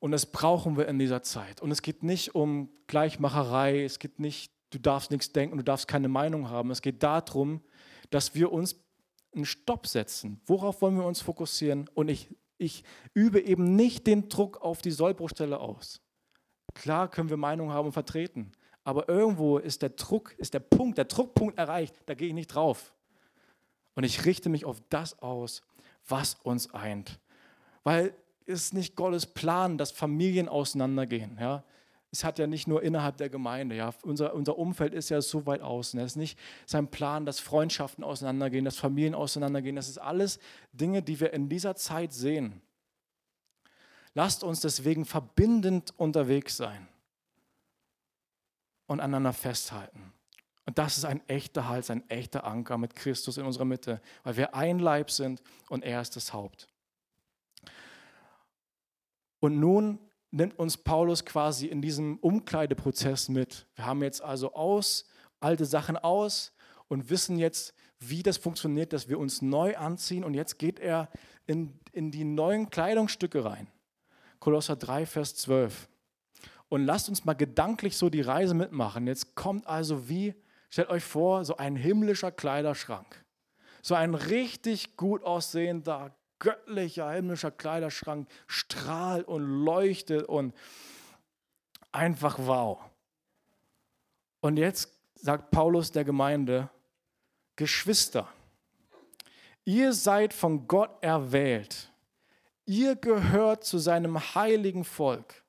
Und 0.00 0.10
das 0.10 0.26
brauchen 0.26 0.76
wir 0.76 0.86
in 0.86 0.98
dieser 0.98 1.22
Zeit. 1.22 1.62
Und 1.62 1.70
es 1.70 1.80
geht 1.80 2.02
nicht 2.02 2.34
um 2.34 2.68
Gleichmacherei, 2.88 3.84
es 3.84 3.98
geht 3.98 4.18
nicht, 4.18 4.52
du 4.70 4.78
darfst 4.78 5.10
nichts 5.10 5.32
denken, 5.32 5.56
du 5.56 5.64
darfst 5.64 5.88
keine 5.88 6.08
Meinung 6.08 6.50
haben. 6.50 6.70
Es 6.70 6.82
geht 6.82 7.02
darum, 7.02 7.62
dass 8.10 8.34
wir 8.34 8.52
uns 8.52 8.83
einen 9.34 9.44
Stopp 9.44 9.86
setzen. 9.86 10.40
Worauf 10.46 10.82
wollen 10.82 10.96
wir 10.96 11.06
uns 11.06 11.20
fokussieren? 11.20 11.88
Und 11.94 12.08
ich, 12.08 12.28
ich 12.58 12.84
übe 13.12 13.40
eben 13.40 13.76
nicht 13.76 14.06
den 14.06 14.28
Druck 14.28 14.60
auf 14.62 14.82
die 14.82 14.90
Sollbruchstelle 14.90 15.58
aus. 15.58 16.00
Klar 16.74 17.10
können 17.10 17.30
wir 17.30 17.36
Meinungen 17.36 17.72
haben 17.72 17.86
und 17.86 17.92
vertreten, 17.92 18.52
aber 18.82 19.08
irgendwo 19.08 19.58
ist 19.58 19.82
der 19.82 19.90
Druck, 19.90 20.34
ist 20.38 20.54
der 20.54 20.60
Punkt, 20.60 20.98
der 20.98 21.06
Druckpunkt 21.06 21.56
erreicht, 21.58 21.94
da 22.06 22.14
gehe 22.14 22.28
ich 22.28 22.34
nicht 22.34 22.48
drauf. 22.48 22.94
Und 23.94 24.04
ich 24.04 24.24
richte 24.24 24.48
mich 24.48 24.64
auf 24.64 24.82
das 24.90 25.18
aus, 25.20 25.62
was 26.06 26.34
uns 26.42 26.74
eint. 26.74 27.20
Weil 27.84 28.14
es 28.46 28.72
nicht 28.72 28.96
Gottes 28.96 29.26
Plan, 29.26 29.78
dass 29.78 29.90
Familien 29.90 30.48
auseinandergehen. 30.48 31.38
Ja? 31.40 31.64
Es 32.14 32.22
hat 32.22 32.38
ja 32.38 32.46
nicht 32.46 32.68
nur 32.68 32.80
innerhalb 32.80 33.16
der 33.16 33.28
Gemeinde. 33.28 33.74
Ja? 33.74 33.92
Unser, 34.02 34.34
unser 34.34 34.56
Umfeld 34.56 34.94
ist 34.94 35.08
ja 35.08 35.20
so 35.20 35.46
weit 35.46 35.62
außen. 35.62 35.98
Es 35.98 36.12
ist 36.12 36.16
nicht 36.16 36.38
sein 36.64 36.86
Plan, 36.86 37.26
dass 37.26 37.40
Freundschaften 37.40 38.04
auseinandergehen, 38.04 38.64
dass 38.64 38.76
Familien 38.76 39.16
auseinandergehen. 39.16 39.74
Das 39.74 39.88
ist 39.88 39.98
alles 39.98 40.38
Dinge, 40.72 41.02
die 41.02 41.18
wir 41.18 41.32
in 41.32 41.48
dieser 41.48 41.74
Zeit 41.74 42.12
sehen. 42.12 42.62
Lasst 44.14 44.44
uns 44.44 44.60
deswegen 44.60 45.04
verbindend 45.04 45.92
unterwegs 45.96 46.56
sein 46.56 46.86
und 48.86 49.00
aneinander 49.00 49.32
festhalten. 49.32 50.12
Und 50.66 50.78
das 50.78 50.96
ist 50.96 51.06
ein 51.06 51.20
echter 51.28 51.68
Hals, 51.68 51.90
ein 51.90 52.08
echter 52.08 52.44
Anker 52.44 52.78
mit 52.78 52.94
Christus 52.94 53.38
in 53.38 53.44
unserer 53.44 53.64
Mitte, 53.64 54.00
weil 54.22 54.36
wir 54.36 54.54
ein 54.54 54.78
Leib 54.78 55.10
sind 55.10 55.42
und 55.68 55.82
er 55.82 56.00
ist 56.00 56.14
das 56.14 56.32
Haupt. 56.32 56.68
Und 59.40 59.58
nun 59.58 59.98
nimmt 60.34 60.58
uns 60.58 60.76
Paulus 60.76 61.24
quasi 61.24 61.66
in 61.66 61.80
diesem 61.80 62.18
Umkleideprozess 62.18 63.28
mit. 63.28 63.66
Wir 63.76 63.86
haben 63.86 64.02
jetzt 64.02 64.20
also 64.20 64.52
aus, 64.54 65.06
alte 65.38 65.64
Sachen 65.64 65.96
aus 65.96 66.52
und 66.88 67.08
wissen 67.08 67.38
jetzt, 67.38 67.72
wie 68.00 68.22
das 68.22 68.36
funktioniert, 68.36 68.92
dass 68.92 69.08
wir 69.08 69.18
uns 69.18 69.42
neu 69.42 69.76
anziehen. 69.76 70.24
Und 70.24 70.34
jetzt 70.34 70.58
geht 70.58 70.80
er 70.80 71.08
in, 71.46 71.78
in 71.92 72.10
die 72.10 72.24
neuen 72.24 72.68
Kleidungsstücke 72.68 73.44
rein. 73.44 73.68
Kolosser 74.40 74.74
3, 74.74 75.06
Vers 75.06 75.36
12. 75.36 75.88
Und 76.68 76.84
lasst 76.84 77.08
uns 77.08 77.24
mal 77.24 77.34
gedanklich 77.34 77.96
so 77.96 78.10
die 78.10 78.20
Reise 78.20 78.54
mitmachen. 78.54 79.06
Jetzt 79.06 79.36
kommt 79.36 79.66
also 79.68 80.08
wie, 80.08 80.34
stellt 80.68 80.90
euch 80.90 81.04
vor, 81.04 81.44
so 81.44 81.56
ein 81.56 81.76
himmlischer 81.76 82.32
Kleiderschrank. 82.32 83.24
So 83.82 83.94
ein 83.94 84.16
richtig 84.16 84.96
gut 84.96 85.22
aussehender, 85.22 86.16
göttlicher, 86.44 87.10
himmlischer 87.10 87.50
Kleiderschrank 87.50 88.28
strahlt 88.46 89.26
und 89.26 89.64
leuchtet 89.64 90.28
und 90.28 90.54
einfach 91.90 92.38
wow. 92.38 92.78
Und 94.40 94.58
jetzt 94.58 94.90
sagt 95.14 95.50
Paulus 95.50 95.90
der 95.90 96.04
Gemeinde, 96.04 96.68
Geschwister, 97.56 98.28
ihr 99.64 99.94
seid 99.94 100.34
von 100.34 100.68
Gott 100.68 101.02
erwählt. 101.02 101.90
Ihr 102.66 102.94
gehört 102.94 103.64
zu 103.64 103.78
seinem 103.78 104.18
heiligen 104.34 104.84
Volk. 104.84 105.42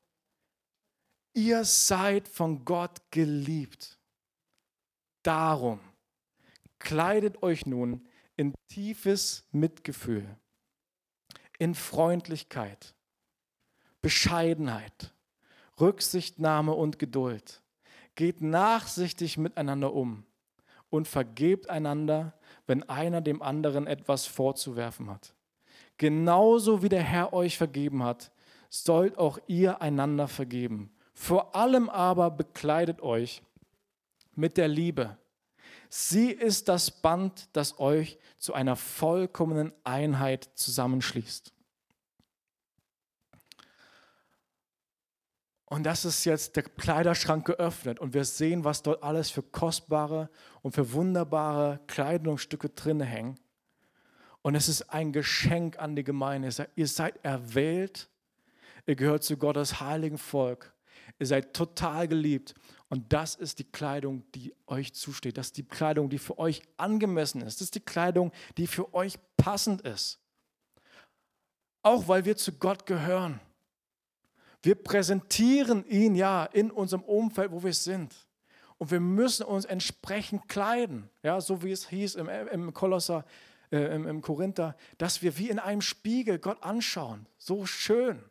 Ihr 1.34 1.66
seid 1.66 2.30
von 2.30 2.64
Gott 2.64 3.02
geliebt. 3.12 4.00
Darum 5.24 5.80
kleidet 6.80 7.44
euch 7.44 7.66
nun 7.66 8.08
in 8.38 8.54
tiefes 8.70 9.46
Mitgefühl, 9.52 10.38
in 11.60 11.76
Freundlichkeit, 11.76 12.94
Bescheidenheit, 14.02 15.14
Rücksichtnahme 15.80 16.74
und 16.74 17.00
Geduld. 17.00 17.62
Geht 18.16 18.42
nachsichtig 18.42 19.38
miteinander 19.38 19.94
um 19.94 20.26
und 20.90 21.08
vergebt 21.08 21.70
einander, 21.70 22.34
wenn 22.68 22.84
einer 22.84 23.22
dem 23.22 23.42
anderen 23.42 23.88
etwas 23.88 24.26
vorzuwerfen 24.26 25.10
hat. 25.10 25.34
Genauso 25.98 26.82
wie 26.82 26.90
der 26.90 27.04
Herr 27.04 27.34
euch 27.34 27.58
vergeben 27.58 28.04
hat, 28.04 28.32
sollt 28.70 29.18
auch 29.18 29.40
ihr 29.48 29.82
einander 29.82 30.28
vergeben. 30.28 30.92
Vor 31.14 31.56
allem 31.56 31.90
aber 31.90 32.30
bekleidet 32.32 33.02
euch 33.02 33.42
mit 34.36 34.58
der 34.58 34.68
Liebe. 34.68 35.18
Sie 35.90 36.32
ist 36.32 36.68
das 36.68 36.92
Band, 36.92 37.50
das 37.54 37.80
euch 37.80 38.18
zu 38.38 38.54
einer 38.54 38.76
vollkommenen 38.76 39.72
Einheit 39.84 40.50
zusammenschließt. 40.56 41.54
Und 45.68 45.84
das 45.84 46.06
ist 46.06 46.24
jetzt 46.26 46.56
der 46.56 46.64
Kleiderschrank 46.64 47.46
geöffnet 47.46 48.00
und 48.00 48.14
wir 48.14 48.24
sehen, 48.24 48.64
was 48.64 48.84
dort 48.84 49.04
alles 49.04 49.32
für 49.32 49.42
kostbare 49.42 50.30
und 50.62 50.74
für 50.74 50.94
wunderbare 50.94 51.80
Kleidungsstücke 51.88 52.70
drin 52.70 53.02
hängen. 53.02 53.40
Und 54.42 54.54
es 54.54 54.70
ist 54.70 54.84
ein 54.94 55.12
Geschenk 55.12 55.80
an 55.80 55.96
die 55.96 56.04
Gemeinde. 56.04 56.50
Ihr 56.76 56.88
seid 56.88 57.18
erwählt, 57.26 58.10
ihr 58.86 58.96
gehört 58.96 59.24
zu 59.24 59.38
Gottes 59.38 59.80
heiligen 59.80 60.20
Volk. 60.20 60.72
Ihr 61.18 61.26
seid 61.26 61.54
total 61.54 62.08
geliebt. 62.08 62.54
Und 62.90 63.12
das 63.12 63.36
ist 63.36 63.60
die 63.60 63.64
Kleidung, 63.64 64.24
die 64.34 64.54
euch 64.68 64.94
zusteht. 64.94 65.38
Das 65.38 65.48
ist 65.48 65.58
die 65.58 65.64
Kleidung, 65.64 66.10
die 66.10 66.20
für 66.20 66.38
euch 66.38 66.62
angemessen 66.78 67.42
ist. 67.42 67.56
Das 67.56 67.66
ist 67.66 67.76
die 67.76 67.80
Kleidung, 67.80 68.32
die 68.58 68.68
für 68.68 68.94
euch 68.94 69.18
passend 69.38 69.82
ist. 69.82 70.20
Auch 71.82 72.08
weil 72.08 72.26
wir 72.26 72.38
zu 72.38 72.54
Gott 72.54 72.86
gehören. 72.86 73.40
Wir 74.62 74.76
präsentieren 74.76 75.86
ihn 75.86 76.16
ja 76.16 76.46
in 76.46 76.72
unserem 76.72 77.04
Umfeld, 77.04 77.52
wo 77.52 77.64
wir 77.64 77.74
sind. 77.74 78.16
Und 78.78 78.92
wir 78.92 79.00
müssen 79.00 79.44
uns 79.44 79.66
entsprechend 79.66 80.48
kleiden. 80.48 81.10
Ja, 81.24 81.40
so 81.42 81.64
wie 81.64 81.72
es 81.72 81.90
hieß 81.90 82.16
im, 82.16 82.28
im 82.28 82.74
Kolosser, 82.74 83.26
äh, 83.72 83.96
im, 83.96 84.08
im 84.08 84.22
Korinther, 84.22 84.76
dass 84.98 85.22
wir 85.22 85.38
wie 85.38 85.50
in 85.50 85.60
einem 85.60 85.82
Spiegel 85.82 86.40
Gott 86.40 86.62
anschauen. 86.64 87.28
So 87.38 87.66
schön. 87.66 88.24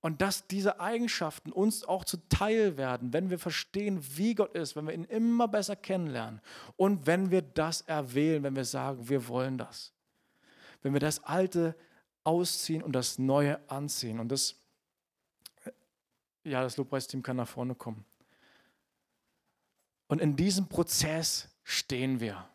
Und 0.00 0.22
dass 0.22 0.46
diese 0.46 0.78
Eigenschaften 0.78 1.50
uns 1.50 1.84
auch 1.84 2.04
zuteil 2.04 2.76
werden, 2.76 3.12
wenn 3.12 3.30
wir 3.30 3.38
verstehen, 3.38 4.00
wie 4.16 4.34
Gott 4.34 4.54
ist, 4.54 4.76
wenn 4.76 4.86
wir 4.86 4.94
ihn 4.94 5.04
immer 5.04 5.48
besser 5.48 5.74
kennenlernen 5.74 6.40
und 6.76 7.06
wenn 7.06 7.30
wir 7.30 7.42
das 7.42 7.80
erwählen, 7.82 8.42
wenn 8.44 8.54
wir 8.54 8.64
sagen, 8.64 9.08
wir 9.08 9.26
wollen 9.26 9.58
das. 9.58 9.92
Wenn 10.82 10.92
wir 10.92 11.00
das 11.00 11.24
Alte 11.24 11.74
ausziehen 12.22 12.82
und 12.82 12.92
das 12.92 13.18
Neue 13.18 13.58
anziehen. 13.68 14.20
Und 14.20 14.28
das, 14.28 14.54
ja, 16.44 16.62
das 16.62 16.76
Lobpreisteam 16.76 17.22
kann 17.22 17.36
nach 17.36 17.48
vorne 17.48 17.74
kommen. 17.74 18.04
Und 20.06 20.20
in 20.20 20.36
diesem 20.36 20.68
Prozess 20.68 21.48
stehen 21.64 22.20
wir. 22.20 22.48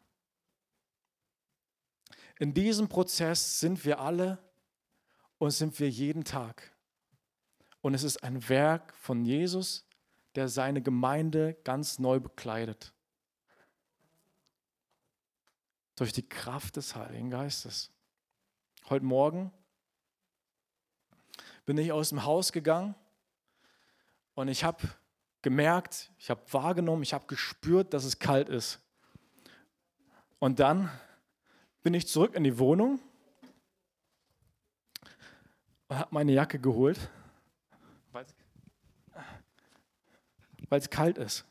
In 2.39 2.53
diesem 2.53 2.87
Prozess 2.87 3.59
sind 3.59 3.83
wir 3.85 3.99
alle 3.99 4.37
und 5.37 5.51
sind 5.51 5.79
wir 5.79 5.89
jeden 5.89 6.23
Tag. 6.23 6.72
Und 7.83 7.93
es 7.93 8.03
ist 8.03 8.23
ein 8.23 8.47
Werk 8.47 8.95
von 8.95 9.25
Jesus, 9.25 9.85
der 10.35 10.47
seine 10.47 10.81
Gemeinde 10.81 11.57
ganz 11.65 11.99
neu 11.99 12.21
bekleidet. 12.21 12.93
Durch 15.97 16.13
die 16.13 16.27
Kraft 16.27 16.77
des 16.77 16.95
Heiligen 16.95 17.29
Geistes. 17.29 17.91
Heute 18.89 19.03
Morgen 19.03 19.51
bin 21.65 21.77
ich 21.77 21.91
aus 21.91 22.07
dem 22.07 22.23
Haus 22.23 22.53
gegangen 22.53 22.95
und 24.33 24.47
ich 24.47 24.63
habe 24.63 24.87
gemerkt, 25.41 26.09
ich 26.17 26.29
habe 26.29 26.41
wahrgenommen, 26.53 27.03
ich 27.03 27.13
habe 27.13 27.27
gespürt, 27.27 27.93
dass 27.93 28.05
es 28.05 28.17
kalt 28.17 28.47
ist. 28.47 28.79
Und 30.39 30.61
dann 30.61 30.89
bin 31.81 31.93
ich 31.93 32.07
zurück 32.07 32.33
in 32.33 32.45
die 32.45 32.57
Wohnung 32.59 33.01
und 35.89 35.97
habe 35.97 36.15
meine 36.15 36.31
Jacke 36.31 36.59
geholt 36.59 37.09
weil 40.73 40.79
es 40.79 40.89
kalt 40.89 41.19
ist. 41.19 41.45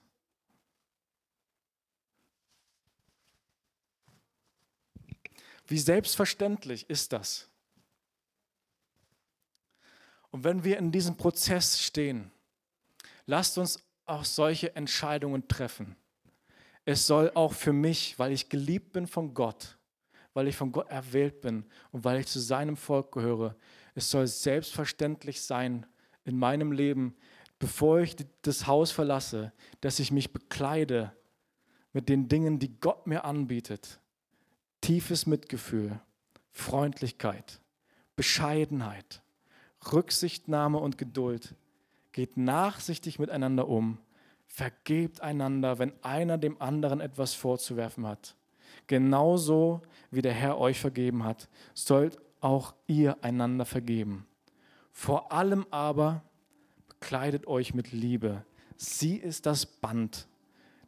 Wie 5.65 5.79
selbstverständlich 5.79 6.91
ist 6.91 7.13
das? 7.13 7.49
Und 10.33 10.43
wenn 10.43 10.65
wir 10.65 10.77
in 10.77 10.91
diesem 10.91 11.17
Prozess 11.17 11.81
stehen, 11.81 12.33
lasst 13.25 13.59
uns 13.59 13.79
auch 14.07 14.25
solche 14.25 14.75
Entscheidungen 14.75 15.47
treffen. 15.47 15.95
Es 16.85 17.07
soll 17.07 17.31
auch 17.37 17.53
für 17.53 17.73
mich, 17.73 18.19
weil 18.19 18.33
ich 18.33 18.49
geliebt 18.49 18.93
bin 18.93 19.07
von 19.07 19.35
Gott, 19.35 19.79
weil 20.35 20.49
ich 20.49 20.57
von 20.57 20.73
Gott 20.73 20.91
erwählt 20.91 21.41
bin 21.43 21.65
und 21.93 22.03
weil 22.03 22.19
ich 22.19 22.27
zu 22.27 22.41
seinem 22.41 22.77
Volk 22.77 23.13
gehöre, 23.13 23.55
es 23.95 24.11
soll 24.11 24.27
selbstverständlich 24.27 25.43
sein 25.43 25.87
in 26.25 26.37
meinem 26.37 26.73
Leben, 26.73 27.15
bevor 27.63 28.01
ich 28.01 28.17
das 28.43 28.67
Haus 28.67 28.91
verlasse, 28.91 29.53
dass 29.83 30.01
ich 30.01 30.11
mich 30.11 30.33
bekleide 30.33 31.13
mit 31.93 32.09
den 32.09 32.27
Dingen, 32.27 32.59
die 32.59 32.81
Gott 32.81 33.07
mir 33.07 33.25
anbietet. 33.25 34.01
Tiefes 34.81 35.27
Mitgefühl, 35.27 36.01
Freundlichkeit, 36.51 37.61
Bescheidenheit, 38.17 39.23
Rücksichtnahme 39.93 40.79
und 40.79 40.99
Geduld. 40.99 41.55
Geht 42.11 42.37
nachsichtig 42.37 43.21
miteinander 43.21 43.69
um. 43.69 43.99
Vergebt 44.49 45.21
einander, 45.21 45.79
wenn 45.79 45.93
einer 46.03 46.39
dem 46.39 46.61
anderen 46.61 47.01
etwas 47.01 47.33
vorzuwerfen 47.33 48.09
hat. 48.09 48.35
Genauso 48.89 49.83
wie 50.11 50.23
der 50.23 50.35
Herr 50.35 50.59
euch 50.59 50.81
vergeben 50.81 51.23
hat, 51.23 51.49
sollt 51.75 52.19
auch 52.41 52.75
ihr 52.89 53.23
einander 53.23 53.67
vergeben. 53.67 54.27
Vor 54.91 55.31
allem 55.31 55.65
aber 55.71 56.25
kleidet 57.03 57.47
euch 57.47 57.75
mit 57.75 57.93
Liebe. 57.93 58.47
Sie 58.77 59.17
ist 59.17 59.45
das 59.45 59.67
Band, 59.67 60.27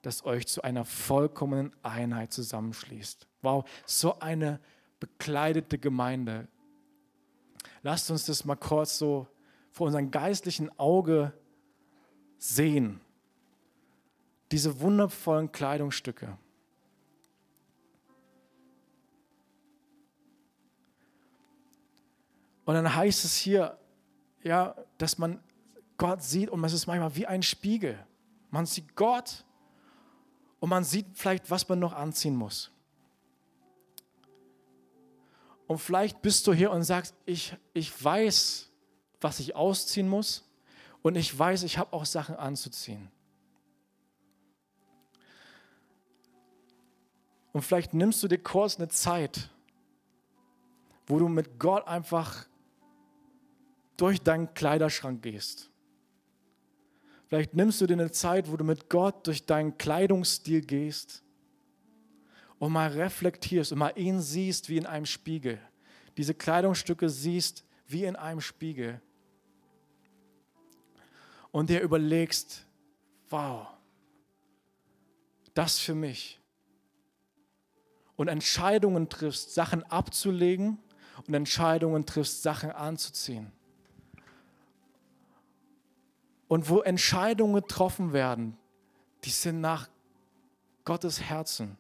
das 0.01 0.25
euch 0.25 0.47
zu 0.47 0.63
einer 0.63 0.87
vollkommenen 0.87 1.75
Einheit 1.83 2.33
zusammenschließt. 2.33 3.27
Wow, 3.43 3.69
so 3.85 4.19
eine 4.21 4.61
bekleidete 5.01 5.79
Gemeinde. 5.79 6.49
lasst 7.83 8.11
uns 8.11 8.25
das 8.25 8.47
mal 8.47 8.57
kurz 8.57 8.97
so 8.97 9.27
vor 9.71 9.89
unserem 9.89 10.11
geistlichen 10.11 10.71
Auge 10.79 11.35
sehen. 12.39 13.01
Diese 14.51 14.81
wundervollen 14.81 15.53
Kleidungsstücke. 15.53 16.39
Und 22.65 22.75
dann 22.75 22.95
heißt 22.95 23.25
es 23.25 23.37
hier, 23.37 23.77
ja, 24.43 24.75
dass 24.97 25.19
man 25.19 25.43
Gott 25.97 26.23
sieht 26.23 26.51
und 26.51 26.63
es 26.65 26.73
ist 26.73 26.87
manchmal 26.87 27.15
wie 27.17 27.27
ein 27.27 27.43
Spiegel. 27.43 27.99
Man 28.51 28.67
sieht 28.67 28.95
Gott 28.97 29.45
und 30.61 30.69
man 30.69 30.85
sieht 30.85 31.07
vielleicht, 31.15 31.51
was 31.51 31.69
man 31.69 31.79
noch 31.79 31.93
anziehen 31.93 32.37
muss. 32.37 32.71
Und 35.67 35.79
vielleicht 35.79 36.21
bist 36.23 36.47
du 36.47 36.53
hier 36.53 36.71
und 36.71 36.83
sagst, 36.83 37.15
ich, 37.25 37.57
ich 37.73 38.05
weiß, 38.05 38.71
was 39.21 39.41
ich 39.41 39.57
ausziehen 39.57 40.09
muss 40.09 40.45
und 41.03 41.17
ich 41.17 41.37
weiß, 41.37 41.63
ich 41.63 41.79
habe 41.79 41.93
auch 41.93 42.05
Sachen 42.05 42.37
anzuziehen. 42.37 43.11
Und 47.53 47.63
vielleicht 47.63 47.95
nimmst 47.95 48.23
du 48.23 48.29
dir 48.29 48.39
kurz 48.39 48.77
eine 48.77 48.89
Zeit, 48.89 49.49
wo 51.07 51.19
du 51.19 51.29
mit 51.29 51.59
Gott 51.59 51.87
einfach 51.87 52.47
durch 53.97 54.21
deinen 54.21 54.53
Kleiderschrank 54.55 55.23
gehst. 55.23 55.71
Vielleicht 57.35 57.55
nimmst 57.55 57.81
du 57.81 57.89
dir 57.89 57.95
eine 57.95 58.13
Zeit, 58.13 58.49
wo 58.49 58.57
du 58.57 58.63
mit 58.63 58.89
Gott 58.89 59.27
durch 59.27 59.45
deinen 59.45 59.77
Kleidungsstil 59.77 60.61
gehst 60.61 61.25
und 62.61 62.71
mal 62.71 62.93
reflektierst 62.93 63.73
und 63.73 63.79
mal 63.81 63.93
ihn 63.97 64.21
siehst 64.21 64.69
wie 64.69 64.77
in 64.77 64.87
einem 64.87 65.05
Spiegel. 65.05 65.59
Diese 66.17 66.33
Kleidungsstücke 66.33 67.09
siehst 67.09 67.65
wie 67.89 68.05
in 68.05 68.15
einem 68.15 68.41
Spiegel. 68.41 69.01
Und 71.51 71.71
dir 71.71 71.81
überlegst, 71.81 72.65
wow, 73.31 73.67
das 75.55 75.81
für 75.81 75.97
mich. 75.97 76.41
Und 78.15 78.29
Entscheidungen 78.29 79.09
triffst, 79.09 79.55
Sachen 79.55 79.83
abzulegen 79.83 80.79
und 81.27 81.35
Entscheidungen 81.35 82.07
triffst, 82.07 82.45
Sachen 82.45 82.71
anzuziehen 82.71 83.51
und 86.49 86.69
wo 86.69 86.81
Entscheidungen 86.81 87.55
getroffen 87.55 88.13
werden, 88.13 88.57
die 89.25 89.31
sind 89.31 89.61
nach 89.61 89.89
Gottes 90.85 91.21
Herzen. 91.21 91.77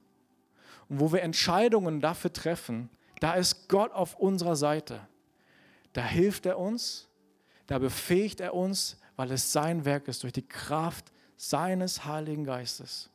Und 0.89 1.01
wo 1.01 1.13
wir 1.13 1.23
Entscheidungen 1.23 2.01
dafür 2.01 2.33
treffen, 2.33 2.91
da 3.21 3.35
ist 3.35 3.69
Gott 3.69 3.93
auf 3.93 4.17
unserer 4.17 4.57
Seite. 4.57 5.01
Da 5.93 6.03
hilft 6.03 6.47
er 6.47 6.59
uns, 6.59 7.09
da 7.67 7.79
befähigt 7.79 8.41
er 8.41 8.55
uns, 8.55 8.99
weil 9.17 9.31
es 9.31 9.53
sein 9.53 9.85
Werk 9.85 10.09
ist, 10.09 10.23
durch 10.23 10.33
die 10.33 10.47
Kraft 10.47 11.13
seines 11.37 12.05
Heiligen 12.05 12.45
Geistes. 12.45 13.11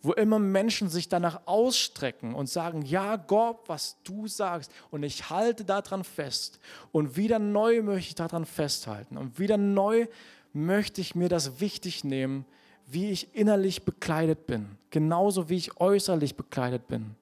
Wo 0.00 0.12
immer 0.12 0.38
Menschen 0.38 0.88
sich 0.88 1.08
danach 1.08 1.40
ausstrecken 1.46 2.34
und 2.34 2.48
sagen, 2.48 2.82
ja 2.82 3.16
Gott, 3.16 3.58
was 3.66 3.96
du 4.04 4.28
sagst, 4.28 4.70
und 4.90 5.02
ich 5.02 5.28
halte 5.30 5.64
daran 5.64 6.04
fest. 6.04 6.60
Und 6.92 7.16
wieder 7.16 7.38
neu 7.38 7.82
möchte 7.82 8.08
ich 8.08 8.14
daran 8.14 8.44
festhalten. 8.44 9.16
Und 9.16 9.38
wieder 9.38 9.56
neu 9.56 10.06
möchte 10.52 11.00
ich 11.00 11.14
mir 11.14 11.28
das 11.28 11.60
wichtig 11.60 12.04
nehmen, 12.04 12.44
wie 12.86 13.10
ich 13.10 13.34
innerlich 13.34 13.84
bekleidet 13.84 14.46
bin. 14.46 14.78
Genauso 14.90 15.48
wie 15.48 15.56
ich 15.56 15.80
äußerlich 15.80 16.36
bekleidet 16.36 16.88
bin, 16.88 17.16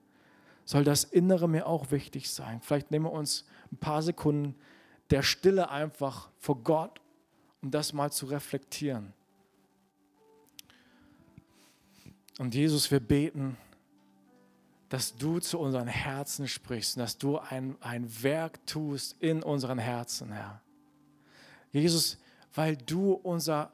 soll 0.65 0.85
das 0.85 1.05
Innere 1.05 1.49
mir 1.49 1.67
auch 1.67 1.91
wichtig 1.91 2.31
sein. 2.31 2.61
Vielleicht 2.61 2.91
nehmen 2.91 3.07
wir 3.07 3.13
uns 3.13 3.45
ein 3.73 3.79
paar 3.79 4.03
Sekunden 4.03 4.55
der 5.11 5.23
Stille 5.23 5.71
einfach 5.71 6.29
vor 6.39 6.63
Gott, 6.63 7.01
um 7.63 7.71
das 7.71 7.93
mal 7.93 8.11
zu 8.13 8.27
reflektieren. 8.27 9.13
Und 12.39 12.55
Jesus, 12.55 12.91
wir 12.91 13.01
beten, 13.01 13.57
dass 14.89 15.17
du 15.17 15.41
zu 15.41 15.59
unseren 15.59 15.89
Herzen 15.89 16.47
sprichst, 16.47 16.99
dass 16.99 17.19
du 17.19 17.39
ein, 17.39 17.77
ein 17.81 18.23
Werk 18.23 18.65
tust 18.67 19.17
in 19.21 19.43
unseren 19.43 19.79
Herzen, 19.79 20.33
Herr. 20.33 20.61
Jesus, 21.73 22.19
weil 22.55 22.77
du 22.77 23.13
unser 23.13 23.73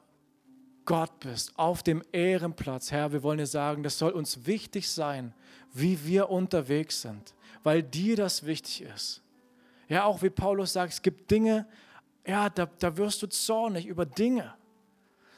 Gott 0.85 1.19
bist, 1.21 1.57
auf 1.57 1.83
dem 1.83 2.03
Ehrenplatz. 2.11 2.91
Herr, 2.91 3.13
wir 3.13 3.23
wollen 3.23 3.37
dir 3.37 3.47
sagen, 3.47 3.83
das 3.83 3.97
soll 3.97 4.11
uns 4.11 4.45
wichtig 4.45 4.89
sein, 4.89 5.33
wie 5.73 6.03
wir 6.05 6.29
unterwegs 6.29 7.01
sind, 7.01 7.33
weil 7.63 7.83
dir 7.83 8.15
das 8.15 8.45
wichtig 8.45 8.81
ist. 8.81 9.21
Ja, 9.87 10.05
auch 10.05 10.21
wie 10.21 10.29
Paulus 10.29 10.73
sagt, 10.73 10.93
es 10.93 11.01
gibt 11.01 11.29
Dinge, 11.31 11.67
ja, 12.25 12.49
da, 12.49 12.65
da 12.65 12.97
wirst 12.97 13.21
du 13.21 13.27
zornig 13.27 13.85
über 13.85 14.05
Dinge. 14.05 14.53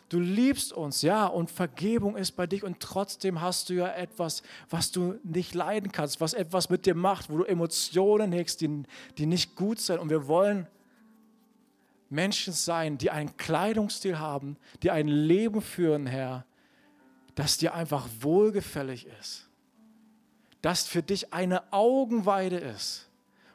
Du 0.10 0.20
liebst 0.20 0.72
uns, 0.72 1.02
ja, 1.02 1.26
und 1.26 1.50
Vergebung 1.50 2.16
ist 2.16 2.34
bei 2.34 2.46
dich 2.46 2.64
und 2.64 2.80
trotzdem 2.80 3.42
hast 3.42 3.70
du 3.70 3.74
ja 3.74 3.88
etwas, 3.88 4.44
was 4.70 4.92
du 4.92 5.20
nicht 5.24 5.56
leiden 5.56 5.92
kannst, 5.92 6.22
was 6.22 6.34
etwas 6.34 6.70
mit 6.70 6.86
dir 6.86 6.94
macht, 6.94 7.30
wo 7.30 7.38
du 7.38 7.44
Emotionen 7.44 8.32
hegst, 8.32 8.62
die, 8.62 8.84
die 9.18 9.26
nicht 9.26 9.56
gut 9.56 9.80
sind. 9.80 10.00
Und 10.00 10.12
wir 10.12 10.28
wollen 10.28 10.68
Menschen 12.10 12.54
sein, 12.54 13.00
die 13.00 13.10
einen 13.10 13.36
Kleidungsstil 13.38 14.20
haben, 14.20 14.58
die 14.84 14.92
ein 14.92 15.08
Leben 15.08 15.62
führen, 15.62 16.06
Herr, 16.06 16.46
das 17.34 17.58
dir 17.58 17.74
einfach 17.74 18.08
wohlgefällig 18.20 19.08
ist. 19.20 19.50
Das 20.62 20.88
für 20.88 21.02
dich 21.02 21.34
eine 21.34 21.74
Augenweide 21.74 22.58
ist. 22.58 23.10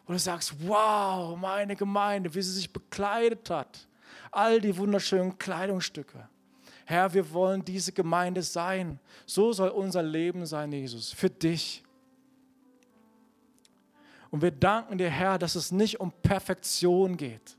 Und 0.05 0.14
du 0.14 0.18
sagst, 0.18 0.55
wow, 0.66 1.36
meine 1.38 1.76
Gemeinde, 1.76 2.34
wie 2.34 2.42
sie 2.42 2.53
sich 2.53 2.72
bekleidet 2.72 3.48
hat. 3.51 3.86
All 4.32 4.61
die 4.61 4.76
wunderschönen 4.76 5.38
Kleidungsstücke. 5.38 6.28
Herr, 6.91 7.14
wir 7.14 7.32
wollen 7.32 7.64
diese 7.64 7.93
Gemeinde 7.93 8.43
sein. 8.43 8.99
So 9.26 9.53
soll 9.53 9.70
unser 9.70 10.03
Leben 10.03 10.45
sein, 10.47 10.72
Jesus, 10.72 11.12
für 11.12 11.30
dich. 11.30 11.82
Und 14.30 14.43
wir 14.43 14.51
danken 14.51 14.99
dir, 14.99 15.11
Herr, 15.11 15.38
dass 15.38 15.55
es 15.55 15.72
nicht 15.72 16.01
um 16.01 16.12
Perfektion 16.22 17.16
geht 17.16 17.57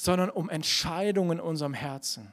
sondern 0.00 0.30
um 0.30 0.48
Entscheidungen 0.48 1.32
in 1.32 1.40
unserem 1.44 1.74
Herzen. 1.74 2.32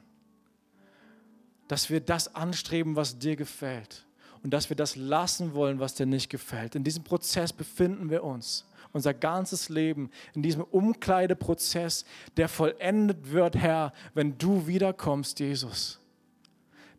Dass 1.68 1.90
wir 1.90 2.00
das 2.00 2.34
anstreben, 2.34 2.96
was 2.96 3.18
dir 3.18 3.36
gefällt 3.36 4.06
und 4.42 4.54
dass 4.54 4.70
wir 4.70 4.76
das 4.76 4.96
lassen 4.96 5.52
wollen, 5.52 5.78
was 5.78 5.94
dir 5.94 6.06
nicht 6.06 6.30
gefällt. 6.30 6.76
In 6.76 6.82
diesem 6.82 7.04
Prozess 7.04 7.52
befinden 7.52 8.08
wir 8.08 8.24
uns. 8.24 8.64
Unser 8.92 9.14
ganzes 9.14 9.68
Leben 9.68 10.10
in 10.34 10.42
diesem 10.42 10.62
Umkleideprozess, 10.62 12.04
der 12.36 12.48
vollendet 12.48 13.30
wird, 13.30 13.56
Herr, 13.56 13.92
wenn 14.14 14.38
du 14.38 14.66
wiederkommst, 14.66 15.40
Jesus. 15.40 16.00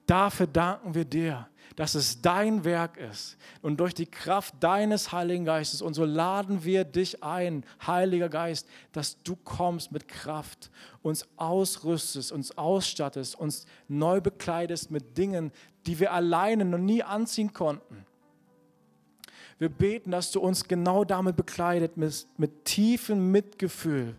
Dafür 0.05 0.47
danken 0.47 0.95
wir 0.95 1.05
dir, 1.05 1.47
dass 1.75 1.95
es 1.95 2.21
dein 2.21 2.65
Werk 2.65 2.97
ist 2.97 3.37
und 3.61 3.79
durch 3.79 3.93
die 3.93 4.05
Kraft 4.05 4.55
deines 4.59 5.11
Heiligen 5.11 5.45
Geistes. 5.45 5.81
Und 5.81 5.93
so 5.93 6.03
laden 6.03 6.63
wir 6.63 6.83
dich 6.83 7.23
ein, 7.23 7.63
Heiliger 7.85 8.27
Geist, 8.27 8.67
dass 8.91 9.21
du 9.23 9.35
kommst 9.35 9.91
mit 9.91 10.07
Kraft, 10.07 10.71
uns 11.03 11.27
ausrüstest, 11.37 12.31
uns 12.31 12.57
ausstattest, 12.57 13.39
uns 13.39 13.65
neu 13.87 14.19
bekleidest 14.19 14.91
mit 14.91 15.17
Dingen, 15.17 15.51
die 15.85 15.99
wir 15.99 16.11
alleine 16.11 16.65
noch 16.65 16.79
nie 16.79 17.01
anziehen 17.03 17.53
konnten. 17.53 18.05
Wir 19.59 19.69
beten, 19.69 20.11
dass 20.11 20.31
du 20.31 20.39
uns 20.39 20.63
genau 20.67 21.03
damit 21.03 21.35
bekleidet, 21.35 21.97
mit, 21.97 22.25
mit 22.37 22.63
tiefem 22.65 23.29
Mitgefühl, 23.31 24.15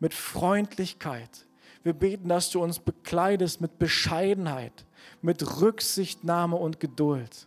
mit 0.00 0.12
Freundlichkeit. 0.12 1.46
Wir 1.84 1.92
beten, 1.92 2.28
dass 2.28 2.50
du 2.50 2.62
uns 2.62 2.80
bekleidest 2.80 3.60
mit 3.60 3.78
Bescheidenheit, 3.78 4.84
mit 5.22 5.60
Rücksichtnahme 5.60 6.56
und 6.56 6.80
Geduld. 6.80 7.46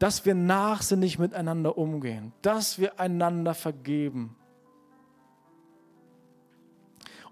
Dass 0.00 0.26
wir 0.26 0.34
nachsinnig 0.34 1.20
miteinander 1.20 1.78
umgehen, 1.78 2.32
dass 2.42 2.80
wir 2.80 2.98
einander 2.98 3.54
vergeben 3.54 4.34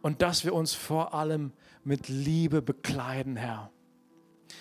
und 0.01 0.23
dass 0.23 0.45
wir 0.45 0.55
uns 0.55 0.75
vor 0.75 1.13
allem 1.13 1.53
mit 1.83 2.09
Liebe 2.09 2.63
bekleiden, 2.63 3.35
Herr. 3.37 3.73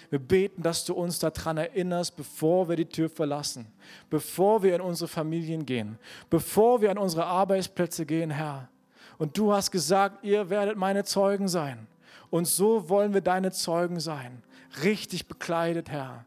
Wir 0.10 0.20
beten, 0.20 0.64
dass 0.64 0.86
du 0.86 0.94
uns 0.94 1.20
daran 1.20 1.58
erinnerst, 1.58 2.16
bevor 2.16 2.68
wir 2.68 2.76
die 2.76 2.86
Tür 2.86 3.10
verlassen, 3.10 3.68
bevor 4.10 4.64
wir 4.64 4.76
in 4.76 4.82
unsere 4.82 5.08
Familien 5.08 5.66
gehen, 5.66 6.00
bevor 6.30 6.82
wir 6.82 6.92
an 6.92 6.98
unsere 6.98 7.26
Arbeitsplätze 7.26 8.06
gehen, 8.06 8.32
Herr. 8.32 8.70
Und 9.18 9.38
du 9.38 9.54
hast 9.54 9.70
gesagt, 9.72 10.24
ihr 10.24 10.50
werdet 10.50 10.78
meine 10.78 11.04
Zeugen 11.04 11.48
sein. 11.48 11.88
Und 12.30 12.48
so 12.48 12.90
wollen 12.90 13.14
wir 13.14 13.22
deine 13.22 13.52
Zeugen 13.52 14.00
sein 14.00 14.44
richtig 14.84 15.28
bekleidet, 15.28 15.90
Herr. 15.90 16.26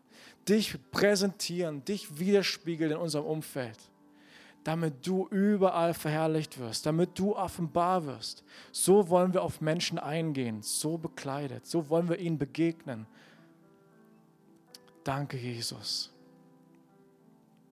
Dich 0.49 0.77
präsentieren, 0.91 1.85
dich 1.85 2.19
widerspiegeln 2.19 2.93
in 2.93 2.97
unserem 2.97 3.27
Umfeld, 3.27 3.79
damit 4.65 5.07
du 5.07 5.29
überall 5.29 5.95
verherrlicht 5.95 6.59
wirst, 6.59 6.87
damit 6.87 7.19
du 7.19 7.37
offenbar 7.37 8.07
wirst. 8.07 8.43
So 8.73 9.09
wollen 9.09 9.33
wir 9.33 9.43
auf 9.43 9.61
Menschen 9.61 9.99
eingehen, 9.99 10.63
so 10.63 10.99
bekleidet, 10.99 11.67
so 11.67 11.89
wollen 11.89 12.09
wir 12.09 12.19
ihnen 12.19 12.39
begegnen. 12.39 13.07
Danke, 15.05 15.37
Jesus. 15.37 16.11